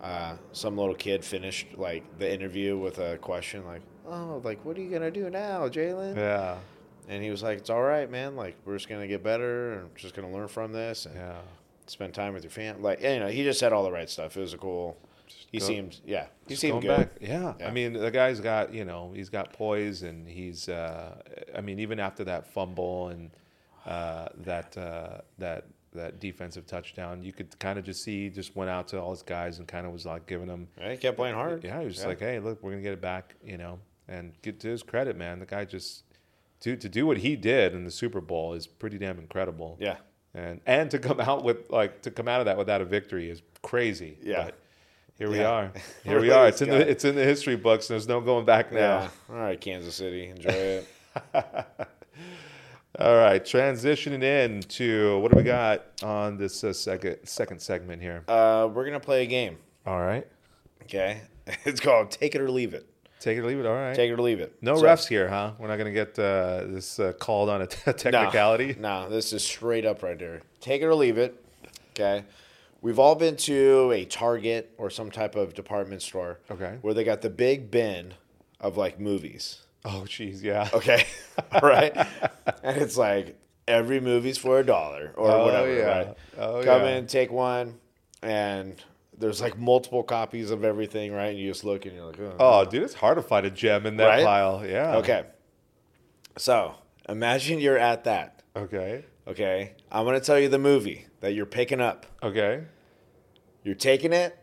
Uh, 0.00 0.36
some 0.52 0.76
little 0.76 0.94
kid 0.94 1.24
finished 1.24 1.66
like 1.76 2.18
the 2.18 2.32
interview 2.32 2.78
with 2.78 2.98
a 2.98 3.18
question 3.18 3.66
like, 3.66 3.82
"Oh, 4.06 4.40
like 4.44 4.64
what 4.64 4.76
are 4.78 4.80
you 4.80 4.90
gonna 4.90 5.10
do 5.10 5.28
now, 5.28 5.68
Jalen?" 5.68 6.16
Yeah, 6.16 6.58
And 7.08 7.22
he 7.22 7.30
was 7.30 7.42
like, 7.42 7.58
"It's 7.58 7.70
all 7.70 7.82
right, 7.82 8.08
man. 8.10 8.36
Like 8.36 8.56
we're 8.64 8.76
just 8.76 8.88
gonna 8.88 9.08
get 9.08 9.22
better 9.22 9.74
and 9.74 9.94
just 9.96 10.14
gonna 10.14 10.30
learn 10.32 10.48
from 10.48 10.72
this 10.72 11.06
and 11.06 11.16
yeah. 11.16 11.40
spend 11.86 12.14
time 12.14 12.32
with 12.32 12.44
your 12.44 12.50
family." 12.50 12.80
Like 12.80 13.02
you 13.02 13.18
know, 13.18 13.28
he 13.28 13.42
just 13.42 13.58
said 13.58 13.72
all 13.72 13.82
the 13.82 13.92
right 13.92 14.08
stuff. 14.08 14.36
It 14.36 14.40
was 14.40 14.54
a 14.54 14.58
cool. 14.58 14.96
He 15.50 15.60
seemed 15.60 16.00
yeah, 16.06 16.26
he 16.46 16.54
seemed 16.54 16.82
good. 16.82 16.96
back. 16.96 17.08
Yeah. 17.20 17.54
Yeah. 17.58 17.68
I 17.68 17.70
mean, 17.70 17.92
the 17.92 18.10
guy's 18.10 18.40
got 18.40 18.72
you 18.72 18.84
know 18.84 19.12
he's 19.14 19.28
got 19.30 19.52
poise, 19.52 20.04
and 20.04 20.28
he's. 20.28 20.68
Uh, 20.68 21.20
I 21.54 21.60
mean, 21.60 21.80
even 21.80 21.98
after 21.98 22.22
that 22.24 22.46
fumble 22.46 23.08
and 23.08 23.30
uh, 23.84 24.28
that 24.44 24.76
uh, 24.76 25.22
that 25.38 25.64
that 25.94 26.20
defensive 26.20 26.66
touchdown, 26.66 27.22
you 27.22 27.32
could 27.32 27.58
kind 27.58 27.78
of 27.78 27.84
just 27.84 28.02
see 28.02 28.24
he 28.24 28.30
just 28.30 28.54
went 28.54 28.70
out 28.70 28.88
to 28.88 29.00
all 29.00 29.10
his 29.10 29.22
guys 29.22 29.58
and 29.58 29.66
kind 29.66 29.86
of 29.86 29.92
was 29.92 30.04
like 30.06 30.26
giving 30.26 30.46
them. 30.46 30.68
Right? 30.78 30.92
He 30.92 30.96
kept 30.98 31.16
playing 31.16 31.34
hard. 31.34 31.64
Yeah, 31.64 31.78
he 31.80 31.86
was 31.86 31.94
just 31.94 32.06
like, 32.06 32.20
hey, 32.20 32.38
look, 32.40 32.62
we're 32.62 32.70
gonna 32.72 32.82
get 32.82 32.92
it 32.92 33.00
back, 33.00 33.34
you 33.44 33.56
know, 33.56 33.78
and 34.06 34.32
get 34.42 34.60
to 34.60 34.68
his 34.68 34.82
credit, 34.82 35.16
man. 35.16 35.38
The 35.38 35.46
guy 35.46 35.64
just 35.64 36.04
to 36.60 36.76
to 36.76 36.88
do 36.88 37.06
what 37.06 37.18
he 37.18 37.36
did 37.36 37.74
in 37.74 37.84
the 37.84 37.90
Super 37.90 38.20
Bowl 38.20 38.52
is 38.54 38.66
pretty 38.66 38.98
damn 38.98 39.18
incredible. 39.18 39.76
yeah, 39.80 39.96
and 40.34 40.60
and 40.66 40.90
to 40.90 40.98
come 40.98 41.20
out 41.20 41.42
with 41.44 41.70
like 41.70 42.02
to 42.02 42.10
come 42.10 42.28
out 42.28 42.40
of 42.40 42.46
that 42.46 42.58
without 42.58 42.80
a 42.80 42.84
victory 42.84 43.30
is 43.30 43.40
crazy. 43.62 44.18
Yeah. 44.22 44.44
But 44.46 44.58
Here 45.18 45.30
we 45.30 45.38
Yeah. 45.38 45.48
are. 45.50 45.72
Here 46.04 46.20
we 46.20 46.30
are. 46.30 46.48
It's 46.48 46.60
in 46.62 46.68
the 46.70 46.88
it's 46.88 47.04
in 47.04 47.14
the 47.16 47.24
history 47.24 47.56
books. 47.56 47.88
There's 47.88 48.06
no 48.06 48.20
going 48.20 48.44
back 48.44 48.72
now. 48.72 48.78
Yeah. 48.78 49.08
All 49.30 49.36
right, 49.36 49.60
Kansas 49.60 49.94
City, 49.94 50.26
enjoy 50.28 50.50
it. 50.50 50.88
All 52.98 53.16
right, 53.16 53.44
transitioning 53.44 54.22
in 54.24 54.60
to 54.62 55.20
what 55.20 55.30
do 55.30 55.36
we 55.36 55.44
got 55.44 55.84
on 56.02 56.36
this 56.36 56.64
uh, 56.64 56.72
second 56.72 57.18
second 57.24 57.60
segment 57.60 58.02
here? 58.02 58.24
Uh, 58.26 58.68
we're 58.72 58.84
gonna 58.84 58.98
play 58.98 59.22
a 59.22 59.26
game. 59.26 59.56
All 59.86 60.00
right, 60.00 60.26
Okay, 60.82 61.20
it's 61.64 61.80
called 61.80 62.10
Take 62.10 62.34
It 62.34 62.40
or 62.40 62.50
Leave 62.50 62.74
It. 62.74 62.86
take 63.20 63.38
it 63.38 63.40
or 63.40 63.46
leave 63.46 63.60
it. 63.60 63.66
All 63.66 63.74
right. 63.74 63.94
Take 63.94 64.10
it 64.10 64.14
or 64.14 64.20
leave 64.22 64.40
it. 64.40 64.56
no 64.60 64.76
So- 64.76 64.82
refs 64.84 65.06
here, 65.06 65.28
huh? 65.28 65.52
We're 65.58 65.68
not 65.68 65.76
gonna 65.78 65.92
get 65.92 66.18
uh, 66.18 66.64
this 66.66 66.98
uh, 66.98 67.12
called 67.12 67.48
on 67.48 67.62
a 67.62 67.66
t- 67.68 67.76
technicality. 67.92 68.74
No, 68.78 69.04
no, 69.04 69.10
this 69.10 69.32
is 69.32 69.44
straight 69.44 69.86
up 69.86 70.02
right 70.02 70.18
there. 70.18 70.42
Take 70.60 70.82
it 70.82 70.86
or 70.86 70.94
leave 70.94 71.18
it. 71.18 71.40
Okay. 71.90 72.24
We've 72.80 72.98
all 72.98 73.14
been 73.16 73.36
to 73.36 73.90
a 73.92 74.04
Target 74.04 74.72
or 74.78 74.88
some 74.90 75.10
type 75.10 75.34
of 75.36 75.52
department 75.54 76.00
store. 76.02 76.38
Okay. 76.50 76.78
Where 76.80 76.94
they 76.94 77.02
got 77.04 77.22
the 77.22 77.30
big 77.30 77.70
bin 77.72 78.14
of 78.60 78.76
like 78.76 78.98
movies. 79.00 79.62
Oh, 79.84 80.04
jeez, 80.06 80.42
yeah. 80.42 80.68
Okay. 80.74 81.04
all 81.52 81.60
right. 81.68 81.94
And 82.62 82.76
it's 82.82 82.96
like 82.96 83.38
every 83.66 84.00
movie's 84.00 84.38
for 84.38 84.58
a 84.58 84.64
dollar 84.64 85.12
or 85.16 85.30
Oh, 85.30 85.44
whatever. 85.44 85.74
yeah. 85.74 85.86
Right. 85.98 86.16
Oh, 86.38 86.62
Come 86.64 86.82
yeah. 86.82 86.96
in, 86.96 87.06
take 87.06 87.30
one, 87.30 87.78
and 88.22 88.74
there's 89.16 89.40
like 89.40 89.58
multiple 89.58 90.02
copies 90.02 90.50
of 90.50 90.64
everything, 90.64 91.12
right? 91.12 91.26
And 91.30 91.38
you 91.38 91.48
just 91.50 91.64
look 91.64 91.84
and 91.86 91.94
you're 91.94 92.06
like, 92.06 92.20
oh. 92.20 92.36
Oh, 92.38 92.64
dude, 92.64 92.82
it's 92.82 92.94
hard 92.94 93.16
to 93.16 93.22
find 93.22 93.44
a 93.46 93.50
gem 93.50 93.86
in 93.86 93.96
that 93.98 94.06
Right? 94.06 94.24
pile. 94.24 94.64
Yeah. 94.66 94.96
Okay. 94.98 95.24
So 96.36 96.74
imagine 97.08 97.58
you're 97.60 97.78
at 97.78 98.04
that. 98.04 98.42
Okay. 98.56 99.04
Okay. 99.26 99.72
I'm 99.90 100.04
going 100.04 100.18
to 100.18 100.24
tell 100.24 100.38
you 100.38 100.48
the 100.48 100.58
movie 100.58 101.06
that 101.20 101.34
you're 101.34 101.46
picking 101.46 101.80
up. 101.80 102.06
Okay. 102.22 102.62
You're 103.64 103.74
taking 103.74 104.12
it 104.12 104.38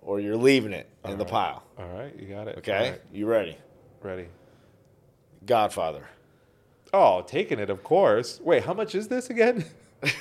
or 0.00 0.20
you're 0.20 0.36
leaving 0.36 0.72
it 0.72 0.88
in 1.04 1.18
the 1.18 1.24
pile. 1.24 1.62
All 1.78 1.88
right. 1.88 2.14
You 2.18 2.28
got 2.28 2.48
it. 2.48 2.58
Okay. 2.58 2.72
All 2.76 2.82
right, 2.92 3.00
You 3.12 3.26
ready? 3.26 3.56
ready. 4.02 4.26
Godfather. 5.46 6.04
Oh, 6.94 7.22
taking 7.22 7.58
it, 7.58 7.70
of 7.70 7.82
course. 7.82 8.40
Wait, 8.42 8.64
how 8.64 8.74
much 8.74 8.94
is 8.94 9.08
this 9.08 9.30
again? 9.30 9.64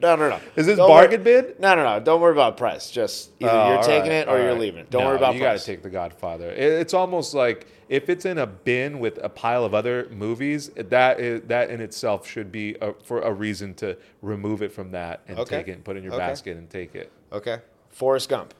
No, 0.00 0.14
no, 0.14 0.28
no. 0.28 0.38
Is 0.54 0.66
this 0.66 0.76
Don't 0.76 0.86
bargain 0.88 1.24
worry- 1.24 1.42
bid? 1.42 1.58
No, 1.58 1.74
no, 1.74 1.82
no. 1.82 1.98
Don't 1.98 2.20
worry 2.20 2.30
about 2.30 2.56
price. 2.56 2.92
Just 2.92 3.30
either 3.40 3.50
Oh, 3.50 3.68
you're 3.70 3.76
all 3.78 3.82
taking 3.82 4.10
right, 4.12 4.18
it 4.18 4.28
or 4.28 4.34
all 4.34 4.38
you're 4.38 4.50
right. 4.52 4.60
leaving. 4.60 4.86
Don't 4.88 5.02
No, 5.02 5.08
worry 5.08 5.16
about 5.16 5.34
you 5.34 5.40
price. 5.40 5.64
to 5.64 5.66
take 5.72 5.82
The 5.82 5.90
Godfather. 5.90 6.48
It- 6.50 6.60
It's 6.80 6.94
almost 6.94 7.34
like 7.34 7.66
if 7.88 8.08
it's 8.08 8.24
in 8.24 8.38
a 8.38 8.46
bin 8.46 9.00
with 9.00 9.18
a 9.20 9.28
pile 9.28 9.64
of 9.64 9.74
other 9.74 10.06
movies, 10.12 10.68
that 10.76 11.18
is, 11.18 11.42
that 11.48 11.70
in 11.70 11.80
itself 11.80 12.24
should 12.24 12.52
be 12.52 12.76
a, 12.80 12.92
for 13.02 13.20
a 13.22 13.32
reason 13.32 13.74
to 13.74 13.96
remove 14.22 14.62
it 14.62 14.70
from 14.70 14.92
that 14.92 15.22
and 15.26 15.40
Okay. 15.40 15.56
take 15.56 15.66
it 15.66 15.72
and 15.72 15.82
put 15.84 15.96
it 15.96 15.98
in 15.98 16.04
your 16.04 16.12
Okay. 16.14 16.22
basket 16.24 16.56
and 16.56 16.70
take 16.70 16.94
it. 16.94 17.10
okay. 17.32 17.58
Forrest 17.88 18.28
Gump. 18.28 18.54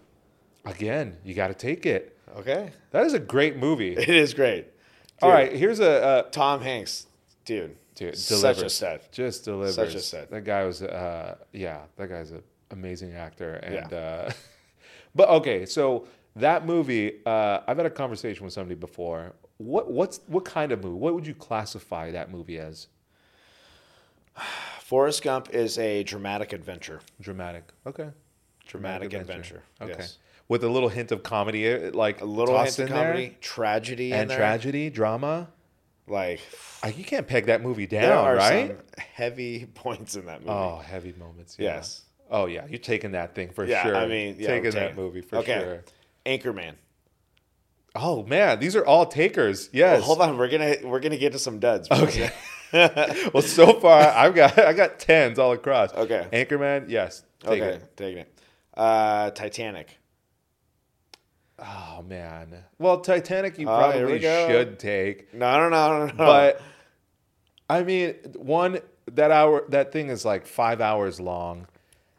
Again, 0.64 1.16
you 1.24 1.34
got 1.34 1.46
to 1.48 1.54
take 1.54 1.86
it. 1.86 2.16
Okay. 2.38 2.72
That 2.90 3.04
is 3.06 3.14
a 3.14 3.20
great 3.20 3.56
movie. 3.56 3.94
It 3.96 4.08
is 4.08 4.34
great. 4.34 4.66
All 5.22 5.31
right, 5.31 5.53
here's 5.53 5.81
a, 5.81 6.27
Tom 6.31 6.61
Hanks. 6.61 7.07
Dude. 7.44 7.77
Dude, 7.94 8.18
Such 8.18 8.40
delivers. 8.40 8.62
a 8.62 8.70
stud. 8.70 9.00
Just 9.12 9.44
delivers. 9.44 9.77
Such 9.77 9.94
a 9.94 10.00
stud. 10.00 10.29
That 10.31 10.44
guy 10.44 10.64
was, 10.64 10.83
uh, 10.83 11.37
yeah, 11.53 11.83
that 11.96 12.09
guy's 12.09 12.33
an 12.33 12.42
amazing 12.72 13.12
actor. 13.12 13.55
And, 13.55 13.92
uh, 13.92 14.31
but 15.14 15.29
okay, 15.29 15.64
so 15.64 16.09
that 16.35 16.66
movie, 16.66 17.20
uh, 17.24 17.61
I've 17.66 17.77
had 17.77 17.87
a 17.87 17.90
conversation 17.90 18.44
with 18.44 18.53
somebody 18.53 18.74
before. 18.74 19.33
What 19.59 19.88
what's 19.90 20.18
what 20.27 20.44
kind 20.44 20.72
of 20.72 20.83
movie? 20.83 20.96
What 20.98 21.14
would 21.14 21.27
you 21.27 21.35
classify 21.35 22.11
that 22.11 22.33
movie 22.33 22.59
as? 22.59 22.88
Forrest 24.81 25.22
Gump 25.22 25.50
is 25.50 25.79
a 25.79 26.03
dramatic 26.03 26.53
adventure. 26.53 27.00
Dramatic. 27.20 27.72
Okay. 27.87 28.09
Dramatic 28.66 29.12
adventure. 29.12 29.62
Okay. 29.81 29.94
Yes. 29.98 30.18
With 30.46 30.62
a 30.62 30.68
little 30.68 30.90
hint 30.90 31.11
of 31.11 31.22
comedy, 31.22 31.70
uh, 31.70 31.90
like 31.92 32.20
A 32.20 32.26
little 32.26 32.57
hint 32.59 32.78
of 32.78 32.88
there, 32.88 33.04
comedy, 33.04 33.37
tragedy, 33.40 34.12
and 34.12 34.30
tragedy, 34.30 34.90
drama. 34.90 35.48
Like 36.07 36.40
You 36.85 37.04
can't 37.04 37.26
peg 37.26 37.46
that 37.46 37.62
movie 37.62 37.87
down, 37.87 38.37
right? 38.37 38.78
heavy 38.98 39.66
points 39.74 40.16
in 40.16 40.26
that 40.26 40.40
movie. 40.40 40.50
Oh, 40.50 40.83
heavy 40.85 41.14
moments. 41.18 41.57
Yeah. 41.59 41.76
Yes. 41.76 42.02
Oh 42.30 42.46
yeah, 42.46 42.66
you're 42.68 42.78
taking 42.78 43.12
that 43.12 43.35
thing 43.35 43.50
for 43.50 43.64
yeah, 43.64 43.83
sure. 43.83 43.96
I 43.96 44.07
mean, 44.07 44.37
yeah, 44.38 44.48
taking 44.48 44.70
that 44.72 44.96
movie 44.96 45.20
for 45.20 45.37
okay. 45.37 45.61
sure. 45.61 45.85
Anchorman. 46.26 46.74
Oh 47.94 48.24
man, 48.24 48.59
these 48.59 48.74
are 48.74 48.85
all 48.85 49.07
takers. 49.07 49.70
Yes. 49.72 49.98
Well, 49.98 50.07
hold 50.07 50.20
on, 50.22 50.38
we're 50.38 50.48
gonna 50.48 50.76
we're 50.85 51.00
gonna 51.00 51.16
get 51.16 51.33
to 51.33 51.38
some 51.38 51.59
duds. 51.59 51.88
Okay. 51.90 52.30
well, 53.33 53.42
so 53.42 53.78
far 53.78 54.00
I've 54.00 54.35
got 54.35 54.59
I 54.66 54.72
got 54.72 54.98
tens 54.98 55.38
all 55.38 55.52
across. 55.52 55.92
Okay. 55.94 56.26
Anchorman, 56.33 56.88
yes. 56.88 57.22
Take 57.40 57.62
okay, 57.62 57.76
it. 57.76 57.96
taking 57.96 58.18
it. 58.18 58.38
Uh, 58.76 59.30
Titanic. 59.30 59.96
Oh 61.58 62.04
man. 62.08 62.54
Well, 62.78 63.00
Titanic 63.00 63.58
you 63.58 63.68
Oh, 63.68 63.90
here 63.92 64.06
we 64.06 64.18
probably 64.18 64.18
go. 64.20 64.48
should 64.48 64.78
take. 64.78 65.32
No, 65.34 65.58
no, 65.60 65.68
no, 65.68 65.98
no, 65.98 66.06
no. 66.06 66.12
But 66.16 66.60
I 67.70 67.82
mean, 67.82 68.14
one 68.36 68.80
that 69.12 69.30
hour 69.30 69.64
that 69.68 69.92
thing 69.92 70.08
is 70.08 70.24
like 70.24 70.46
five 70.46 70.80
hours 70.80 71.20
long. 71.20 71.66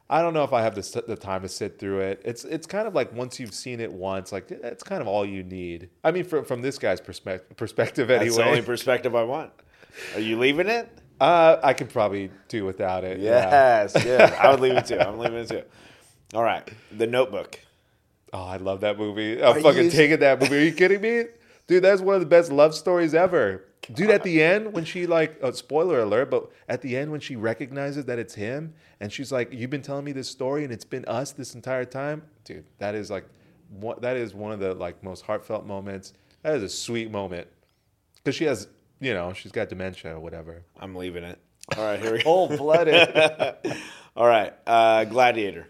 I 0.10 0.21
don't 0.21 0.34
know 0.36 0.43
if 0.43 0.54
I 0.54 0.62
have 0.62 0.76
the, 0.76 0.80
s- 0.82 0.91
the 1.08 1.15
time 1.15 1.41
to 1.41 1.50
sit 1.50 1.80
through 1.80 2.02
it. 2.02 2.21
It's 2.24 2.45
it's 2.45 2.67
kind 2.67 2.88
of 2.88 2.93
like 2.93 3.12
once 3.12 3.39
you've 3.39 3.54
seen 3.54 3.80
it 3.80 3.91
once, 3.91 4.32
like 4.32 4.48
that's 4.48 4.84
kind 4.84 5.02
of 5.02 5.08
all 5.08 5.26
you 5.26 5.43
need. 5.43 5.89
I 6.04 6.12
mean, 6.12 6.24
from 6.26 6.45
from 6.45 6.62
this 6.62 6.78
guy's 6.78 7.02
perspective, 7.02 7.58
perspective 7.58 8.10
anyway. 8.12 8.26
that's 8.26 8.38
the 8.38 8.45
only 8.45 8.62
perspective 8.62 9.15
I 9.15 9.24
want. 9.24 9.52
Are 10.13 10.19
you 10.21 10.38
leaving 10.38 10.67
it? 10.67 10.89
uh, 11.19 11.58
I 11.63 11.74
could 11.74 11.89
probably 11.89 12.30
do 12.50 12.65
without 12.65 13.04
it. 13.04 13.19
Yeah. 13.19 13.50
Yes, 13.50 13.95
yes. 14.06 14.34
I 14.39 14.50
would 14.52 14.60
leave 14.60 14.74
it 14.78 14.86
too. 14.86 15.00
I'm 15.00 15.17
leaving 15.17 15.39
it 15.39 15.48
too. 15.50 15.63
All 16.34 16.43
right, 16.43 16.69
The 16.98 17.08
Notebook. 17.08 17.60
Oh, 18.34 18.44
I 18.44 18.58
love 18.58 18.82
that 18.82 18.98
movie. 18.98 19.42
I'm 19.42 19.58
Are 19.58 19.62
fucking 19.62 19.86
you- 19.86 19.90
taking 19.92 20.20
that 20.20 20.42
movie. 20.42 20.58
Are 20.58 20.62
you 20.62 20.74
kidding 20.74 21.02
me? 21.02 21.24
Dude, 21.68 21.84
that's 21.84 22.02
one 22.02 22.16
of 22.16 22.22
the 22.22 22.28
best 22.28 22.52
love 22.52 22.76
stories 22.76 23.14
ever. 23.16 23.64
Dude, 23.94 24.10
at 24.10 24.24
the 24.24 24.42
end 24.42 24.74
when 24.74 24.84
she 24.84 25.06
like, 25.06 25.38
uh, 25.44 25.52
spoiler 25.52 26.00
alert, 26.00 26.32
but 26.32 26.50
at 26.68 26.82
the 26.82 26.98
end 26.98 27.12
when 27.12 27.20
she 27.20 27.36
recognizes 27.36 28.06
that 28.06 28.18
it's 28.18 28.34
him 28.34 28.74
and 29.00 29.12
she's 29.14 29.32
like, 29.32 29.54
"You've 29.54 29.70
been 29.70 29.84
telling 29.84 30.04
me 30.06 30.12
this 30.12 30.28
story 30.28 30.64
and 30.64 30.74
it's 30.74 30.86
been 30.86 31.06
us 31.06 31.32
this 31.34 31.54
entire 31.54 31.86
time." 31.86 32.24
Dude, 32.46 32.66
that 32.80 32.96
is 32.96 33.12
like, 33.12 33.26
one, 33.70 33.98
that 34.02 34.18
is 34.18 34.34
one 34.34 34.52
of 34.52 34.60
the 34.60 34.74
like 34.74 35.04
most 35.04 35.24
heartfelt 35.24 35.68
moments. 35.68 36.14
That 36.42 36.56
is 36.56 36.64
a 36.64 36.70
sweet 36.70 37.12
moment 37.12 37.48
because 38.16 38.34
she 38.36 38.46
has, 38.46 38.68
you 39.00 39.14
know, 39.14 39.34
she's 39.34 39.52
got 39.52 39.70
dementia 39.70 40.16
or 40.16 40.20
whatever. 40.20 40.64
I'm 40.80 40.96
leaving 40.96 41.24
it. 41.24 41.38
All 41.78 41.84
right, 41.84 42.00
here 42.00 42.12
we 42.14 42.18
go. 42.24 42.24
Cold 42.24 42.58
blooded. 42.58 43.08
All 44.16 44.26
right, 44.28 44.54
uh, 44.66 45.04
Gladiator. 45.06 45.68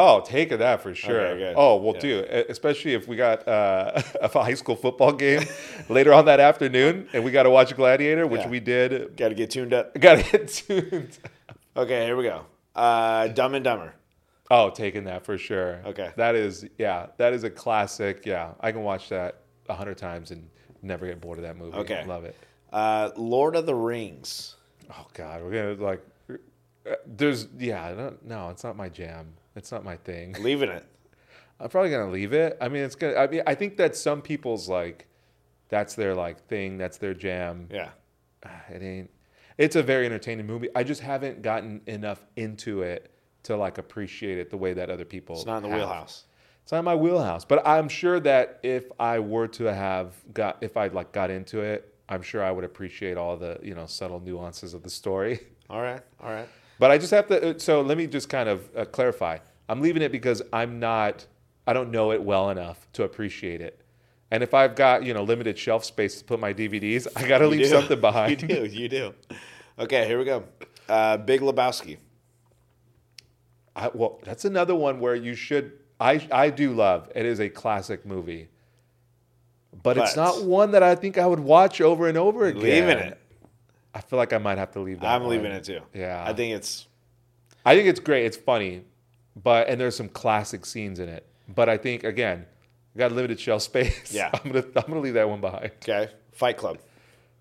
Oh, 0.00 0.20
take 0.24 0.50
that 0.50 0.80
for 0.80 0.94
sure. 0.94 1.26
Okay. 1.26 1.52
Oh, 1.56 1.76
well, 1.76 1.94
Yeah. 1.94 2.00
too, 2.00 2.26
especially 2.48 2.94
if 2.94 3.08
we 3.08 3.16
got 3.16 3.48
uh, 3.48 4.00
a 4.22 4.28
high 4.28 4.54
school 4.54 4.76
football 4.76 5.10
game 5.12 5.42
later 5.88 6.12
on 6.14 6.26
that 6.26 6.38
afternoon, 6.38 7.08
and 7.12 7.24
we 7.24 7.32
got 7.32 7.42
to 7.42 7.50
watch 7.50 7.74
Gladiator, 7.74 8.26
which 8.26 8.42
Yeah. 8.42 8.48
we 8.48 8.60
did. 8.60 9.16
Got 9.16 9.30
to 9.30 9.34
get 9.34 9.50
tuned 9.50 9.72
up. 9.74 9.92
Got 10.00 10.24
to 10.24 10.30
get 10.30 10.48
tuned. 10.48 11.18
Okay, 11.76 12.04
here 12.04 12.16
we 12.16 12.22
go. 12.24 12.46
Uh, 12.76 13.26
Dumb 13.28 13.54
and 13.54 13.64
Dumber. 13.64 13.92
Oh, 14.50 14.70
taking 14.70 15.04
that 15.04 15.24
for 15.24 15.36
sure. 15.36 15.80
Okay. 15.84 16.10
that 16.16 16.34
is 16.36 16.64
yeah, 16.78 17.06
that 17.16 17.32
is 17.32 17.42
a 17.44 17.50
classic. 17.50 18.24
Yeah, 18.24 18.52
I 18.60 18.70
can 18.72 18.82
watch 18.82 19.08
that 19.08 19.40
a 19.68 19.74
hundred 19.74 19.98
times 19.98 20.30
and 20.30 20.48
never 20.80 21.06
get 21.06 21.20
bored 21.20 21.38
of 21.38 21.42
that 21.42 21.56
movie. 21.56 21.76
Okay. 21.76 22.04
love 22.06 22.24
it. 22.24 22.36
Uh, 22.72 23.10
Lord 23.16 23.56
of 23.56 23.66
the 23.66 23.74
Rings. 23.74 24.54
Oh 24.90 25.06
God, 25.12 25.42
we're 25.42 25.50
gonna 25.74 25.84
like. 25.90 26.02
uh, 26.88 26.94
There's 27.04 27.48
yeah, 27.58 28.12
no, 28.24 28.48
it's 28.50 28.62
not 28.64 28.76
my 28.76 28.88
jam. 28.88 29.34
It's 29.58 29.72
not 29.72 29.84
my 29.84 29.96
thing. 29.96 30.36
Leaving 30.40 30.70
it. 30.70 30.86
I'm 31.60 31.68
probably 31.68 31.90
gonna 31.90 32.10
leave 32.10 32.32
it. 32.32 32.56
I 32.60 32.68
mean, 32.68 32.82
it's 32.84 32.94
gonna. 32.94 33.16
I 33.16 33.26
mean, 33.26 33.42
I 33.46 33.54
think 33.54 33.76
that 33.78 33.96
some 33.96 34.22
people's 34.22 34.68
like, 34.68 35.08
that's 35.68 35.94
their 35.94 36.14
like 36.14 36.46
thing. 36.46 36.78
That's 36.78 36.98
their 36.98 37.14
jam. 37.14 37.68
Yeah. 37.70 37.90
Ah, 38.46 38.62
It 38.70 38.82
ain't. 38.82 39.10
It's 39.58 39.74
a 39.74 39.82
very 39.82 40.06
entertaining 40.06 40.46
movie. 40.46 40.68
I 40.76 40.84
just 40.84 41.00
haven't 41.00 41.42
gotten 41.42 41.80
enough 41.86 42.24
into 42.36 42.82
it 42.82 43.10
to 43.42 43.56
like 43.56 43.78
appreciate 43.78 44.38
it 44.38 44.50
the 44.50 44.56
way 44.56 44.72
that 44.72 44.88
other 44.88 45.04
people. 45.04 45.34
It's 45.34 45.46
not 45.46 45.58
in 45.58 45.62
the 45.64 45.68
have. 45.70 45.78
wheelhouse. 45.78 46.24
It's 46.62 46.70
not 46.70 46.78
in 46.78 46.84
my 46.84 46.94
wheelhouse. 46.94 47.44
But 47.44 47.66
I'm 47.66 47.88
sure 47.88 48.20
that 48.20 48.60
if 48.62 48.84
I 49.00 49.18
were 49.18 49.48
to 49.48 49.64
have 49.64 50.14
got, 50.32 50.58
if 50.60 50.76
I 50.76 50.86
like 50.88 51.10
got 51.10 51.30
into 51.30 51.60
it, 51.60 51.92
I'm 52.08 52.22
sure 52.22 52.44
I 52.44 52.52
would 52.52 52.64
appreciate 52.64 53.16
all 53.16 53.36
the 53.36 53.58
you 53.62 53.74
know 53.74 53.86
subtle 53.86 54.20
nuances 54.20 54.74
of 54.74 54.84
the 54.84 54.90
story. 54.90 55.40
All 55.68 55.82
right. 55.82 56.02
All 56.22 56.30
right. 56.30 56.48
But 56.78 56.90
I 56.90 56.98
just 56.98 57.10
have 57.10 57.26
to. 57.28 57.50
uh, 57.50 57.58
So 57.58 57.80
let 57.80 57.98
me 57.98 58.06
just 58.06 58.28
kind 58.28 58.48
of 58.48 58.68
uh, 58.76 58.84
clarify. 58.84 59.38
I'm 59.68 59.80
leaving 59.80 60.02
it 60.02 60.12
because 60.12 60.42
I'm 60.52 60.78
not. 60.80 61.26
I 61.66 61.72
don't 61.72 61.90
know 61.90 62.12
it 62.12 62.22
well 62.22 62.48
enough 62.50 62.86
to 62.94 63.02
appreciate 63.04 63.60
it. 63.60 63.82
And 64.30 64.42
if 64.42 64.54
I've 64.54 64.74
got 64.74 65.04
you 65.04 65.12
know 65.14 65.22
limited 65.22 65.58
shelf 65.58 65.84
space 65.84 66.18
to 66.18 66.24
put 66.24 66.38
my 66.40 66.52
DVDs, 66.54 67.06
I 67.16 67.26
got 67.28 67.38
to 67.38 67.46
leave 67.48 67.62
do. 67.62 67.68
something 67.68 68.00
behind. 68.10 68.42
You 68.42 68.48
do. 68.48 68.64
You 68.66 68.88
do. 68.88 69.14
Okay, 69.78 70.06
here 70.06 70.18
we 70.18 70.24
go. 70.24 70.44
Uh, 70.88 71.16
Big 71.18 71.40
Lebowski. 71.40 71.98
I, 73.76 73.90
well, 73.94 74.20
that's 74.24 74.44
another 74.44 74.74
one 74.74 75.00
where 75.00 75.14
you 75.14 75.34
should. 75.34 75.72
I 76.00 76.26
I 76.32 76.50
do 76.50 76.72
love. 76.72 77.10
It 77.14 77.26
is 77.26 77.40
a 77.40 77.48
classic 77.48 78.06
movie. 78.06 78.48
But, 79.82 79.96
it's 79.98 80.16
not 80.16 80.42
one 80.44 80.72
that 80.72 80.82
I 80.82 80.96
think 80.96 81.18
I 81.18 81.26
would 81.26 81.38
watch 81.38 81.80
over 81.80 82.08
and 82.08 82.18
over 82.18 82.46
again. 82.46 82.62
Leaving 82.62 82.98
it. 82.98 83.18
I 83.94 84.00
feel 84.00 84.18
like 84.18 84.32
I 84.32 84.38
might 84.38 84.58
have 84.58 84.70
to 84.72 84.80
leave 84.80 85.00
that. 85.00 85.06
I'm 85.14 85.22
one. 85.22 85.30
leaving 85.30 85.50
it 85.52 85.64
too. 85.64 85.80
Yeah. 85.94 86.24
I 86.26 86.32
think 86.32 86.54
it's 86.54 86.86
I 87.64 87.74
think 87.74 87.88
it's 87.88 88.00
great. 88.00 88.26
It's 88.26 88.36
funny, 88.36 88.82
but 89.42 89.68
and 89.68 89.80
there's 89.80 89.96
some 89.96 90.08
classic 90.08 90.64
scenes 90.66 90.98
in 91.00 91.08
it. 91.08 91.26
But 91.48 91.68
I 91.68 91.76
think 91.78 92.04
again, 92.04 92.46
you 92.94 92.98
got 92.98 93.12
limited 93.12 93.40
shelf 93.40 93.62
space. 93.70 94.12
Yeah. 94.12 94.30
I'm 94.32 94.50
gonna 94.52 94.64
I'm 94.76 94.82
gonna 94.88 95.00
leave 95.00 95.14
that 95.14 95.28
one 95.28 95.40
behind. 95.40 95.72
Okay. 95.82 96.08
Fight 96.32 96.56
Club. 96.56 96.78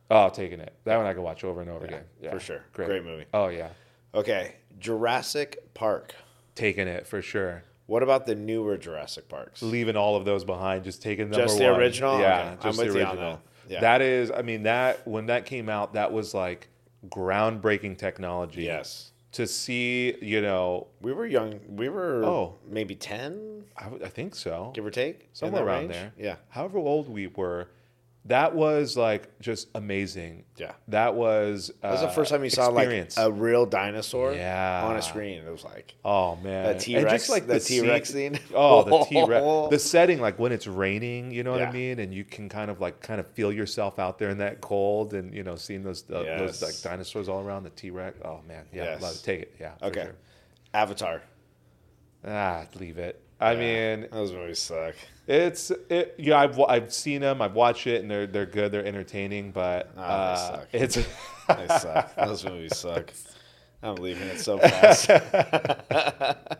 Oh, 0.09 0.29
taking 0.29 0.59
it. 0.61 0.73
That 0.85 0.95
one 0.97 1.05
I 1.05 1.13
can 1.13 1.21
watch 1.21 1.43
over 1.43 1.59
and 1.61 1.69
over 1.69 1.85
again. 1.85 2.03
Yeah, 2.21 2.31
for 2.31 2.39
sure. 2.39 2.63
Great. 2.73 2.87
Great 2.87 3.03
movie. 3.03 3.25
Oh 3.33 3.49
yeah, 3.49 3.69
Okay. 4.15 4.55
Jurassic 4.79 5.73
Park. 5.73 6.15
taking 6.55 6.87
it 6.87 7.05
for 7.05 7.21
sure. 7.21 7.63
What 7.87 8.03
about 8.03 8.25
the 8.25 8.35
newer 8.35 8.77
Jurassic 8.77 9.27
Parks? 9.29 9.61
Leaving 9.61 9.95
all 9.95 10.15
of 10.15 10.23
those 10.25 10.43
behind, 10.43 10.83
just 10.83 11.01
taking 11.01 11.29
number 11.29 11.45
Just 11.45 11.57
the 11.57 11.65
one. 11.71 11.79
original? 11.79 12.19
Yeah, 12.19 12.39
Okay. 12.39 12.49
I'm 12.49 12.59
just 12.61 12.79
with 12.79 12.93
the 12.93 12.99
original. 12.99 13.41
That. 13.67 13.73
Yeah. 13.73 13.79
That 13.81 14.01
is, 14.01 14.31
I 14.31 14.41
mean, 14.41 14.63
that 14.63 15.07
when 15.07 15.27
that 15.27 15.45
came 15.45 15.69
out, 15.69 15.93
that 15.93 16.11
was 16.11 16.33
like 16.33 16.67
groundbreaking 17.09 17.97
technology. 17.97 18.63
Yes. 18.63 19.11
To 19.33 19.45
see, 19.45 20.15
you 20.21 20.41
know, 20.41 20.87
We 21.01 21.13
were 21.13 21.25
young. 21.25 21.59
We 21.69 21.89
were 21.89 22.23
Oh. 22.25 22.55
maybe 22.67 22.95
10, 22.95 23.65
I, 23.77 23.83
w- 23.83 24.03
I 24.03 24.07
think 24.09 24.33
so. 24.35 24.71
give 24.73 24.85
or 24.85 24.89
take. 24.91 25.19
in 25.21 25.25
somewhere 25.33 25.63
that 25.63 25.67
around 25.67 25.79
range? 25.81 25.93
there. 25.93 26.11
Yeah. 26.17 26.35
However 26.49 26.79
old 26.79 27.09
we 27.09 27.27
were, 27.27 27.67
that 28.27 28.53
was 28.55 28.95
like 28.97 29.39
just 29.39 29.67
amazing. 29.75 30.43
Yeah. 30.57 30.73
That 30.89 31.15
was. 31.15 31.69
Uh, 31.69 31.73
That 31.87 31.91
was 31.93 32.01
the 32.01 32.07
first 32.09 32.29
time 32.31 32.43
you 32.43 32.49
saw 32.49 32.67
like 32.67 32.89
a 33.17 33.31
real 33.31 33.65
dinosaur 33.65 34.33
Yeah. 34.33 34.83
on 34.85 34.95
a 34.97 35.01
screen. 35.01 35.43
It 35.43 35.49
was 35.51 35.63
like 35.63 35.95
Oh 36.03 36.35
man, 36.37 36.73
The 36.75 36.79
T-Rex- 36.79 37.11
just 37.11 37.29
like 37.29 37.47
the 37.47 37.59
T-Rex 37.59 38.09
scene- 38.09 38.35
scene. 38.35 38.43
Oh, 38.55 38.83
the 38.83 39.05
T 39.05 39.23
Rex. 39.25 39.43
The 39.71 39.79
setting, 39.79 40.19
like 40.19 40.39
when 40.39 40.51
it's 40.51 40.67
raining, 40.67 41.31
you 41.31 41.43
know 41.43 41.51
what 41.51 41.61
I 41.61 41.71
mean, 41.71 41.99
and 41.99 42.13
you 42.13 42.23
can 42.23 42.49
kind 42.49 42.69
of 42.71 42.79
like 42.81 42.99
kind 43.01 43.19
of 43.19 43.27
feel 43.27 43.51
yourself 43.51 43.99
out 43.99 44.17
there 44.19 44.29
in 44.29 44.37
that 44.39 44.61
cold, 44.61 45.13
and 45.13 45.33
you 45.33 45.43
know, 45.43 45.55
seeing 45.55 45.83
those 45.83 46.03
uh, 46.09 46.23
those 46.23 46.61
like 46.61 46.79
dinosaurs 46.81 47.29
all 47.29 47.41
around 47.41 47.63
the 47.63 47.69
T 47.71 47.89
Rex. 47.91 48.17
Oh 48.25 48.41
man, 48.47 48.65
yeah, 48.73 48.83
Yes. 48.85 49.01
love 49.01 49.15
it. 49.15 49.21
take 49.23 49.41
it. 49.41 49.55
Yeah. 49.59 49.71
okay. 49.81 50.03
sure. 50.03 50.15
Avatar. 50.73 51.21
Ah, 52.25 52.65
leave 52.79 52.97
it. 52.97 53.21
I 53.39 53.53
Yeah. 53.53 53.95
mean, 53.97 54.07
those 54.11 54.31
movies 54.33 54.59
suck. 54.59 54.95
it's 55.27 55.71
it. 55.89 56.15
Yeah, 56.17 56.39
I've 56.39 56.59
I've 56.59 56.93
seen 56.93 57.21
them. 57.21 57.41
I've 57.41 57.53
watched 57.53 57.87
it, 57.87 58.01
and 58.01 58.09
they're 58.09 58.27
they're 58.27 58.45
good. 58.45 58.71
They're 58.71 58.85
entertaining, 58.85 59.51
but 59.51 59.91
Oh, 59.97 60.01
uh, 60.01 60.35
suck. 60.35 60.67
it's. 60.73 60.95
They 60.95 61.67
suck. 61.79 62.15
those 62.15 62.43
movies 62.43 62.77
suck. 62.77 63.13
I'm 63.83 63.95
leaving 63.95 64.27
it 64.27 64.39
so 64.39 64.57
fast. 64.57 65.09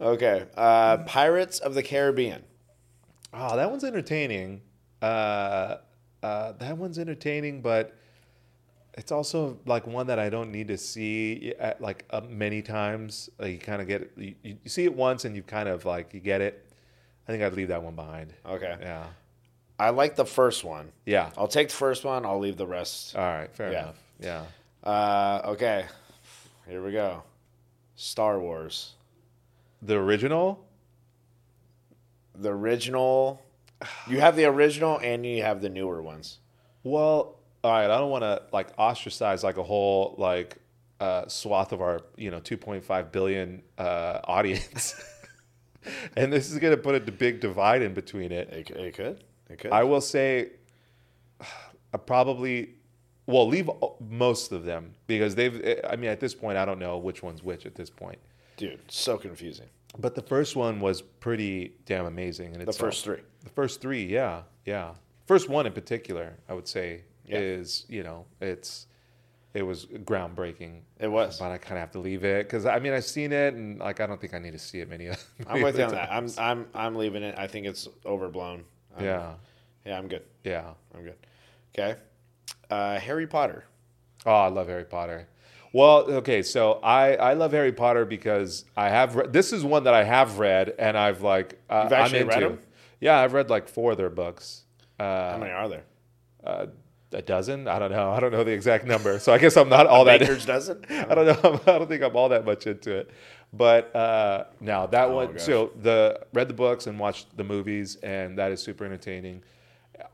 okay. 0.00 0.46
Uh, 0.56 0.98
Pirates 0.98 1.58
of 1.60 1.74
the 1.74 1.82
Caribbean. 1.82 2.42
Oh, 3.32 3.56
that 3.56 3.70
one's 3.70 3.84
entertaining. 3.84 4.62
Uh, 5.00 5.76
uh, 6.22 6.52
that 6.58 6.76
one's 6.76 6.98
entertaining, 6.98 7.62
but 7.62 7.94
it's 9.00 9.10
also 9.10 9.58
like 9.64 9.86
one 9.86 10.08
that 10.08 10.18
I 10.18 10.28
don't 10.28 10.52
need 10.52 10.68
to 10.68 10.76
see 10.76 11.54
at, 11.58 11.80
like 11.80 12.04
uh, 12.10 12.20
many 12.28 12.60
times. 12.60 13.30
Like 13.38 13.52
you 13.52 13.58
kind 13.58 13.80
of 13.80 13.88
get 13.88 14.02
it, 14.02 14.12
you, 14.16 14.34
you 14.42 14.68
see 14.68 14.84
it 14.84 14.94
once 14.94 15.24
and 15.24 15.34
you 15.34 15.42
kind 15.42 15.70
of 15.70 15.86
like 15.86 16.12
you 16.12 16.20
get 16.20 16.42
it. 16.42 16.66
I 17.26 17.32
think 17.32 17.42
I'd 17.42 17.54
leave 17.54 17.68
that 17.68 17.82
one 17.82 17.94
behind. 17.94 18.34
Okay. 18.44 18.76
Yeah. 18.78 19.06
I 19.78 19.88
like 19.88 20.16
the 20.16 20.26
first 20.26 20.64
one. 20.64 20.92
Yeah. 21.06 21.30
I'll 21.38 21.48
take 21.48 21.68
the 21.70 21.74
first 21.76 22.04
one. 22.04 22.26
I'll 22.26 22.38
leave 22.38 22.58
the 22.58 22.66
rest. 22.66 23.16
All 23.16 23.22
right. 23.22 23.50
Fair 23.56 23.72
Yeah. 23.72 23.82
enough. 23.84 23.96
Yeah. 24.20 24.44
Uh, 24.84 25.40
okay. 25.52 25.86
Here 26.68 26.84
we 26.84 26.92
go. 26.92 27.22
Star 27.96 28.38
Wars. 28.38 28.92
The 29.80 29.94
original. 29.96 30.62
The 32.34 32.50
original. 32.50 33.40
You 34.06 34.20
have 34.20 34.36
the 34.36 34.44
original 34.44 34.98
and 35.02 35.24
you 35.24 35.42
have 35.42 35.62
the 35.62 35.70
newer 35.70 36.02
ones. 36.02 36.38
Well, 36.82 37.36
all 37.62 37.72
right. 37.72 37.90
I 37.90 37.98
don't 37.98 38.10
want 38.10 38.22
to 38.22 38.42
like 38.52 38.68
ostracize 38.78 39.44
like 39.44 39.56
a 39.56 39.62
whole 39.62 40.14
like 40.18 40.56
uh, 41.00 41.26
swath 41.28 41.72
of 41.72 41.80
our 41.80 42.00
you 42.16 42.30
know 42.30 42.40
2.5 42.40 43.12
billion 43.12 43.62
uh, 43.78 44.20
audience, 44.24 44.94
and 46.16 46.32
this 46.32 46.50
is 46.50 46.58
going 46.58 46.76
to 46.76 46.82
put 46.82 46.94
a 46.94 47.00
big 47.12 47.40
divide 47.40 47.82
in 47.82 47.94
between 47.94 48.32
it. 48.32 48.48
It, 48.50 48.70
it 48.70 48.94
could. 48.94 49.24
It 49.48 49.58
could. 49.58 49.72
I 49.72 49.82
will 49.84 50.00
say, 50.00 50.50
I 51.40 51.98
probably 51.98 52.74
well 53.26 53.48
leave 53.48 53.70
most 54.00 54.52
of 54.52 54.64
them 54.64 54.94
because 55.06 55.34
they've. 55.34 55.78
I 55.88 55.96
mean, 55.96 56.10
at 56.10 56.20
this 56.20 56.34
point, 56.34 56.58
I 56.58 56.64
don't 56.64 56.78
know 56.78 56.98
which 56.98 57.22
one's 57.22 57.42
which 57.42 57.66
at 57.66 57.74
this 57.74 57.90
point. 57.90 58.18
Dude, 58.56 58.80
so 58.88 59.16
confusing. 59.16 59.68
But 59.98 60.14
the 60.14 60.22
first 60.22 60.54
one 60.54 60.80
was 60.80 61.02
pretty 61.02 61.74
damn 61.86 62.06
amazing, 62.06 62.54
and 62.54 62.66
The 62.66 62.72
first 62.72 63.04
three. 63.04 63.20
The 63.42 63.50
first 63.50 63.80
three, 63.80 64.04
yeah, 64.04 64.42
yeah. 64.64 64.94
First 65.26 65.48
one 65.48 65.66
in 65.66 65.72
particular, 65.72 66.34
I 66.48 66.54
would 66.54 66.68
say, 66.68 67.02
Yeah. 67.32 67.38
is 67.38 67.84
you 67.88 68.02
know 68.02 68.26
it's 68.40 68.86
it 69.52 69.62
was 69.62 69.86
groundbreaking. 69.86 70.80
It 71.00 71.08
was. 71.08 71.38
but 71.40 71.50
I 71.50 71.58
kind 71.58 71.72
of 71.72 71.80
have 71.80 71.90
to 71.92 71.98
leave 71.98 72.24
it 72.24 72.46
because 72.46 72.66
I 72.66 72.78
mean 72.78 72.92
I've 72.92 73.04
seen 73.04 73.32
it 73.32 73.54
and 73.54 73.78
like 73.80 74.00
I 74.00 74.06
don't 74.06 74.20
think 74.20 74.32
I 74.34 74.38
need 74.38 74.52
to 74.52 74.58
see 74.58 74.80
it 74.80 74.88
many. 74.88 75.08
I'm 75.48 75.62
with 75.62 75.76
you 75.78 75.84
on 75.84 75.90
that. 75.92 76.12
I'm 76.12 76.28
I'm 76.38 76.66
I'm 76.74 76.94
leaving 76.96 77.22
it. 77.22 77.34
I 77.38 77.46
think 77.46 77.66
it's 77.66 77.88
overblown. 78.06 78.64
I'm- 78.96 79.04
Yeah, 79.04 79.32
Yeah, 79.86 79.98
I'm 79.98 80.08
good. 80.08 80.22
yeah. 80.44 80.70
I'm 80.94 81.02
good. 81.04 81.16
Okay. 81.76 81.98
Uh, 82.70 82.98
Harry 83.00 83.26
Potter. 83.26 83.64
Oh, 84.26 84.32
I 84.32 84.48
love 84.48 84.68
Harry 84.68 84.84
Potter. 84.84 85.26
Well, 85.72 85.98
okay, 86.10 86.42
so 86.42 86.74
I, 86.82 87.14
I 87.14 87.32
love 87.34 87.52
Harry 87.52 87.72
Potter 87.72 88.04
because 88.04 88.64
I 88.76 88.88
have 88.88 89.14
re- 89.14 89.26
this 89.28 89.52
is 89.52 89.64
one 89.64 89.84
that 89.84 89.94
I 89.94 90.02
have 90.02 90.38
read 90.40 90.74
and 90.78 90.98
I've 90.98 91.22
like 91.22 91.58
uh, 91.70 91.82
You've 91.84 91.92
actually 91.92 92.20
I'm 92.22 92.28
read 92.28 92.42
into. 92.42 92.54
'em? 92.54 92.60
Yeah, 93.00 93.18
I've 93.18 93.32
read 93.32 93.50
like 93.50 93.68
four 93.68 93.92
of 93.92 93.96
their 93.96 94.10
books. 94.10 94.64
Uh, 94.98 95.32
How 95.32 95.38
many 95.38 95.52
are 95.52 95.68
there? 95.68 95.84
uh, 96.44 96.66
a 97.12 97.22
dozen? 97.22 97.68
I 97.68 97.78
don't 97.78 97.90
know. 97.90 98.10
I 98.10 98.20
don't 98.20 98.32
know 98.32 98.44
the 98.44 98.52
exact 98.52 98.84
number. 98.86 99.18
So 99.18 99.32
I 99.32 99.38
guess 99.38 99.56
I'm 99.56 99.68
not 99.68 99.86
all 99.86 100.04
that. 100.04 100.20
Baker's 100.20 100.46
dozen. 100.46 100.84
I 100.90 101.14
don't 101.14 101.26
know. 101.26 101.60
I 101.66 101.78
don't 101.78 101.88
think 101.88 102.02
I'm 102.02 102.16
all 102.16 102.28
that 102.30 102.44
much 102.44 102.66
into 102.66 102.94
it. 102.96 103.10
But 103.52 103.94
uh, 103.96 104.44
now 104.60 104.86
that 104.86 105.08
Oh, 105.08 105.16
one. 105.16 105.38
So 105.38 105.72
the 105.80 106.20
read 106.32 106.48
the 106.48 106.54
books 106.54 106.86
and 106.86 106.98
watched 106.98 107.36
the 107.36 107.44
movies, 107.44 107.96
and 107.96 108.38
that 108.38 108.52
is 108.52 108.62
super 108.62 108.84
entertaining. 108.84 109.42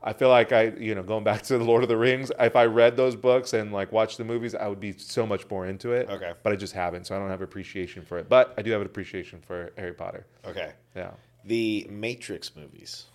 I 0.03 0.11
feel 0.13 0.27
like 0.29 0.51
I, 0.51 0.63
you 0.77 0.95
know, 0.95 1.03
going 1.03 1.23
back 1.23 1.41
to 1.43 1.57
the 1.57 1.63
Lord 1.63 1.83
of 1.83 1.89
the 1.89 1.97
Rings, 1.97 2.31
if 2.39 2.55
I 2.55 2.65
read 2.65 2.97
those 2.97 3.15
books 3.15 3.53
and 3.53 3.71
like 3.71 3.91
watched 3.91 4.17
the 4.17 4.25
movies, 4.25 4.53
I 4.55 4.67
would 4.67 4.79
be 4.79 4.93
so 4.97 5.25
much 5.25 5.49
more 5.49 5.65
into 5.67 5.91
it. 5.91 6.09
Okay. 6.09 6.33
But 6.43 6.51
I 6.51 6.55
just 6.55 6.73
haven't, 6.73 7.07
so 7.07 7.15
I 7.15 7.19
don't 7.19 7.29
have 7.29 7.41
appreciation 7.41 8.03
for 8.03 8.17
it. 8.17 8.27
But 8.27 8.53
I 8.57 8.63
do 8.63 8.71
have 8.71 8.81
an 8.81 8.87
appreciation 8.87 9.39
for 9.39 9.71
Harry 9.77 9.93
Potter. 9.93 10.25
Okay. 10.45 10.71
Yeah. 10.95 11.11
The 11.45 11.87
Matrix 11.89 12.53
movies. 12.55 13.05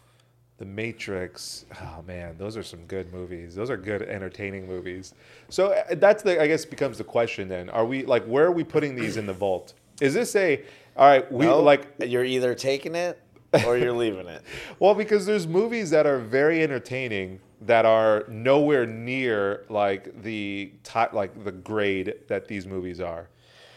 The 0.63 0.67
Matrix. 0.67 1.67
Oh 1.81 2.05
man, 2.07 2.37
those 2.39 2.57
are 2.57 2.63
some 2.63 2.85
good 2.87 3.13
movies. 3.13 3.57
Those 3.57 3.69
are 3.69 3.77
good, 3.77 4.03
entertaining 4.03 4.69
movies. 4.69 5.13
So 5.49 5.73
uh, 5.73 5.97
that's 5.97 6.23
the. 6.23 6.41
I 6.41 6.47
guess 6.47 6.65
becomes 6.65 6.99
the 6.99 7.03
question 7.05 7.49
then. 7.49 7.69
Are 7.69 7.85
we 7.85 8.05
like 8.05 8.25
where 8.27 8.45
are 8.45 8.53
we 8.53 8.63
putting 8.63 8.95
these 8.95 9.17
in 9.17 9.27
the 9.27 9.33
vault? 9.33 9.75
Is 10.01 10.15
this 10.15 10.37
a? 10.37 10.63
All 10.97 11.09
right, 11.09 11.33
we 11.33 11.47
No, 11.47 11.61
like. 11.61 11.89
you're 11.99 12.23
either 12.23 12.55
taking 12.55 12.95
it 12.95 13.21
or 13.67 13.77
you're 13.77 13.93
leaving 13.93 14.29
it. 14.29 14.43
Well, 14.79 14.95
because 14.95 15.27
there's 15.27 15.49
movies 15.49 15.91
that 15.91 16.07
are 16.07 16.21
very 16.21 16.63
entertaining 16.63 17.41
that 17.63 17.85
are 17.85 18.25
nowhere 18.29 18.87
near 18.87 19.65
like 19.69 20.23
the 20.23 20.71
top, 20.85 21.13
like 21.13 21.43
the 21.43 21.51
grade 21.51 22.15
that 22.29 22.47
these 22.47 22.69
movies 22.69 23.01
are. 23.01 23.27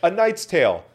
A 0.04 0.12
Knight's 0.12 0.46
Tale. 0.46 0.86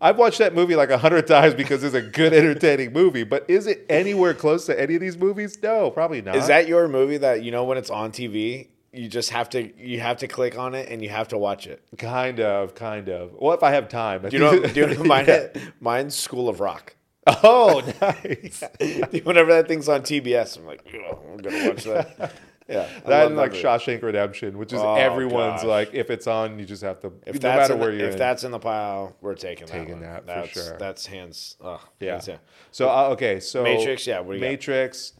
I've 0.00 0.18
watched 0.18 0.38
that 0.38 0.54
movie 0.54 0.76
like 0.76 0.90
a 0.90 0.98
hundred 0.98 1.26
times 1.26 1.54
because 1.54 1.82
it's 1.82 1.94
a 1.94 2.02
good, 2.02 2.32
entertaining 2.34 2.92
movie. 2.92 3.24
But 3.24 3.48
is 3.48 3.66
it 3.66 3.86
anywhere 3.88 4.34
close 4.34 4.66
to 4.66 4.78
any 4.78 4.94
of 4.94 5.00
these 5.00 5.16
movies? 5.16 5.58
No, 5.62 5.90
probably 5.90 6.20
not. 6.20 6.36
Is 6.36 6.48
that 6.48 6.68
your 6.68 6.86
movie 6.88 7.16
that 7.18 7.42
you 7.42 7.50
know 7.50 7.64
when 7.64 7.78
it's 7.78 7.88
on 7.90 8.12
TV, 8.12 8.68
you 8.92 9.08
just 9.08 9.30
have 9.30 9.48
to 9.50 9.72
you 9.82 10.00
have 10.00 10.18
to 10.18 10.28
click 10.28 10.58
on 10.58 10.74
it 10.74 10.90
and 10.90 11.02
you 11.02 11.08
have 11.08 11.28
to 11.28 11.38
watch 11.38 11.66
it? 11.66 11.82
Kind 11.96 12.40
of, 12.40 12.74
kind 12.74 13.08
of. 13.08 13.32
Well, 13.38 13.54
if 13.54 13.62
I 13.62 13.70
have 13.70 13.88
time. 13.88 14.22
Do 14.22 14.28
you 14.36 14.38
know? 14.38 14.60
Do 14.66 14.80
you 14.80 14.86
know 14.94 15.04
mine? 15.04 15.24
Yeah. 15.26 15.48
Mine's 15.80 16.14
School 16.14 16.48
of 16.48 16.60
Rock. 16.60 16.94
Oh, 17.26 17.82
nice. 18.00 18.62
Whenever 19.24 19.52
that 19.54 19.66
thing's 19.66 19.88
on 19.88 20.02
TBS, 20.02 20.58
I'm 20.58 20.66
like, 20.66 20.86
"Oh, 20.94 21.18
I'm 21.32 21.38
gonna 21.38 21.68
watch 21.70 21.84
that. 21.84 22.32
Yeah, 22.68 22.88
that 23.06 23.26
and 23.28 23.36
like 23.36 23.52
movie. 23.52 23.62
Shawshank 23.62 24.02
Redemption, 24.02 24.58
which 24.58 24.72
is 24.72 24.80
Oh, 24.80 24.94
everyone's 24.96 25.62
gosh. 25.62 25.64
like, 25.64 25.94
if 25.94 26.10
it's 26.10 26.26
on, 26.26 26.58
you 26.58 26.64
just 26.64 26.82
have 26.82 27.00
to. 27.00 27.12
If 27.26 27.34
no 27.34 27.38
that's 27.40 27.68
matter 27.68 27.76
where 27.76 27.92
the, 27.92 27.98
you're 27.98 28.06
if 28.08 28.12
in. 28.14 28.18
that's 28.18 28.42
in 28.44 28.50
the 28.50 28.58
pile, 28.58 29.14
we're 29.20 29.34
taking, 29.34 29.66
Taking 29.68 30.00
that. 30.00 30.26
that 30.26 30.36
One. 30.36 30.46
for 30.48 30.54
that's, 30.54 30.66
sure. 30.68 30.78
That's 30.78 31.06
hands. 31.06 31.56
Oh, 31.60 31.80
Yeah. 32.00 32.12
hands 32.12 32.26
down. 32.26 32.38
So 32.72 32.88
uh, 32.88 33.08
okay, 33.10 33.38
so 33.40 33.62
Matrix, 33.62 34.06
yeah, 34.06 34.18
what 34.20 34.32
do 34.32 34.38
you 34.38 34.40
got? 34.40 34.48
Matrix, 34.50 35.12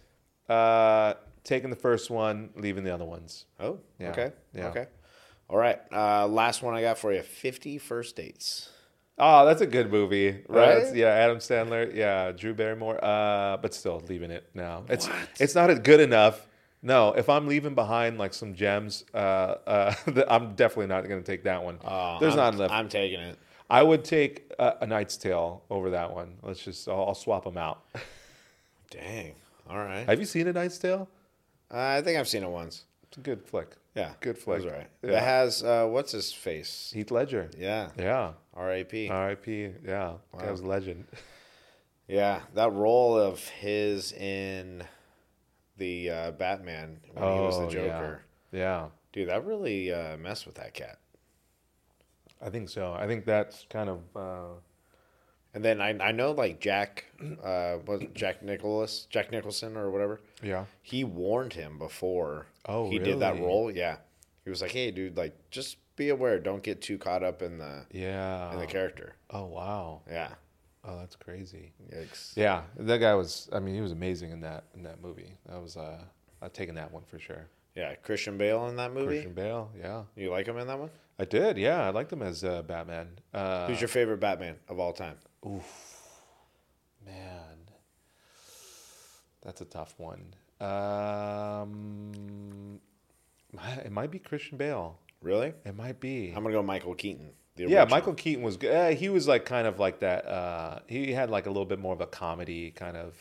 uh, 0.49 1.15
taking 1.45 1.71
the 1.71 1.77
first 1.77 2.11
one, 2.11 2.51
leaving 2.57 2.85
the 2.85 2.93
other 2.93 3.05
ones. 3.05 3.45
Oh, 3.61 3.79
Yeah, 3.99 4.11
okay, 4.11 4.33
yeah. 4.53 4.67
okay. 4.69 4.87
All 5.49 5.57
right. 5.59 5.81
Uh, 5.93 6.27
last 6.27 6.63
one 6.63 6.75
I 6.75 6.81
got 6.83 6.99
for 6.99 7.13
you: 7.13 7.23
Fifty 7.23 7.79
First 7.79 8.17
Dates. 8.17 8.71
Oh, 9.19 9.47
that's 9.47 9.63
a 9.63 9.67
good 9.67 9.91
movie, 9.91 10.43
Right? 10.47 10.75
That's- 10.75 10.95
yeah, 10.95 11.07
Adam 11.07 11.39
Sandler, 11.39 11.95
yeah, 11.95 12.33
Drew 12.33 12.53
Barrymore. 12.53 13.03
Uh, 13.03 13.57
but 13.57 13.73
still 13.73 14.03
leaving 14.09 14.31
it 14.31 14.45
now. 14.53 14.85
It's 14.89 15.09
it's 15.41 15.55
not 15.55 15.83
good 15.85 16.01
enough. 16.01 16.46
No, 16.83 17.13
if 17.13 17.29
I'm 17.29 17.47
leaving 17.47 17.75
behind 17.75 18.19
like 18.19 18.35
some 18.35 18.55
gems, 18.55 19.05
uh, 19.15 19.17
uh, 19.17 19.95
I'm 20.29 20.55
definitely 20.55 20.87
not 20.87 21.09
going 21.09 21.23
to 21.23 21.27
take 21.27 21.45
that 21.45 21.65
one. 21.65 21.79
Oh, 21.85 22.19
There's 22.21 22.35
I'm, 22.35 22.39
not 22.39 22.55
enough. 22.55 22.71
I'm 22.71 22.89
taking 22.89 23.21
it. 23.21 23.39
I 23.69 23.83
would 23.83 24.05
take 24.05 24.53
a, 24.59 24.77
a 24.83 24.87
Knight's 24.87 25.17
Tale 25.17 25.63
over 25.71 25.91
that 25.91 26.13
one. 26.13 26.37
Let's 26.43 26.63
just, 26.63 26.89
I'll, 26.89 27.07
I'll 27.09 27.15
swap 27.15 27.45
them 27.45 27.57
out. 27.57 27.83
Dang. 28.91 29.35
All 29.69 29.79
right. 29.79 30.07
Have 30.09 30.21
you 30.21 30.27
seen 30.27 30.47
a 30.47 30.53
Knight's 30.53 30.79
Tale? 30.79 31.09
Uh, 31.73 31.79
I 31.79 32.03
think 32.03 32.19
I've 32.19 32.29
seen 32.29 32.45
it 32.45 32.51
once. 32.51 32.85
It's 33.09 33.17
a 33.17 33.21
good 33.21 33.43
flick. 33.45 33.75
Yeah, 33.97 34.13
Good 34.21 34.37
flick. 34.37 34.63
That's 34.63 34.73
right. 34.73 34.89
Yeah. 35.03 35.11
That 35.13 35.23
has 35.23 35.63
uh, 35.65 35.87
what's 35.87 36.13
his 36.13 36.31
face? 36.31 36.93
Heath 36.95 37.11
Ledger. 37.11 37.51
Yeah. 37.57 37.89
Yeah. 37.99 38.33
R.A.P. 38.53 39.09
R.I.P. 39.09 39.71
Yeah, 39.85 40.13
that 40.39 40.51
was 40.51 40.61
a 40.61 40.67
legend. 40.67 41.07
Yeah, 42.09 42.43
that 42.55 42.73
role 42.73 43.19
of 43.19 43.41
his 43.49 44.13
in 44.13 44.85
the 45.79 46.11
uh, 46.11 46.31
Batman 46.33 46.99
when 47.13 47.33
he 47.35 47.41
was 47.41 47.59
the 47.59 47.65
Oh, 47.67 47.71
yeah. 47.85 47.87
Joker, 47.99 48.23
Yeah, 48.53 48.87
dude, 49.13 49.29
that 49.29 49.45
really 49.45 49.93
uh, 49.93 50.17
messed 50.17 50.47
with 50.47 50.55
that 50.57 50.75
cat. 50.75 50.99
I 52.41 52.51
think 52.51 52.69
so. 52.69 52.93
I 52.93 53.07
think 53.07 53.25
that's 53.25 53.65
kind 53.71 53.89
of 53.89 54.01
uh, 54.15 54.55
And 55.55 55.65
then 55.65 55.81
I 55.81 55.97
I 55.99 56.13
know 56.13 56.33
like 56.33 56.61
Jack, 56.61 57.07
uh, 57.43 57.79
was 57.87 58.03
Jack 58.15 58.43
Nicholas, 58.43 59.07
Jack 59.09 59.31
Nicholson 59.33 59.77
or 59.77 59.91
whatever. 59.91 60.21
yeah. 60.43 60.67
He 60.83 61.03
warned 61.05 61.55
him 61.55 61.79
before 61.79 62.47
Oh, 62.67 62.91
he 62.91 62.99
did 62.99 63.21
that 63.21 63.39
role. 63.41 63.71
Yeah, 63.71 63.97
he 64.45 64.51
was 64.51 64.61
like, 64.61 64.73
"Hey, 64.73 64.91
dude, 64.91 65.17
like 65.17 65.35
just 65.51 65.79
be 65.97 66.11
aware, 66.11 66.39
don't 66.39 66.63
get 66.63 66.83
too 66.83 66.99
caught 66.99 67.23
up 67.23 67.41
in 67.43 67.59
the 67.59 67.87
Yeah. 67.91 68.53
in 68.53 68.59
the 68.61 68.67
character." 68.67 69.15
oh 69.31 69.47
wow. 69.47 70.03
Yeah, 70.11 70.35
Oh, 70.87 70.97
that's 70.99 71.17
crazy. 71.17 71.73
Yikes. 71.93 72.37
Yeah, 72.37 72.63
that 72.77 72.99
guy 72.99 73.15
was. 73.15 73.49
I 73.53 73.59
mean, 73.59 73.75
he 73.75 73.81
was 73.81 73.93
amazing 73.93 74.31
in 74.31 74.41
that 74.43 74.65
in 74.75 74.83
that 74.85 75.01
movie. 75.03 75.37
That 75.49 75.61
was. 75.61 75.77
Uh, 75.77 75.99
I've 76.41 76.53
taken 76.53 76.75
that 76.77 76.93
one 76.93 77.03
for 77.05 77.19
sure. 77.19 77.49
yeah. 77.75 77.95
Christian 77.97 78.39
Bale 78.39 78.69
in 78.69 78.77
that 78.77 78.93
movie. 78.93 79.07
Christian 79.07 79.33
Bale. 79.33 79.71
Yeah, 79.79 80.05
You 80.15 80.31
like 80.31 80.47
him 80.47 80.59
in 80.59 80.67
that 80.69 80.79
one? 80.79 80.91
I 81.19 81.25
did. 81.25 81.57
Yeah, 81.57 81.87
I 81.87 81.91
liked 81.91 82.13
him 82.13 82.21
as 82.23 82.45
uh, 82.45 82.63
Batman. 82.63 83.09
Uh, 83.33 83.67
Who's 83.69 83.81
your 83.81 83.89
favorite 83.89 84.21
Batman 84.21 84.57
of 84.69 84.79
all 84.79 84.93
time? 84.93 85.17
Oof, 85.47 85.65
man? 87.05 87.57
That's 89.43 89.63
a 89.63 89.65
tough 89.65 89.95
one. 89.97 90.35
Um, 90.61 92.81
it 93.85 93.91
might 93.93 94.11
be 94.11 94.19
Christian 94.19 94.59
Bale. 94.59 94.99
Really? 95.23 95.55
It 95.65 95.75
might 95.75 96.01
be. 96.01 96.33
I'm 96.37 96.43
gonna 96.43 96.55
go 96.55 96.63
Michael 96.63 96.95
Keaton. 96.95 97.31
The 97.57 97.65
yeah, 97.65 97.81
original. 97.81 97.87
Michael 97.89 98.15
Keaton 98.15 98.43
was 98.45 98.57
good. 98.57 98.73
Uh, 98.75 98.89
he 98.97 99.09
was 99.09 99.27
like 99.27 99.45
kind 99.45 99.67
of 99.67 99.79
like 99.79 100.01
that. 100.01 100.27
Uh, 100.27 100.79
he 100.87 101.13
had 101.13 101.31
like 101.31 101.47
a 101.47 101.51
little 101.51 101.65
bit 101.67 101.79
more 101.79 101.93
of 101.95 102.01
a 102.01 102.07
comedy 102.07 102.71
kind 102.71 102.97
of, 102.97 103.15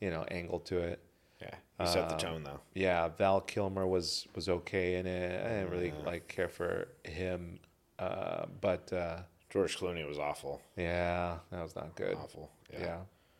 you 0.00 0.10
know, 0.10 0.24
angle 0.30 0.60
to 0.60 0.78
it. 0.78 1.00
Yeah, 1.40 1.54
he 1.80 1.86
set 1.86 2.08
the 2.08 2.14
Um, 2.14 2.20
tone 2.20 2.42
though. 2.44 2.60
Yeah, 2.74 3.08
Val 3.08 3.40
Kilmer 3.40 3.86
was 3.86 4.26
was 4.34 4.48
okay 4.48 4.94
in 4.96 5.06
it. 5.06 5.44
I 5.44 5.48
didn't 5.48 5.70
really 5.70 5.92
like 6.06 6.28
care 6.28 6.48
for 6.48 6.88
him, 7.04 7.58
uh, 7.98 8.46
but 8.60 8.92
uh, 8.92 9.18
George 9.50 9.76
Clooney 9.78 10.06
was 10.06 10.18
awful. 10.18 10.60
yeah, 10.76 11.38
that 11.50 11.62
was 11.62 11.74
not 11.74 11.94
good. 11.96 12.16
Awful. 12.16 12.50
Yeah. 12.72 12.78
Yeah. 12.80 12.98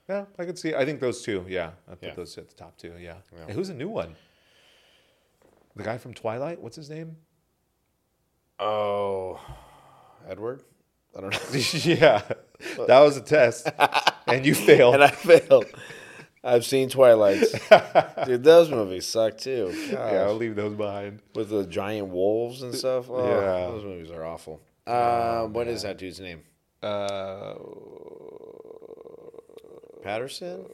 yeah, 0.08 0.24
I 0.38 0.44
could 0.44 0.58
see. 0.58 0.74
I 0.74 0.84
think 0.84 0.98
those 1.00 1.22
two. 1.22 1.44
Yeah, 1.48 1.70
I 1.88 1.94
put 1.94 2.08
Yeah. 2.08 2.14
those 2.14 2.36
at 2.36 2.48
the 2.48 2.54
top 2.56 2.76
two. 2.76 2.92
Yeah. 2.98 3.14
Yeah. 3.32 3.46
Hey, 3.46 3.52
who's 3.54 3.68
a 3.68 3.74
new 3.74 3.88
one? 3.88 4.16
The 5.76 5.84
guy 5.84 5.96
from 5.96 6.12
Twilight. 6.12 6.60
What's 6.60 6.76
his 6.76 6.90
name? 6.90 7.16
Oh, 8.58 9.40
Edward. 10.28 10.62
I 11.16 11.20
don't 11.20 11.32
know. 11.32 11.58
yeah, 11.84 12.22
that 12.86 13.00
was 13.00 13.16
a 13.16 13.20
test, 13.20 13.68
and 14.26 14.44
you 14.46 14.54
failed. 14.68 14.94
and 14.94 15.04
I 15.04 15.08
failed. 15.08 15.66
I've 16.44 16.64
seen 16.64 16.88
Twilights. 16.88 17.52
Dude, 18.26 18.42
those 18.42 18.70
movies 18.70 19.06
suck 19.06 19.38
too. 19.38 19.72
yeah, 19.92 20.24
I'll 20.24 20.34
leave 20.34 20.56
those 20.56 20.74
behind. 20.74 21.20
With 21.34 21.50
the 21.50 21.64
giant 21.66 22.08
wolves 22.08 22.62
and 22.62 22.74
stuff. 22.74 23.08
Oh, 23.10 23.24
Yeah. 23.28 23.66
Those 23.70 23.84
movies 23.84 24.10
are 24.10 24.24
awful. 24.24 24.60
Um, 24.86 25.52
what 25.52 25.68
is 25.68 25.82
that 25.82 25.98
dude's 25.98 26.18
name? 26.18 26.42
Uh, 26.82 27.54
Patterson? 30.02 30.66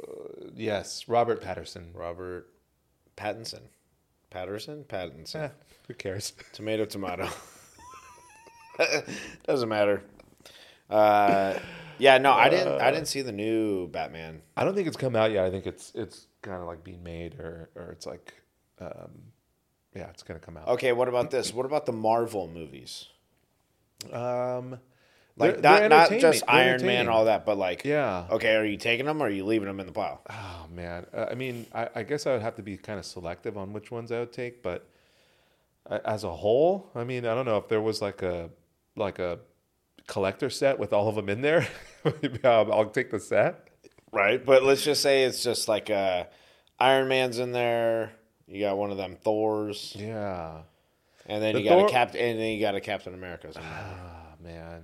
yes, 0.55 1.07
Robert 1.09 1.43
Patterson. 1.43 1.91
Robert 1.95 2.49
Pattinson. 3.17 3.61
Patterson? 4.31 4.85
Pattinson. 4.89 5.37
Eh, 5.37 5.49
who 5.87 5.95
cares? 5.95 6.33
Tomato, 6.53 6.85
tomato. 6.87 7.29
Doesn't 9.47 9.69
matter. 9.69 10.03
Uh, 10.91 11.59
yeah, 11.99 12.19
no, 12.19 12.33
I 12.33 12.49
didn't. 12.49 12.81
I 12.81 12.91
didn't 12.91 13.09
see 13.09 13.23
the 13.23 13.33
new 13.33 13.89
Batman. 13.89 14.43
I 14.57 14.65
don't 14.65 14.75
think 14.75 14.87
it's 14.89 14.97
come 14.97 15.17
out 15.17 15.33
yet. 15.33 15.45
I 15.45 15.51
think 15.51 15.67
it's 15.67 15.93
it's 15.95 16.27
kind 16.43 16.61
of 16.61 16.67
like 16.69 16.85
being 16.85 17.03
made, 17.03 17.35
or 17.41 17.71
or 17.75 17.91
it's 17.91 18.07
like, 18.07 18.33
um, 18.81 19.11
yeah, 19.95 20.09
it's 20.11 20.23
gonna 20.23 20.41
come 20.41 20.57
out. 20.57 20.69
Okay, 20.69 20.93
what 20.93 21.09
about 21.09 21.31
this? 21.31 21.53
What 21.53 21.67
about 21.67 21.87
the 21.87 21.93
Marvel 21.93 22.49
movies? 22.49 23.07
Um, 24.13 24.79
Like 25.37 25.55
they're- 25.55 25.61
not 25.63 25.79
they're 25.81 25.89
not 25.89 26.11
just 26.21 26.47
They're 26.47 26.55
Iron 26.55 26.87
Man 26.87 27.01
and 27.01 27.09
all 27.09 27.25
that, 27.27 27.45
but 27.45 27.59
like, 27.59 27.85
Yeah. 27.85 28.27
Okay, 28.31 28.55
are 28.57 28.65
you 28.65 28.77
taking 28.77 29.07
them 29.07 29.21
or 29.21 29.27
are 29.27 29.31
you 29.31 29.45
leaving 29.45 29.67
them 29.67 29.81
in 29.81 29.87
the 29.87 29.93
pile? 29.93 30.23
Oh 30.31 30.67
man, 30.71 31.07
uh, 31.13 31.27
I 31.31 31.35
mean, 31.35 31.67
I, 31.75 31.89
I 31.97 32.03
guess 32.05 32.27
I 32.27 32.33
would 32.33 32.43
have 32.43 32.55
to 32.57 32.63
be 32.63 32.77
kind 32.77 32.99
of 32.99 33.05
selective 33.05 33.57
on 33.59 33.73
which 33.73 33.91
ones 33.91 34.13
I 34.13 34.21
would 34.21 34.33
take, 34.33 34.63
but 34.63 34.89
as 36.05 36.23
a 36.23 36.31
whole, 36.33 36.91
I 36.95 37.03
mean, 37.05 37.25
I 37.27 37.35
don't 37.35 37.45
know 37.47 37.57
if 37.57 37.69
there 37.69 37.81
was 37.81 38.01
like 38.03 38.23
a 38.23 38.51
like 38.99 39.19
a 39.19 39.39
collector 40.07 40.51
set 40.51 40.79
with 40.79 40.93
all 40.93 41.09
of 41.09 41.15
them 41.15 41.29
in 41.29 41.41
there. 41.43 41.67
I'll, 42.45 42.91
take 42.91 43.11
the 43.11 43.21
set. 43.21 43.69
Right, 44.13 44.45
but 44.45 44.63
let's 44.63 44.83
just 44.83 45.03
say 45.03 45.25
it's 45.25 45.43
just 45.43 45.69
like 45.69 45.91
uh, 45.91 46.25
Iron 46.79 47.09
Man's 47.09 47.39
in 47.39 47.53
there. 47.53 48.13
You 48.47 48.61
got 48.65 48.79
one 48.79 48.91
of 48.91 48.97
them 48.97 49.17
Thors, 49.23 49.95
Yeah. 49.99 50.63
and 51.27 51.43
then 51.43 51.55
The 51.55 51.61
you 51.63 51.69
got 51.69 51.79
Thor- 51.79 51.89
a 51.89 51.91
Captain, 51.91 52.21
and 52.23 52.41
then 52.41 52.53
you 52.53 52.61
got 52.61 52.75
a 52.75 52.81
Captain 52.81 53.13
America's 53.13 53.57
in. 53.57 53.63
Ah 53.65 54.35
man. 54.43 54.83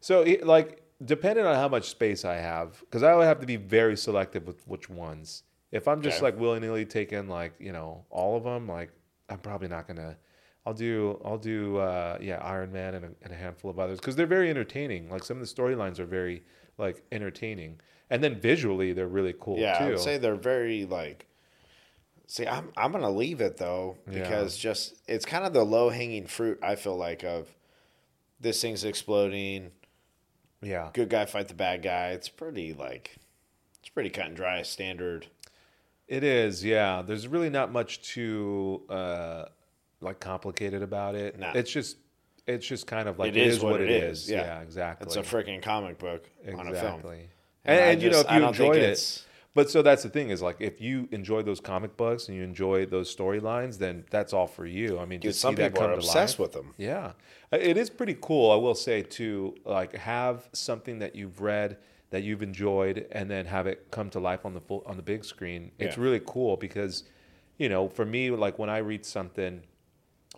So 0.00 0.22
it- 0.22 0.44
like, 0.46 0.82
depending 1.04 1.44
on 1.46 1.54
how 1.54 1.68
much 1.68 1.88
space 1.90 2.24
I 2.24 2.34
have, 2.36 2.80
because 2.80 3.04
I 3.04 3.14
would 3.14 3.26
have 3.26 3.38
to 3.40 3.46
be 3.46 3.54
very 3.56 3.96
selective 3.96 4.46
with 4.48 4.66
which 4.66 4.90
ones. 4.90 5.44
If 5.70 5.86
I'm 5.86 6.02
just 6.02 6.16
Okay. 6.18 6.24
like 6.26 6.40
willy 6.40 6.58
nilly 6.60 6.84
taking 6.84 7.28
like 7.28 7.52
you 7.60 7.70
know 7.72 8.04
all 8.10 8.36
of 8.36 8.42
them, 8.42 8.66
like 8.68 8.90
I'm 9.28 9.38
probably 9.38 9.68
not 9.68 9.86
gonna. 9.86 10.16
I'll 10.64 10.74
do 10.74 11.20
I'll 11.24 11.38
do 11.38 11.78
uh, 11.78 12.18
yeah 12.20 12.36
Iron 12.38 12.72
Man 12.72 12.94
and 12.94 13.04
a, 13.04 13.08
and 13.22 13.32
a 13.32 13.36
handful 13.36 13.70
of 13.70 13.78
others 13.78 13.98
because 13.98 14.14
they're 14.16 14.26
very 14.26 14.48
entertaining. 14.50 15.10
Like 15.10 15.24
some 15.24 15.40
of 15.40 15.46
the 15.46 15.52
storylines 15.52 15.98
are 15.98 16.04
very 16.06 16.42
like 16.78 17.02
entertaining, 17.10 17.80
and 18.10 18.22
then 18.22 18.40
visually 18.40 18.92
they're 18.92 19.08
really 19.08 19.34
cool 19.38 19.58
yeah, 19.58 19.78
too. 19.78 19.84
I 19.84 19.88
would 19.90 20.00
say 20.00 20.18
they're 20.18 20.36
very 20.36 20.84
like. 20.84 21.26
See, 22.28 22.46
I'm 22.46 22.70
I'm 22.76 22.92
gonna 22.92 23.10
leave 23.10 23.40
it 23.40 23.56
though 23.56 23.98
Yeah. 24.10 24.20
because 24.22 24.56
just 24.56 24.94
it's 25.06 25.24
kind 25.24 25.44
of 25.44 25.52
the 25.52 25.64
low 25.64 25.90
hanging 25.90 26.26
fruit. 26.26 26.58
I 26.62 26.76
feel 26.76 26.96
like 26.96 27.24
of 27.24 27.48
this 28.40 28.60
thing's 28.62 28.84
exploding. 28.84 29.70
yeah, 30.62 30.90
Good 30.94 31.10
guy 31.10 31.24
fight 31.26 31.48
the 31.48 31.54
bad 31.54 31.82
guy. 31.82 32.10
It's 32.10 32.28
pretty 32.28 32.72
like 32.72 33.16
it's 33.80 33.88
pretty 33.88 34.10
cut 34.10 34.26
and 34.26 34.36
dry 34.36 34.62
standard. 34.62 35.26
It 36.08 36.22
is, 36.24 36.64
yeah. 36.64 37.02
There's 37.02 37.26
really 37.26 37.50
not 37.50 37.72
much 37.72 38.00
to. 38.14 38.82
uh, 38.88 39.44
like 40.02 40.20
complicated 40.20 40.82
about 40.82 41.14
it. 41.14 41.36
It's 41.54 41.70
just, 41.70 41.96
it's 42.46 42.66
just 42.66 42.86
kind 42.86 43.08
of 43.08 43.18
like 43.18 43.28
It 43.30 43.36
is 43.36 43.60
what 43.60 43.80
it 43.80 43.90
is. 43.90 44.24
is, 44.24 44.30
yeah. 44.30 44.42
Yeah, 44.44 44.60
exactly. 44.62 45.06
It's 45.06 45.16
a 45.16 45.22
freaking 45.22 45.62
comic 45.62 45.98
book 45.98 46.28
on 46.46 46.52
a 46.54 46.56
film. 46.56 46.68
exactly. 46.68 47.28
And 47.64 47.78
And, 47.78 47.90
and, 47.90 48.02
you 48.02 48.10
know, 48.10 48.20
if 48.20 48.30
you 48.30 48.44
enjoyed 48.44 48.76
it, 48.76 48.82
it's- 48.82 49.26
but 49.54 49.70
so 49.70 49.82
that's 49.82 50.02
the 50.02 50.08
thing 50.08 50.30
is 50.30 50.40
like 50.40 50.56
if 50.60 50.80
you 50.80 51.08
enjoy 51.12 51.42
those 51.42 51.60
comic 51.60 51.94
books 51.98 52.26
and 52.28 52.36
you 52.36 52.42
enjoy 52.42 52.86
those 52.86 53.14
storylines, 53.14 53.76
then 53.78 54.04
that's 54.10 54.32
all 54.32 54.46
for 54.46 54.64
you. 54.64 54.98
I 54.98 55.04
mean, 55.04 55.20
Dude, 55.20 55.34
some 55.34 55.54
people 55.54 55.82
are 55.82 55.92
obsessed 55.92 56.38
life- 56.38 56.46
with 56.46 56.52
them. 56.52 56.74
yeah, 56.78 57.12
Uh, 57.52 57.58
it 57.60 57.76
is 57.76 57.90
pretty 57.90 58.16
cool. 58.20 58.50
I 58.50 58.56
will 58.56 58.74
say 58.74 59.02
to 59.02 59.54
like 59.66 59.94
have 59.94 60.48
something 60.54 61.00
that 61.00 61.14
you've 61.14 61.42
read 61.42 61.76
that 62.08 62.22
you've 62.22 62.42
enjoyed, 62.42 63.06
and 63.12 63.30
then 63.30 63.44
have 63.46 63.66
it 63.66 63.90
come 63.90 64.08
to 64.10 64.18
life 64.20 64.44
on 64.46 64.54
the 64.54 64.60
full 64.60 64.82
on 64.86 64.96
the 64.96 65.02
big 65.02 65.22
screen. 65.24 65.70
It's 65.78 65.96
Yeah. 65.98 66.02
really 66.02 66.20
cool 66.26 66.56
because, 66.56 67.04
you 67.58 67.68
know, 67.68 67.88
for 67.88 68.04
me, 68.06 68.30
like 68.30 68.58
when 68.58 68.70
I 68.70 68.78
read 68.78 69.04
something, 69.04 69.62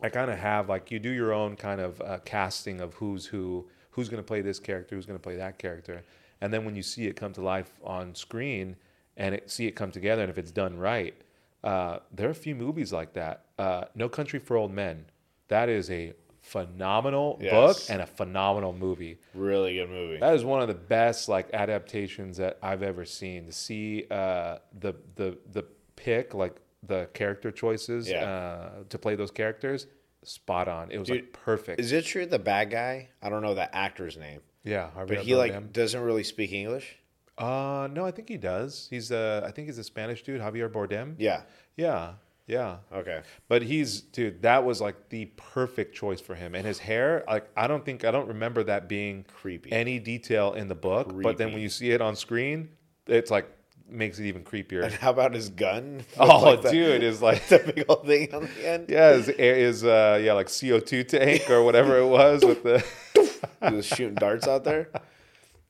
I 0.02 0.08
kind 0.08 0.30
of 0.30 0.38
have 0.38 0.68
like 0.68 0.90
you 0.90 0.98
do 0.98 1.10
your 1.10 1.32
own 1.32 1.56
kind 1.56 1.80
of 1.80 2.00
uh, 2.00 2.18
casting 2.24 2.80
of 2.80 2.94
who's 2.94 3.26
who, 3.26 3.66
who's 3.90 4.08
going 4.08 4.22
to 4.22 4.26
play 4.26 4.40
this 4.40 4.58
character, 4.58 4.94
who's 4.96 5.06
going 5.06 5.18
to 5.18 5.22
play 5.22 5.36
that 5.36 5.58
character, 5.58 6.02
and 6.40 6.52
then 6.52 6.64
when 6.64 6.74
you 6.76 6.82
see 6.82 7.06
it 7.06 7.16
come 7.16 7.32
to 7.34 7.40
life 7.40 7.72
on 7.84 8.14
screen 8.14 8.76
and 9.16 9.34
it, 9.36 9.50
see 9.50 9.66
it 9.66 9.72
come 9.72 9.90
together, 9.92 10.22
and 10.22 10.30
if 10.30 10.36
it's 10.38 10.50
done 10.50 10.76
right, 10.76 11.14
uh, 11.62 11.98
there 12.12 12.26
are 12.26 12.32
a 12.32 12.34
few 12.34 12.54
movies 12.54 12.92
like 12.92 13.12
that. 13.14 13.44
Uh, 13.58 13.84
no 13.94 14.08
Country 14.08 14.40
for 14.40 14.56
Old 14.56 14.72
Men, 14.72 15.06
that 15.48 15.68
is 15.68 15.88
a 15.90 16.12
phenomenal 16.42 17.38
Yes. 17.40 17.52
book 17.52 17.90
and 17.94 18.02
a 18.02 18.06
phenomenal 18.06 18.72
movie. 18.72 19.18
Really 19.34 19.74
good 19.74 19.88
movie. 19.88 20.18
That 20.18 20.34
is 20.34 20.44
one 20.44 20.60
of 20.60 20.68
the 20.68 20.74
best 20.74 21.28
like 21.28 21.48
adaptations 21.54 22.36
that 22.36 22.58
I've 22.62 22.82
ever 22.82 23.04
seen. 23.04 23.46
To 23.46 23.52
see 23.52 24.04
uh, 24.10 24.58
the 24.78 24.94
the 25.14 25.38
the 25.52 25.64
pick 25.96 26.34
like 26.34 26.56
the 26.86 27.08
character 27.14 27.50
choices 27.50 28.08
Yeah. 28.08 28.24
uh, 28.24 28.70
to 28.88 28.98
play 28.98 29.14
those 29.16 29.30
characters, 29.30 29.86
spot 30.22 30.68
on. 30.68 30.90
It 30.90 30.98
was 30.98 31.08
Dude, 31.08 31.22
like 31.22 31.32
perfect. 31.32 31.80
Is 31.80 31.92
it 31.92 32.04
true 32.04 32.26
the 32.26 32.38
bad 32.38 32.70
guy? 32.70 33.08
I 33.22 33.28
don't 33.28 33.42
know 33.42 33.54
the 33.54 33.74
actor's 33.74 34.16
name, 34.16 34.40
yeah, 34.62 34.90
but 35.06 35.18
he 35.18 35.34
like 35.34 35.72
doesn't 35.72 36.00
really 36.00 36.24
speak 36.24 36.52
English. 36.52 36.96
uh 37.38 37.88
no, 37.92 38.04
I 38.06 38.10
think 38.10 38.28
he 38.28 38.36
does. 38.36 38.86
He's 38.90 39.10
uh 39.12 39.42
I 39.46 39.50
think 39.50 39.68
he's 39.68 39.78
a 39.78 39.84
Spanish 39.84 40.22
dude, 40.22 40.40
Javier 40.40 40.70
Bardem. 40.70 41.16
Yeah. 41.18 41.42
Yeah, 41.76 42.12
yeah. 42.46 42.76
Okay. 42.92 43.22
But 43.48 43.62
he's 43.62 44.00
dude, 44.00 44.42
that 44.42 44.64
was 44.64 44.80
like 44.80 45.08
the 45.08 45.26
perfect 45.36 45.94
choice 45.96 46.20
for 46.20 46.34
him. 46.36 46.54
And 46.54 46.64
his 46.64 46.78
hair, 46.78 47.24
like 47.26 47.48
I 47.56 47.66
don't 47.66 47.84
think 47.84 48.04
I 48.04 48.10
don't 48.12 48.28
remember 48.28 48.62
that 48.64 48.88
being 48.88 49.24
Creepy. 49.24 49.72
any 49.72 49.98
detail 49.98 50.52
in 50.54 50.68
the 50.68 50.74
book. 50.76 51.12
But 51.22 51.36
then 51.38 51.52
when 51.52 51.60
you 51.60 51.68
see 51.68 51.90
it 51.90 52.00
on 52.00 52.14
screen, 52.16 52.68
it's 53.06 53.30
like 53.30 53.46
makes 53.88 54.18
it 54.18 54.24
even 54.26 54.42
creepier. 54.44 54.84
And 54.84 54.92
how 54.94 55.10
about 55.10 55.34
his 55.34 55.48
gun? 55.50 56.04
Oh, 56.18 56.40
like, 56.42 56.62
the, 56.62 56.70
dude, 56.70 57.02
is 57.02 57.20
like 57.22 57.46
the 57.48 57.58
big 57.58 57.84
old 57.88 58.06
thing 58.06 58.34
on 58.34 58.48
the 58.58 58.68
end. 58.68 58.86
yeah, 58.88 59.10
is 59.10 59.28
is 59.28 59.84
uh 59.84 60.20
yeah 60.22 60.32
like 60.32 60.48
CO 60.48 60.80
two 60.80 61.04
tank 61.04 61.48
or 61.50 61.62
whatever 61.62 61.98
it 61.98 62.06
was 62.06 62.44
with 62.44 62.62
the 62.62 62.84
He 63.68 63.74
was 63.74 63.86
shooting 63.86 64.14
darts 64.14 64.46
out 64.46 64.64
there. 64.64 64.90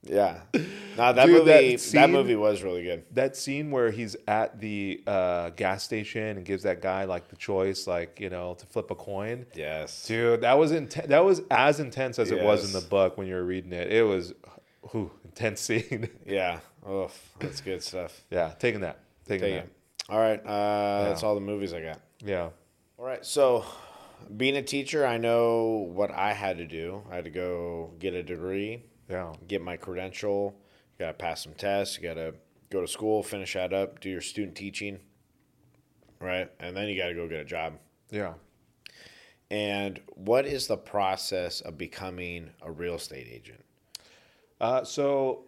Yeah. 0.03 0.41
No, 0.53 1.13
that 1.15 1.25
Dude, 1.27 1.47
movie. 1.47 1.73
That, 1.73 1.81
scene- 1.81 2.13
movie 2.13 2.37
was 2.37 2.63
really 2.63 2.83
good. 2.83 3.05
that 3.13 3.37
scene 3.37 3.71
where 3.71 3.91
he's 3.91 4.17
at 4.29 4.61
the 4.61 5.03
uh, 5.07 5.51
gas 5.51 5.83
station 5.83 6.37
and 6.37 6.45
gives 6.45 6.65
that 6.65 6.83
guy 6.83 7.05
like 7.05 7.29
the 7.29 7.37
choice, 7.37 7.87
like 7.87 8.21
you 8.21 8.29
know, 8.29 8.55
to 8.55 8.67
flip 8.67 8.91
a 8.91 8.95
coin. 8.95 9.47
Yes. 9.55 10.07
Dude, 10.07 10.43
that 10.43 10.59
was 10.59 10.73
intense. 10.73 11.09
That 11.09 11.25
was 11.25 11.41
as 11.51 11.81
intense 11.81 12.19
as 12.19 12.31
it 12.31 12.43
was 12.43 12.67
in 12.67 12.79
the 12.79 12.87
book 12.87 13.17
when 13.17 13.27
you 13.27 13.35
were 13.35 13.45
reading 13.45 13.73
it. 13.73 13.91
It 13.91 14.03
was, 14.03 14.35
whew, 14.91 15.11
intense 15.25 15.61
scene. 15.69 16.11
Yeah. 16.27 16.61
Oh, 16.87 17.11
that's 17.39 17.61
good 17.61 17.83
stuff. 17.83 18.23
yeah, 18.31 18.53
taking 18.59 18.81
that, 18.83 18.99
taking 19.27 19.47
Take 19.47 19.55
that. 19.55 19.65
it. 19.65 19.73
All 20.09 20.19
right. 20.19 20.39
Uh, 20.45 21.05
That's 21.05 21.23
all 21.23 21.35
the 21.35 21.41
movies 21.41 21.73
I 21.73 21.81
got. 21.81 21.99
Yeah, 22.23 22.51
All 22.99 23.07
right. 23.07 23.25
So, 23.25 23.65
being 24.37 24.57
a 24.57 24.63
teacher, 24.63 25.07
I 25.07 25.17
know 25.17 25.89
what 25.95 26.11
I 26.11 26.35
had 26.35 26.59
to 26.59 26.67
do. 26.67 27.03
I 27.11 27.15
had 27.17 27.25
to 27.25 27.31
go 27.31 27.93
get 27.99 28.13
a 28.13 28.23
degree, 28.23 28.83
yeah, 29.09 29.33
get 29.49 29.63
my 29.63 29.77
credential. 29.79 30.55
You 30.99 31.07
got 31.07 31.19
to 31.19 31.25
pass 31.25 31.43
some 31.43 31.55
tests. 31.55 31.97
You 31.97 32.03
got 32.03 32.15
to 32.15 32.35
go 32.71 32.83
to 32.83 32.87
school, 32.89 33.23
finish 33.23 33.55
that 33.55 33.73
up, 33.73 34.01
do 34.01 34.11
your 34.11 34.21
student 34.21 34.57
teaching. 34.57 34.99
Right. 36.21 36.51
And 36.61 36.77
then 36.77 36.89
you 36.89 36.97
got 36.97 37.09
to 37.09 37.15
go 37.15 37.27
get 37.29 37.41
a 37.41 37.45
job. 37.45 37.75
yeah. 38.11 38.35
And 39.51 40.01
what 40.15 40.47
is 40.47 40.67
the 40.67 40.77
process 40.77 41.61
of 41.61 41.77
becoming 41.79 42.51
a 42.63 42.71
real 42.73 42.95
estate 42.95 43.29
agent? 43.31 43.63
Uh, 44.61 44.85
so, 44.85 45.45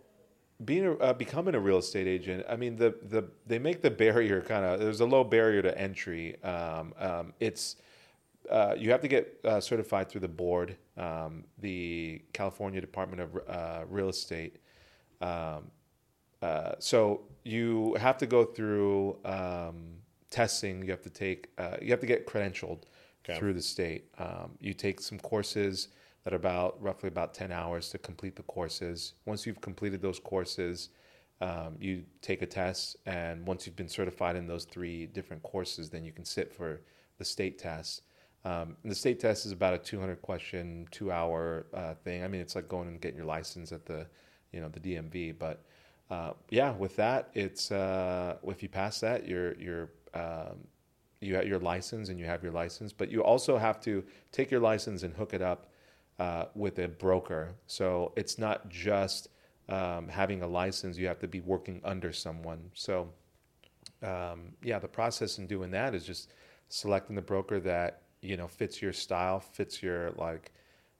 being 0.64 0.86
a, 0.86 0.92
uh, 0.94 1.12
becoming 1.12 1.54
a 1.54 1.61
real 1.61 1.78
estate 1.78 2.07
agent, 2.07 2.44
I 2.48 2.57
mean 2.57 2.76
the 2.76 2.94
the 3.02 3.24
they 3.46 3.59
make 3.59 3.82
the 3.82 3.90
barrier 3.90 4.40
kind 4.40 4.64
of 4.64 4.80
there's 4.80 5.00
a 5.00 5.07
low 5.07 5.24
barrier 5.24 5.62
to 5.62 5.78
entry. 5.78 6.42
Um, 6.42 6.94
um, 6.98 7.32
it's 7.40 7.76
uh, 8.50 8.74
you 8.78 8.90
have 8.90 9.00
to 9.00 9.09
get 9.09 9.38
uh, 9.44 9.61
certified 9.61 10.09
through 10.09 10.20
the 10.20 10.28
board, 10.28 10.76
um, 10.96 11.44
the 11.59 12.22
California 12.32 12.80
Department 12.80 13.22
of 13.22 13.48
uh, 13.48 13.84
Real 13.88 14.09
Estate. 14.09 14.57
Um, 15.20 15.70
uh, 16.42 16.72
so 16.78 17.22
you 17.44 17.94
have 17.94 18.16
to 18.18 18.26
go 18.26 18.44
through 18.44 19.18
um, 19.24 19.96
testing. 20.30 20.84
You 20.84 20.90
have 20.90 21.02
to 21.02 21.11
take. 21.11 21.50
Uh, 21.59 21.76
you 21.82 21.90
have 21.90 22.00
to 22.00 22.07
get 22.07 22.26
credentialed 22.26 22.82
Okay. 23.28 23.38
through 23.38 23.54
the 23.54 23.62
state. 23.62 24.04
Um, 24.18 24.52
you 24.61 24.72
take 24.72 25.00
some 25.00 25.18
courses 25.18 25.88
that 26.27 26.33
are 26.33 26.39
about 26.39 26.77
roughly 26.83 27.07
about 27.07 27.33
ten 27.33 27.53
hours 27.53 27.89
to 27.91 27.99
complete 27.99 28.35
the 28.35 28.43
courses. 28.43 29.14
Once 29.27 29.47
you've 29.47 29.61
completed 29.61 30.03
those 30.03 30.18
courses, 30.18 30.89
um, 31.41 31.77
you 31.79 32.03
take 32.20 32.43
a 32.43 32.47
test, 32.47 32.97
and 33.07 33.47
once 33.47 33.64
you've 33.64 33.77
been 33.77 33.89
certified 33.89 34.35
in 34.35 34.49
those 34.49 34.64
three 34.64 35.07
different 35.07 35.41
courses, 35.45 35.89
then 35.89 36.03
you 36.03 36.11
can 36.11 36.24
sit 36.24 36.53
for 36.53 36.81
the 37.18 37.24
state 37.24 37.61
test. 37.61 38.03
Um, 38.45 38.77
the 38.85 38.95
state 38.95 39.20
test 39.20 39.47
is 39.47 39.53
about 39.53 39.74
a 39.74 39.79
200 39.79 40.20
question, 40.20 40.89
two 40.91 41.12
hour 41.12 41.66
uh, 41.72 41.95
thing. 41.95 42.24
I 42.24 42.27
mean, 42.27 42.41
it's 42.41 42.57
like 42.57 42.68
going 42.68 42.89
and 42.89 43.01
getting 43.01 43.16
your 43.16 43.27
license 43.27 43.70
at 43.70 43.87
the, 43.87 44.09
you 44.51 44.61
know, 44.61 44.68
the 44.68 44.81
DMV. 44.81 45.39
But 45.39 45.62
uh, 46.11 46.33
yeah, 46.51 46.72
with 46.72 46.97
that, 46.97 47.31
it's 47.35 47.70
uh, 47.70 48.39
if 48.49 48.64
you 48.64 48.68
pass 48.68 48.99
that, 48.99 49.29
you're 49.29 49.55
you're 49.61 49.91
um, 50.12 50.66
you 51.20 51.37
have 51.37 51.47
your 51.47 51.61
license 51.61 52.09
and 52.09 52.18
you 52.18 52.27
have 52.27 52.43
your 52.43 52.53
license. 52.53 52.93
But 52.93 53.12
you 53.12 53.22
also 53.22 53.59
have 53.59 53.81
to 53.83 54.03
take 54.33 54.51
your 54.51 54.61
license 54.61 55.05
and 55.05 55.14
hook 55.14 55.33
it 55.33 55.41
up 55.41 55.68
uh, 56.18 56.46
with 56.54 56.78
a 56.78 56.88
broker. 56.88 57.54
So 57.66 58.12
it's 58.16 58.38
not 58.38 58.68
just 58.68 59.28
um, 59.68 60.08
having 60.08 60.42
a 60.42 60.46
license; 60.46 60.96
you 60.96 61.06
have 61.06 61.18
to 61.20 61.28
be 61.28 61.40
working 61.40 61.80
under 61.84 62.12
someone. 62.12 62.70
So 62.74 63.08
um, 64.02 64.52
yeah, 64.62 64.78
the 64.78 64.88
process 64.88 65.38
in 65.38 65.46
doing 65.46 65.70
that 65.72 65.94
is 65.94 66.04
just 66.04 66.32
selecting 66.68 67.16
the 67.16 67.22
broker 67.22 67.60
that 67.60 68.02
you 68.22 68.36
know 68.36 68.48
fits 68.48 68.82
your 68.82 68.92
style, 68.92 69.40
fits 69.40 69.82
your 69.82 70.10
like 70.12 70.52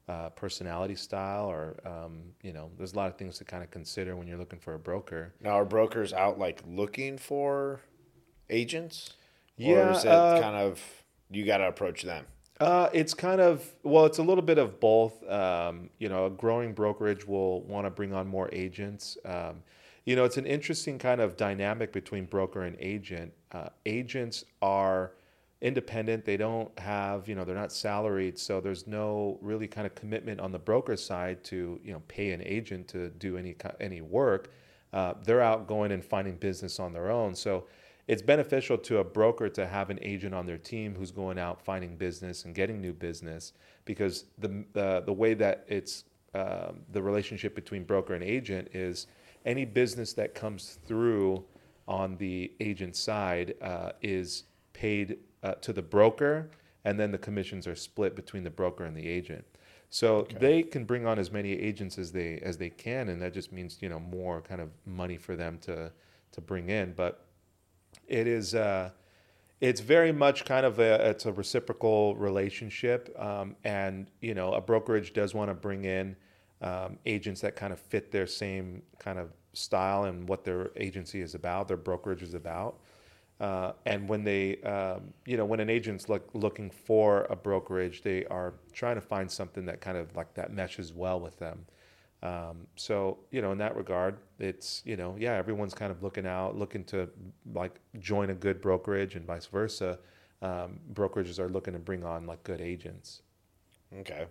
uh, 0.09 0.31
personality 0.31 0.95
style, 0.95 1.47
or 1.47 1.77
um, 1.85 2.23
you 2.43 2.53
know, 2.53 2.71
there's 2.77 2.93
a 2.93 2.97
lot 2.97 3.09
of 3.09 3.17
things 3.17 3.39
to 3.39 3.45
kind 3.45 3.63
of 3.63 3.71
consider 3.71 4.17
when 4.17 4.27
you're 4.27 4.39
looking 4.39 4.59
for 4.59 4.75
a 4.75 4.79
broker. 4.79 5.35
Now, 5.41 5.53
are 5.53 5.65
brokers 5.65 6.13
out 6.13 6.39
like 6.39 6.63
looking 6.67 7.19
for 7.19 7.81
agents? 8.49 9.15
or 9.63 9.65
Yeah, 9.65 9.91
is 9.91 10.05
it 10.05 10.11
uh, 10.11 10.41
kind 10.41 10.57
of 10.57 10.81
you 11.31 11.45
got 11.45 11.59
to 11.59 11.69
approach 11.69 12.03
them? 12.03 12.27
Uh, 12.59 12.89
it's 12.95 13.13
kind 13.13 13.41
of 13.41 13.71
well, 13.83 14.07
it's 14.07 14.19
a 14.19 14.23
little 14.23 14.43
bit 14.43 14.59
of 14.59 14.81
both. 14.81 15.29
Um, 15.29 15.91
you 15.99 16.09
know, 16.09 16.27
a 16.27 16.31
growing 16.31 16.73
brokerage 16.73 17.27
will 17.27 17.63
want 17.63 17.87
to 17.87 17.91
bring 17.91 18.15
on 18.15 18.27
more 18.27 18.49
agents. 18.53 19.19
Um, 19.25 19.63
you 20.07 20.17
know, 20.17 20.25
it's 20.25 20.37
an 20.37 20.47
interesting 20.47 20.99
kind 20.99 21.21
of 21.21 21.37
dynamic 21.37 21.93
between 21.93 22.25
broker 22.25 22.63
and 22.63 22.77
agent. 22.79 23.33
Uh, 23.53 23.69
agents 23.85 24.45
are 24.63 25.13
independent; 25.61 26.25
they 26.25 26.39
don't 26.39 26.77
have, 26.79 27.29
you 27.29 27.35
know, 27.35 27.45
they're 27.45 27.55
not 27.55 27.73
salaried, 27.73 28.39
so 28.39 28.61
there's 28.61 28.87
no 28.87 29.39
really 29.43 29.67
kind 29.69 29.87
of 29.87 29.95
commitment 29.95 30.41
on 30.41 30.51
the 30.51 30.59
broker 30.59 30.97
side 30.97 31.45
to, 31.45 31.79
you 31.85 31.93
know, 31.93 32.03
pay 32.09 32.31
an 32.31 32.43
agent 32.43 32.89
to 32.89 33.11
do 33.11 33.37
any 33.37 33.55
any 33.81 34.01
work. 34.01 34.51
Uh, 34.95 35.13
they're 35.25 35.43
out 35.43 35.67
going 35.67 35.93
and 35.93 36.03
finding 36.03 36.37
business 36.37 36.81
on 36.81 36.95
their 36.95 37.11
own, 37.11 37.35
so 37.35 37.67
it's 38.07 38.23
beneficial 38.23 38.79
to 38.79 38.99
a 38.99 39.05
broker 39.05 39.49
to 39.49 39.67
have 39.67 39.91
an 39.91 39.99
agent 40.01 40.35
on 40.35 40.47
their 40.47 40.59
team 40.59 40.95
who's 40.95 41.11
going 41.11 41.39
out 41.39 41.61
finding 41.61 41.97
business 41.97 42.45
and 42.45 42.55
getting 42.55 42.81
new 42.81 42.93
business 42.93 43.53
because 43.85 44.25
the 44.39 44.65
uh, 44.75 45.01
the 45.01 45.13
way 45.13 45.35
that 45.35 45.65
it's 45.69 46.05
um, 46.35 46.81
the 46.93 47.03
relationship 47.03 47.55
between 47.55 47.85
broker 47.85 48.15
and 48.15 48.23
agent 48.23 48.69
is 48.73 49.07
any 49.45 49.65
business 49.65 50.13
that 50.13 50.35
comes 50.35 50.79
through 50.87 51.45
on 51.89 52.17
the 52.17 52.53
agent 52.61 52.97
side 52.97 53.55
uh, 53.63 53.93
is 54.03 54.45
paid 54.73 55.19
uh, 55.43 55.55
to 55.55 55.73
the 55.73 55.83
broker 55.83 56.51
and 56.85 56.99
then 57.01 57.11
the 57.11 57.19
commissions 57.19 57.67
are 57.67 57.75
split 57.75 58.15
between 58.15 58.45
the 58.45 58.51
broker 58.51 58.85
and 58.85 58.97
the 58.97 59.09
agent. 59.09 59.45
So 59.89 60.27
they 60.41 60.63
can 60.63 60.85
bring 60.85 61.07
on 61.07 61.19
as 61.19 61.31
many 61.31 61.53
agents 61.53 61.97
as 61.97 62.13
they 62.13 62.39
as 62.39 62.59
they 62.59 62.71
can 62.71 63.09
and 63.09 63.21
that 63.23 63.33
just 63.33 63.53
means 63.53 63.79
you 63.81 63.89
know 63.89 64.01
more 64.01 64.43
kind 64.43 64.61
of 64.61 64.71
money 64.85 65.17
for 65.17 65.37
them 65.37 65.59
to 65.63 65.91
to 66.33 66.41
bring 66.41 66.69
in. 66.69 66.93
But 66.93 67.26
it 68.09 68.27
is 68.27 68.55
uh, 68.55 68.91
it's 69.61 69.81
very 69.81 70.13
much 70.13 70.45
kind 70.45 70.67
of 70.67 70.79
a 70.79 71.11
it's 71.11 71.27
a 71.27 71.33
reciprocal 71.33 72.15
relationship 72.17 73.15
um, 73.19 73.57
and 73.65 74.11
you 74.21 74.35
know 74.35 74.53
a 74.53 74.61
brokerage 74.61 75.13
does 75.13 75.35
want 75.35 75.51
to 75.51 75.55
bring 75.55 75.85
in 75.85 76.17
um, 76.63 76.99
agents 77.07 77.41
that 77.41 77.57
kind 77.57 77.73
of 77.73 77.81
fit 77.81 78.11
their 78.11 78.27
same 78.27 78.83
kind 78.99 79.19
of 79.19 79.31
style 79.53 80.05
and 80.05 80.29
what 80.29 80.45
their 80.45 80.71
agency 80.77 81.21
is 81.21 81.35
about 81.35 81.69
their 81.69 81.77
brokerage 81.77 82.23
is 82.23 82.35
about. 82.35 82.81
Uh, 83.39 83.73
and 83.85 84.09
when 84.09 84.25
they 84.25 84.57
um, 84.63 85.13
you 85.27 85.37
know 85.37 85.45
when 85.45 85.61
an 85.61 85.69
agent's 85.69 86.09
look, 86.09 86.29
looking 86.33 86.71
for 86.71 87.27
a 87.29 87.37
brokerage 87.37 88.01
they 88.03 88.25
are 88.27 88.55
trying 88.73 88.95
to 88.95 89.01
find 89.01 89.31
something 89.31 89.67
that 89.67 89.81
kind 89.81 89.99
of 89.99 90.15
like 90.17 90.33
that 90.33 90.53
meshes 90.53 90.93
well 90.93 91.21
with 91.21 91.39
them 91.39 91.67
um, 92.27 92.67
so 92.75 93.19
you 93.31 93.41
know, 93.41 93.53
in 93.53 93.59
that 93.59 93.77
regard, 93.77 94.19
it's 94.41 94.83
you 94.85 94.97
know, 94.97 95.15
yeah, 95.19 95.35
everyone's 95.35 95.75
kind 95.75 95.93
of 95.93 96.03
looking 96.03 96.27
out, 96.27 96.57
looking 96.57 96.83
to 96.85 97.09
like 97.55 97.81
join 98.01 98.31
a 98.31 98.35
good 98.35 98.61
brokerage, 98.61 99.15
and 99.15 99.25
vice 99.25 99.47
versa. 99.47 99.99
Um, 100.43 100.81
brokerages 100.93 101.39
are 101.39 101.49
looking 101.49 101.73
to 101.75 101.79
bring 101.79 102.05
on 102.05 102.27
like 102.27 102.43
good 102.43 102.61
agents. 102.61 103.23
Okay. 104.01 104.27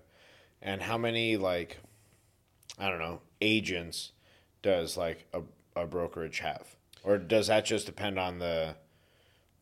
And 0.62 0.82
how 0.82 0.98
many 0.98 1.38
like 1.38 1.78
I 2.78 2.90
don't 2.90 3.00
know 3.00 3.22
agents 3.40 4.12
does 4.62 4.98
like 4.98 5.26
a, 5.34 5.42
a 5.76 5.88
brokerage 5.88 6.40
have, 6.40 6.76
or 7.04 7.18
does 7.18 7.48
that 7.48 7.64
just 7.64 7.86
depend 7.86 8.20
on 8.20 8.40
the 8.40 8.76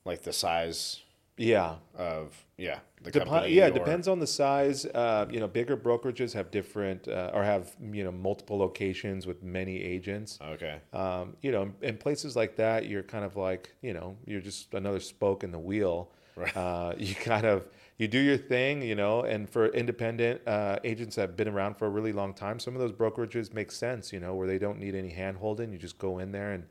like 0.05 0.23
the 0.23 0.33
size 0.33 1.01
Yeah, 1.37 1.75
of 1.95 2.45
yeah 2.57 2.79
the 3.01 3.11
Depi- 3.11 3.25
company? 3.25 3.53
yeah, 3.53 3.65
it 3.67 3.71
or- 3.71 3.79
depends 3.79 4.07
on 4.07 4.19
the 4.19 4.27
size. 4.27 4.85
Uh, 4.85 5.25
you 5.31 5.39
know, 5.39 5.47
bigger 5.47 5.75
brokerages 5.75 6.33
have 6.33 6.51
different 6.51 7.07
uh, 7.07 7.31
or 7.33 7.43
have 7.43 7.75
you 7.91 8.03
know 8.03 8.11
multiple 8.11 8.57
locations 8.57 9.25
with 9.25 9.41
many 9.41 9.81
agents. 9.81 10.37
Okay. 10.41 10.79
um, 10.93 11.35
you 11.41 11.51
know, 11.51 11.71
in 11.81 11.97
places 11.97 12.35
like 12.35 12.55
that, 12.57 12.87
you're 12.87 13.03
kind 13.03 13.25
of 13.25 13.35
like, 13.35 13.73
you 13.81 13.93
know, 13.93 14.15
you're 14.25 14.41
just 14.41 14.73
another 14.73 14.99
spoke 14.99 15.43
in 15.43 15.51
the 15.51 15.59
wheel. 15.59 16.11
Right. 16.35 16.55
Uh, 16.55 16.93
you 16.97 17.15
kind 17.15 17.45
of 17.45 17.67
you 17.97 18.07
do 18.07 18.19
your 18.19 18.37
thing, 18.37 18.81
you 18.83 18.95
know. 18.95 19.21
And 19.21 19.49
for 19.49 19.67
independent 19.67 20.41
uh, 20.47 20.77
agents 20.83 21.15
that 21.15 21.21
have 21.21 21.35
been 21.35 21.47
around 21.47 21.75
for 21.77 21.87
a 21.87 21.89
really 21.89 22.13
long 22.13 22.33
time, 22.35 22.59
some 22.59 22.75
of 22.75 22.79
those 22.81 22.91
brokerages 22.91 23.53
make 23.53 23.71
sense, 23.71 24.13
you 24.13 24.19
know, 24.19 24.35
where 24.35 24.47
they 24.47 24.59
don't 24.59 24.79
need 24.79 24.93
any 24.93 25.09
hand 25.09 25.37
holding. 25.37 25.71
You 25.71 25.79
just 25.79 25.97
go 25.97 26.19
in 26.19 26.31
there 26.31 26.51
and 26.53 26.65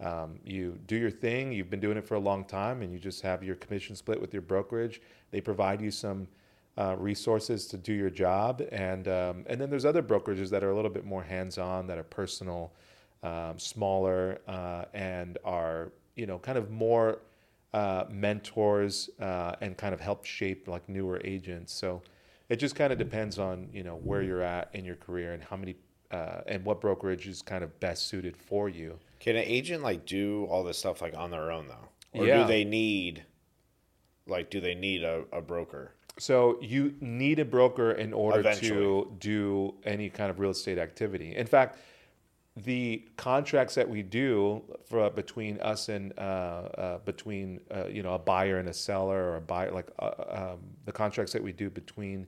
um, 0.00 0.38
you 0.44 0.78
do 0.86 0.96
your 0.96 1.10
thing. 1.10 1.52
You've 1.52 1.70
been 1.70 1.80
doing 1.80 1.96
it 1.96 2.06
for 2.06 2.14
a 2.14 2.20
long 2.20 2.44
time, 2.44 2.82
and 2.82 2.92
you 2.92 2.98
just 2.98 3.22
have 3.22 3.42
your 3.42 3.56
commission 3.56 3.96
split 3.96 4.20
with 4.20 4.32
your 4.32 4.42
brokerage. 4.42 5.00
They 5.30 5.40
provide 5.40 5.80
you 5.80 5.90
some 5.90 6.28
uh, 6.76 6.94
resources 6.98 7.66
to 7.66 7.76
do 7.76 7.92
your 7.92 8.10
job, 8.10 8.62
and 8.70 9.08
um, 9.08 9.44
and 9.48 9.60
then 9.60 9.70
there's 9.70 9.84
other 9.84 10.02
brokerages 10.02 10.50
that 10.50 10.62
are 10.62 10.70
a 10.70 10.76
little 10.76 10.90
bit 10.90 11.04
more 11.04 11.22
hands-on, 11.22 11.88
that 11.88 11.98
are 11.98 12.04
personal, 12.04 12.72
um, 13.24 13.58
smaller, 13.58 14.40
uh, 14.46 14.84
and 14.94 15.38
are 15.44 15.92
you 16.14 16.26
know 16.26 16.38
kind 16.38 16.56
of 16.56 16.70
more 16.70 17.18
uh, 17.74 18.04
mentors 18.08 19.10
uh, 19.20 19.56
and 19.60 19.76
kind 19.76 19.92
of 19.92 20.00
help 20.00 20.24
shape 20.24 20.68
like 20.68 20.88
newer 20.88 21.20
agents. 21.24 21.72
So 21.72 22.02
it 22.48 22.56
just 22.56 22.76
kind 22.76 22.92
of 22.92 22.98
depends 22.98 23.40
on 23.40 23.68
you 23.72 23.82
know 23.82 23.96
where 23.96 24.22
you're 24.22 24.42
at 24.42 24.70
in 24.72 24.84
your 24.84 24.96
career 24.96 25.32
and 25.32 25.42
how 25.42 25.56
many 25.56 25.74
uh, 26.12 26.42
and 26.46 26.64
what 26.64 26.80
brokerage 26.80 27.26
is 27.26 27.42
kind 27.42 27.64
of 27.64 27.80
best 27.80 28.06
suited 28.06 28.36
for 28.36 28.68
you. 28.68 28.96
Can 29.20 29.36
an 29.36 29.44
agent 29.46 29.82
like 29.82 30.06
do 30.06 30.46
all 30.50 30.62
this 30.64 30.78
stuff 30.78 31.02
like 31.02 31.14
on 31.16 31.30
their 31.30 31.50
own 31.50 31.68
though, 31.68 31.88
or 32.20 32.26
Yeah. 32.26 32.42
do 32.42 32.46
they 32.48 32.64
need 32.64 33.24
like 34.26 34.50
do 34.50 34.60
they 34.60 34.74
need 34.74 35.02
a, 35.02 35.24
a 35.32 35.40
broker? 35.40 35.94
So 36.18 36.58
you 36.60 36.94
need 37.00 37.38
a 37.38 37.44
broker 37.44 37.92
in 37.92 38.12
order 38.12 38.40
Eventually. 38.40 38.70
to 38.70 39.12
do 39.18 39.74
any 39.84 40.10
kind 40.10 40.30
of 40.30 40.40
real 40.40 40.50
estate 40.50 40.78
activity. 40.78 41.36
In 41.36 41.46
fact, 41.46 41.78
the 42.56 43.06
contracts 43.16 43.76
that 43.76 43.88
we 43.88 44.02
do 44.02 44.62
for 44.86 45.08
between 45.10 45.60
us 45.60 45.88
and 45.88 46.12
uh, 46.18 46.20
uh, 46.22 46.98
between 46.98 47.60
uh, 47.70 47.86
you 47.86 48.02
know 48.02 48.14
a 48.14 48.18
buyer 48.18 48.58
and 48.58 48.68
a 48.68 48.74
seller 48.74 49.30
or 49.30 49.36
a 49.36 49.40
buyer 49.40 49.70
like 49.70 49.88
uh, 50.00 50.10
um, 50.30 50.58
the 50.84 50.92
contracts 50.92 51.32
that 51.32 51.42
we 51.42 51.52
do 51.52 51.70
between 51.70 52.26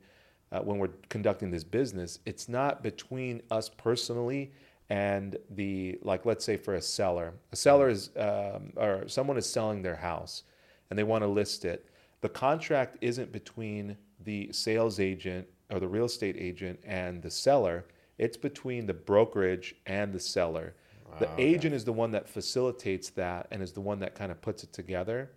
uh, 0.52 0.60
when 0.60 0.78
we're 0.78 0.90
conducting 1.08 1.50
this 1.50 1.64
business 1.64 2.20
it's 2.26 2.48
not 2.48 2.80
between 2.82 3.42
us 3.50 3.68
personally 3.68 4.52
and 4.90 5.36
the 5.50 5.98
like 6.02 6.26
let's 6.26 6.44
say 6.44 6.56
for 6.56 6.74
a 6.74 6.82
seller 6.82 7.32
a 7.52 7.56
seller 7.56 7.88
is 7.88 8.10
um, 8.16 8.72
or 8.76 9.08
someone 9.08 9.38
is 9.38 9.48
selling 9.48 9.80
their 9.82 9.96
house 9.96 10.42
and 10.90 10.98
they 10.98 11.04
want 11.04 11.22
to 11.22 11.28
list 11.28 11.64
it 11.64 11.86
the 12.20 12.28
contract 12.28 12.98
isn't 13.00 13.32
between 13.32 13.96
the 14.24 14.52
sales 14.52 15.00
agent 15.00 15.46
or 15.70 15.80
the 15.80 15.88
real 15.88 16.04
estate 16.04 16.36
agent 16.38 16.78
and 16.84 17.22
the 17.22 17.30
seller 17.30 17.84
it's 18.20 18.36
between 18.36 18.84
the 18.84 18.92
brokerage 18.92 19.74
and 19.86 20.12
the 20.12 20.20
seller. 20.20 20.74
The 21.18 21.30
okay. 21.30 21.42
agent 21.42 21.74
is 21.74 21.86
the 21.86 21.92
one 21.94 22.10
that 22.10 22.28
facilitates 22.28 23.08
that 23.10 23.46
and 23.50 23.62
is 23.62 23.72
the 23.72 23.80
one 23.80 23.98
that 24.00 24.14
kind 24.14 24.30
of 24.30 24.42
puts 24.42 24.62
it 24.62 24.74
together. 24.74 25.30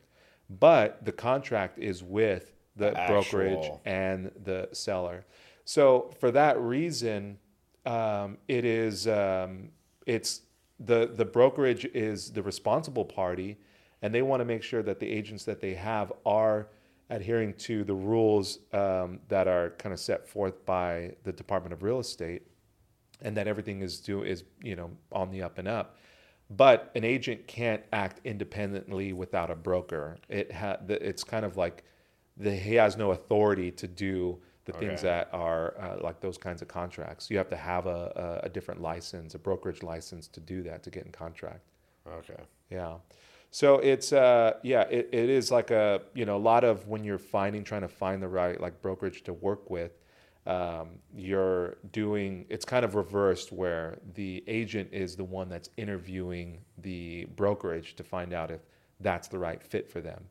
But 0.50 1.06
the 1.06 1.14
contract 1.14 1.80
is 1.80 2.04
with 2.04 2.52
the, 2.76 2.92
The 2.92 3.06
brokerage 3.08 3.72
and 3.86 4.32
the 4.44 4.68
seller. 4.74 5.26
So 5.64 6.14
for 6.20 6.30
that 6.32 6.60
reason, 6.60 7.40
um, 7.86 8.38
it 8.48 8.66
is 8.66 9.08
um, 9.08 9.70
it's 10.06 10.42
the 10.80 11.12
the 11.14 11.26
brokerage 11.26 11.86
is 11.86 12.32
the 12.32 12.44
responsible 12.44 13.06
party, 13.06 13.58
and 14.02 14.14
they 14.14 14.22
want 14.22 14.42
to 14.42 14.46
make 14.46 14.64
sure 14.64 14.84
that 14.84 15.00
the 15.00 15.10
agents 15.10 15.44
that 15.46 15.60
they 15.60 15.74
have 15.74 16.12
are 16.26 16.68
adhering 17.10 17.54
to 17.56 17.84
the 17.84 17.94
rules 17.94 18.60
um, 18.74 19.20
that 19.28 19.48
are 19.48 19.72
kind 19.72 19.94
of 19.94 20.00
set 20.00 20.28
forth 20.28 20.66
by 20.66 21.14
the 21.24 21.32
Department 21.32 21.74
of 21.74 21.84
Real 21.84 22.00
Estate 22.00 22.44
and 23.24 23.36
that 23.38 23.48
everything 23.48 23.82
is 23.82 24.00
do 24.00 24.24
is 24.24 24.44
you 24.62 24.76
know 24.76 24.92
on 25.12 25.32
the 25.32 25.42
up 25.42 25.58
and 25.58 25.68
up. 25.68 25.98
But 26.50 26.92
an 26.94 27.04
agent 27.04 27.48
can't 27.48 27.82
act 27.92 28.20
independently 28.26 29.14
without 29.14 29.50
a 29.50 29.56
broker. 29.56 30.18
It 30.30 30.52
ha- 30.52 30.78
it's 30.88 31.24
kind 31.24 31.46
of 31.46 31.58
like 31.58 31.84
the, 32.38 32.56
he 32.56 32.76
has 32.76 32.98
no 32.98 33.12
authority 33.12 33.72
to 33.72 33.88
do 33.88 34.40
the 34.66 34.74
things 34.74 35.02
that 35.02 35.30
are 35.34 35.76
uh, 35.80 35.98
like 36.02 36.22
those 36.22 36.38
kinds 36.38 36.62
of 36.62 36.68
contracts. 36.68 37.30
You 37.30 37.38
have 37.38 37.50
to 37.50 37.58
have 37.58 37.86
a, 37.86 38.40
a, 38.44 38.46
a 38.46 38.50
different 38.50 38.82
license, 38.82 39.36
a 39.36 39.40
brokerage 39.40 39.84
license 39.84 40.28
to 40.30 40.40
do 40.40 40.64
that 40.64 40.84
to 40.84 40.90
get 40.90 41.06
in 41.06 41.12
contract. 41.12 41.62
Okay. 42.08 42.42
Yeah. 42.70 42.96
So 43.52 43.78
it's 43.80 44.12
uh 44.14 44.54
yeah, 44.64 44.82
it, 44.84 45.10
it 45.12 45.30
is 45.30 45.52
like 45.52 45.70
a 45.70 46.02
you 46.14 46.26
know, 46.26 46.38
a 46.38 46.40
lot 46.40 46.64
of 46.64 46.88
when 46.88 47.04
you're 47.04 47.20
finding 47.20 47.64
trying 47.64 47.82
to 47.82 47.88
find 47.88 48.22
the 48.22 48.28
right 48.28 48.60
like 48.60 48.82
brokerage 48.82 49.24
to 49.24 49.34
work 49.34 49.70
with, 49.70 49.92
um, 50.48 50.90
you're 51.16 51.78
doing 51.92 52.46
it's 52.50 52.66
kind 52.66 52.84
of 52.84 52.96
reversed 52.96 53.52
where 53.52 54.00
the 54.16 54.44
agent 54.48 54.90
is 54.92 55.16
the 55.16 55.24
one 55.24 55.50
that's 55.50 55.70
interviewing 55.78 56.60
the 56.80 57.26
brokerage 57.36 57.96
to 57.96 58.04
find 58.04 58.34
out 58.34 58.50
if 58.50 58.62
that's 59.02 59.28
the 59.28 59.38
right 59.38 59.62
fit 59.62 59.90
for 59.90 60.02
them. 60.02 60.26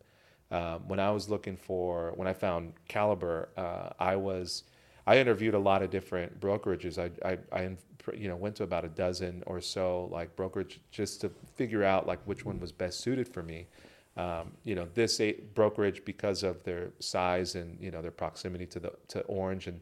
Um, 0.52 0.86
when 0.86 1.00
I 1.00 1.10
was 1.10 1.30
looking 1.30 1.56
for 1.56 2.12
when 2.14 2.28
I 2.28 2.34
found 2.34 2.74
Caliber, 2.86 3.48
uh, 3.56 3.88
I 3.98 4.16
was 4.16 4.64
I 5.06 5.18
interviewed 5.18 5.54
a 5.54 5.58
lot 5.58 5.82
of 5.82 5.90
different 5.90 6.38
brokerages. 6.40 6.98
I, 6.98 7.10
I, 7.28 7.38
I 7.50 7.76
you 8.14 8.28
know 8.28 8.36
went 8.36 8.56
to 8.56 8.64
about 8.64 8.84
a 8.84 8.88
dozen 8.88 9.42
or 9.46 9.62
so 9.62 10.08
like 10.12 10.36
brokerage 10.36 10.80
just 10.90 11.22
to 11.22 11.30
figure 11.54 11.82
out 11.82 12.06
like 12.06 12.20
which 12.26 12.44
one 12.44 12.60
was 12.60 12.70
best 12.70 13.00
suited 13.00 13.26
for 13.26 13.42
me. 13.42 13.66
Um, 14.18 14.52
you 14.62 14.74
know 14.74 14.86
this 14.92 15.22
brokerage 15.54 16.04
because 16.04 16.42
of 16.42 16.62
their 16.64 16.90
size 16.98 17.54
and 17.54 17.80
you 17.80 17.90
know 17.90 18.02
their 18.02 18.10
proximity 18.10 18.66
to 18.66 18.78
the 18.78 18.92
to 19.08 19.20
Orange 19.22 19.68
and 19.68 19.80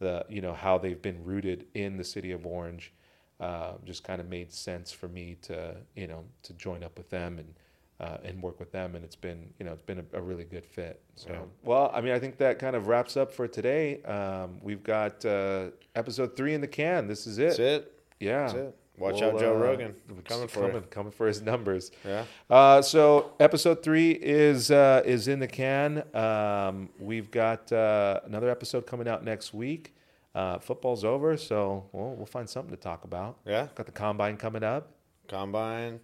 the 0.00 0.26
you 0.28 0.42
know 0.42 0.52
how 0.52 0.76
they've 0.76 1.00
been 1.00 1.24
rooted 1.24 1.66
in 1.72 1.96
the 1.96 2.04
city 2.04 2.32
of 2.32 2.44
Orange. 2.44 2.92
Uh, 3.40 3.72
just 3.86 4.04
kind 4.04 4.20
of 4.20 4.28
made 4.28 4.52
sense 4.52 4.92
for 4.92 5.08
me 5.08 5.38
to 5.40 5.74
you 5.96 6.06
know 6.06 6.24
to 6.42 6.52
join 6.52 6.84
up 6.84 6.98
with 6.98 7.08
them 7.08 7.38
and 7.38 7.54
uh, 8.00 8.16
and 8.24 8.42
work 8.42 8.58
with 8.58 8.72
them, 8.72 8.94
and 8.96 9.04
it's 9.04 9.16
been 9.16 9.52
you 9.58 9.64
know 9.66 9.72
it's 9.72 9.82
been 9.82 9.98
a, 10.00 10.18
a 10.18 10.20
really 10.22 10.44
good 10.44 10.64
fit. 10.64 11.00
So 11.16 11.30
Yeah. 11.30 11.38
well, 11.62 11.90
I 11.94 12.00
mean, 12.00 12.12
I 12.12 12.18
think 12.18 12.38
that 12.38 12.58
kind 12.58 12.74
of 12.74 12.86
wraps 12.86 13.16
up 13.16 13.30
for 13.32 13.46
today. 13.46 14.02
Um, 14.04 14.58
we've 14.62 14.82
got 14.82 15.24
uh, 15.24 15.70
episode 15.94 16.36
three 16.36 16.54
in 16.54 16.60
the 16.60 16.66
can. 16.68 17.06
This 17.06 17.26
is 17.26 17.38
it. 17.38 17.48
That's 17.48 17.58
it. 17.58 17.92
Yeah. 18.18 18.42
That's 18.46 18.54
it. 18.54 18.76
Watch 18.98 19.14
We'll, 19.20 19.30
out, 19.30 19.40
Joe 19.40 19.54
uh, 19.54 19.58
Rogan. 19.58 19.94
Coming 20.24 20.46
for 20.48 20.60
coming, 20.60 20.74
you. 20.76 20.80
coming 20.90 21.12
for 21.12 21.26
his 21.26 21.40
numbers. 21.40 21.90
Yeah. 22.06 22.24
Uh, 22.50 22.82
so 22.82 23.32
episode 23.40 23.82
three 23.82 24.10
is 24.10 24.70
uh, 24.70 25.02
is 25.06 25.26
in 25.26 25.38
the 25.40 25.46
can. 25.48 26.02
Um, 26.14 26.90
we've 26.98 27.30
got 27.30 27.72
uh, 27.72 28.20
another 28.26 28.50
episode 28.50 28.86
coming 28.86 29.08
out 29.08 29.24
next 29.24 29.54
week. 29.54 29.94
Uh, 30.34 30.58
football's 30.58 31.02
over, 31.02 31.36
so 31.38 31.88
we'll, 31.92 32.14
we'll 32.14 32.26
find 32.26 32.48
something 32.48 32.70
to 32.70 32.80
talk 32.80 33.04
about. 33.04 33.38
Yeah. 33.46 33.68
Got 33.74 33.86
the 33.86 33.92
combine 33.92 34.36
coming 34.36 34.62
up. 34.62 34.92
Combine. 35.28 36.00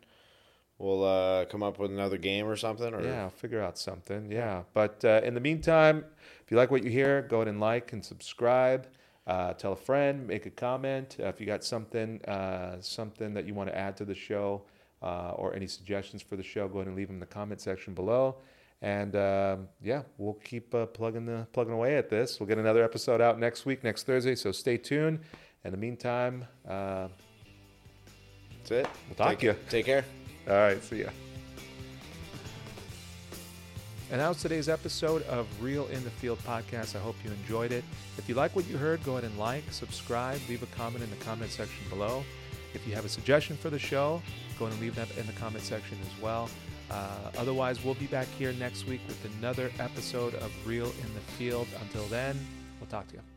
We'll 0.78 1.04
uh, 1.04 1.46
come 1.46 1.62
up 1.62 1.78
with 1.78 1.90
another 1.90 2.18
game 2.18 2.46
or 2.46 2.56
something. 2.56 2.92
Or 2.92 3.02
Yeah, 3.02 3.22
I'll 3.22 3.30
figure 3.30 3.62
out 3.62 3.78
something. 3.78 4.30
Yeah. 4.30 4.62
But 4.74 5.04
uh, 5.04 5.22
in 5.24 5.34
the 5.34 5.40
meantime, 5.40 6.04
if 6.44 6.50
you 6.50 6.56
like 6.56 6.70
what 6.70 6.84
you 6.84 6.90
hear, 6.90 7.22
go 7.22 7.36
ahead 7.36 7.48
and 7.48 7.60
like 7.60 7.92
and 7.92 8.04
subscribe. 8.04 8.86
Uh, 9.26 9.54
tell 9.54 9.72
a 9.72 9.76
friend, 9.76 10.26
make 10.26 10.46
a 10.46 10.50
comment. 10.50 11.16
Uh, 11.18 11.26
if 11.26 11.40
you 11.40 11.46
got 11.46 11.64
something, 11.64 12.22
uh, 12.26 12.76
something 12.80 13.34
that 13.34 13.46
you 13.46 13.54
want 13.54 13.68
to 13.68 13.76
add 13.76 13.96
to 13.96 14.04
the 14.04 14.14
show, 14.14 14.62
uh, 15.02 15.32
or 15.36 15.54
any 15.54 15.66
suggestions 15.66 16.22
for 16.22 16.36
the 16.36 16.42
show, 16.42 16.68
go 16.68 16.78
ahead 16.78 16.88
and 16.88 16.96
leave 16.96 17.08
them 17.08 17.16
in 17.16 17.20
the 17.20 17.26
comment 17.26 17.60
section 17.60 17.94
below. 17.94 18.36
And 18.82 19.16
um, 19.16 19.68
yeah, 19.82 20.02
we'll 20.18 20.34
keep 20.34 20.74
uh, 20.74 20.86
plugging 20.86 21.24
the 21.24 21.46
plugging 21.52 21.72
away 21.72 21.96
at 21.96 22.10
this. 22.10 22.38
We'll 22.38 22.46
get 22.46 22.58
another 22.58 22.84
episode 22.84 23.20
out 23.20 23.38
next 23.38 23.64
week, 23.64 23.82
next 23.82 24.04
Thursday. 24.04 24.34
So 24.34 24.52
stay 24.52 24.76
tuned. 24.76 25.20
In 25.64 25.72
the 25.72 25.78
meantime, 25.78 26.44
uh, 26.68 27.08
That's 28.58 28.70
it. 28.70 28.88
We'll 29.08 29.16
talk 29.16 29.30
take, 29.30 29.38
to 29.40 29.46
you. 29.46 29.56
Take 29.68 29.86
care. 29.86 30.04
All 30.48 30.54
right, 30.54 30.82
see 30.82 31.00
ya. 31.00 31.08
And 34.12 34.20
that 34.20 34.28
was 34.28 34.40
today's 34.40 34.68
episode 34.68 35.22
of 35.24 35.48
Real 35.60 35.86
in 35.88 36.04
the 36.04 36.10
Field 36.10 36.38
podcast. 36.46 36.94
I 36.94 37.00
hope 37.00 37.16
you 37.24 37.32
enjoyed 37.32 37.72
it. 37.72 37.82
If 38.18 38.28
you 38.28 38.36
like 38.36 38.54
what 38.54 38.68
you 38.68 38.76
heard, 38.76 39.02
go 39.02 39.12
ahead 39.12 39.24
and 39.24 39.36
like, 39.36 39.64
subscribe, 39.70 40.40
leave 40.48 40.62
a 40.62 40.66
comment 40.66 41.02
in 41.02 41.10
the 41.10 41.16
comment 41.24 41.50
section 41.50 41.84
below. 41.90 42.24
If 42.72 42.86
you 42.86 42.94
have 42.94 43.04
a 43.04 43.08
suggestion 43.08 43.56
for 43.56 43.68
the 43.68 43.78
show, 43.78 44.22
go 44.58 44.66
ahead 44.66 44.74
and 44.74 44.82
leave 44.82 44.94
that 44.94 45.08
in 45.16 45.26
the 45.26 45.32
comment 45.32 45.64
section 45.64 45.98
as 46.02 46.22
well. 46.22 46.48
Uh, 46.88 47.32
otherwise, 47.36 47.82
we'll 47.82 47.94
be 47.94 48.06
back 48.06 48.28
here 48.38 48.52
next 48.52 48.86
week 48.86 49.00
with 49.08 49.24
another 49.38 49.72
episode 49.80 50.34
of 50.36 50.52
Real 50.64 50.86
in 50.86 51.14
the 51.14 51.20
Field. 51.36 51.66
Until 51.80 52.04
then, 52.04 52.38
we'll 52.78 52.88
talk 52.88 53.08
to 53.08 53.14
you. 53.14 53.35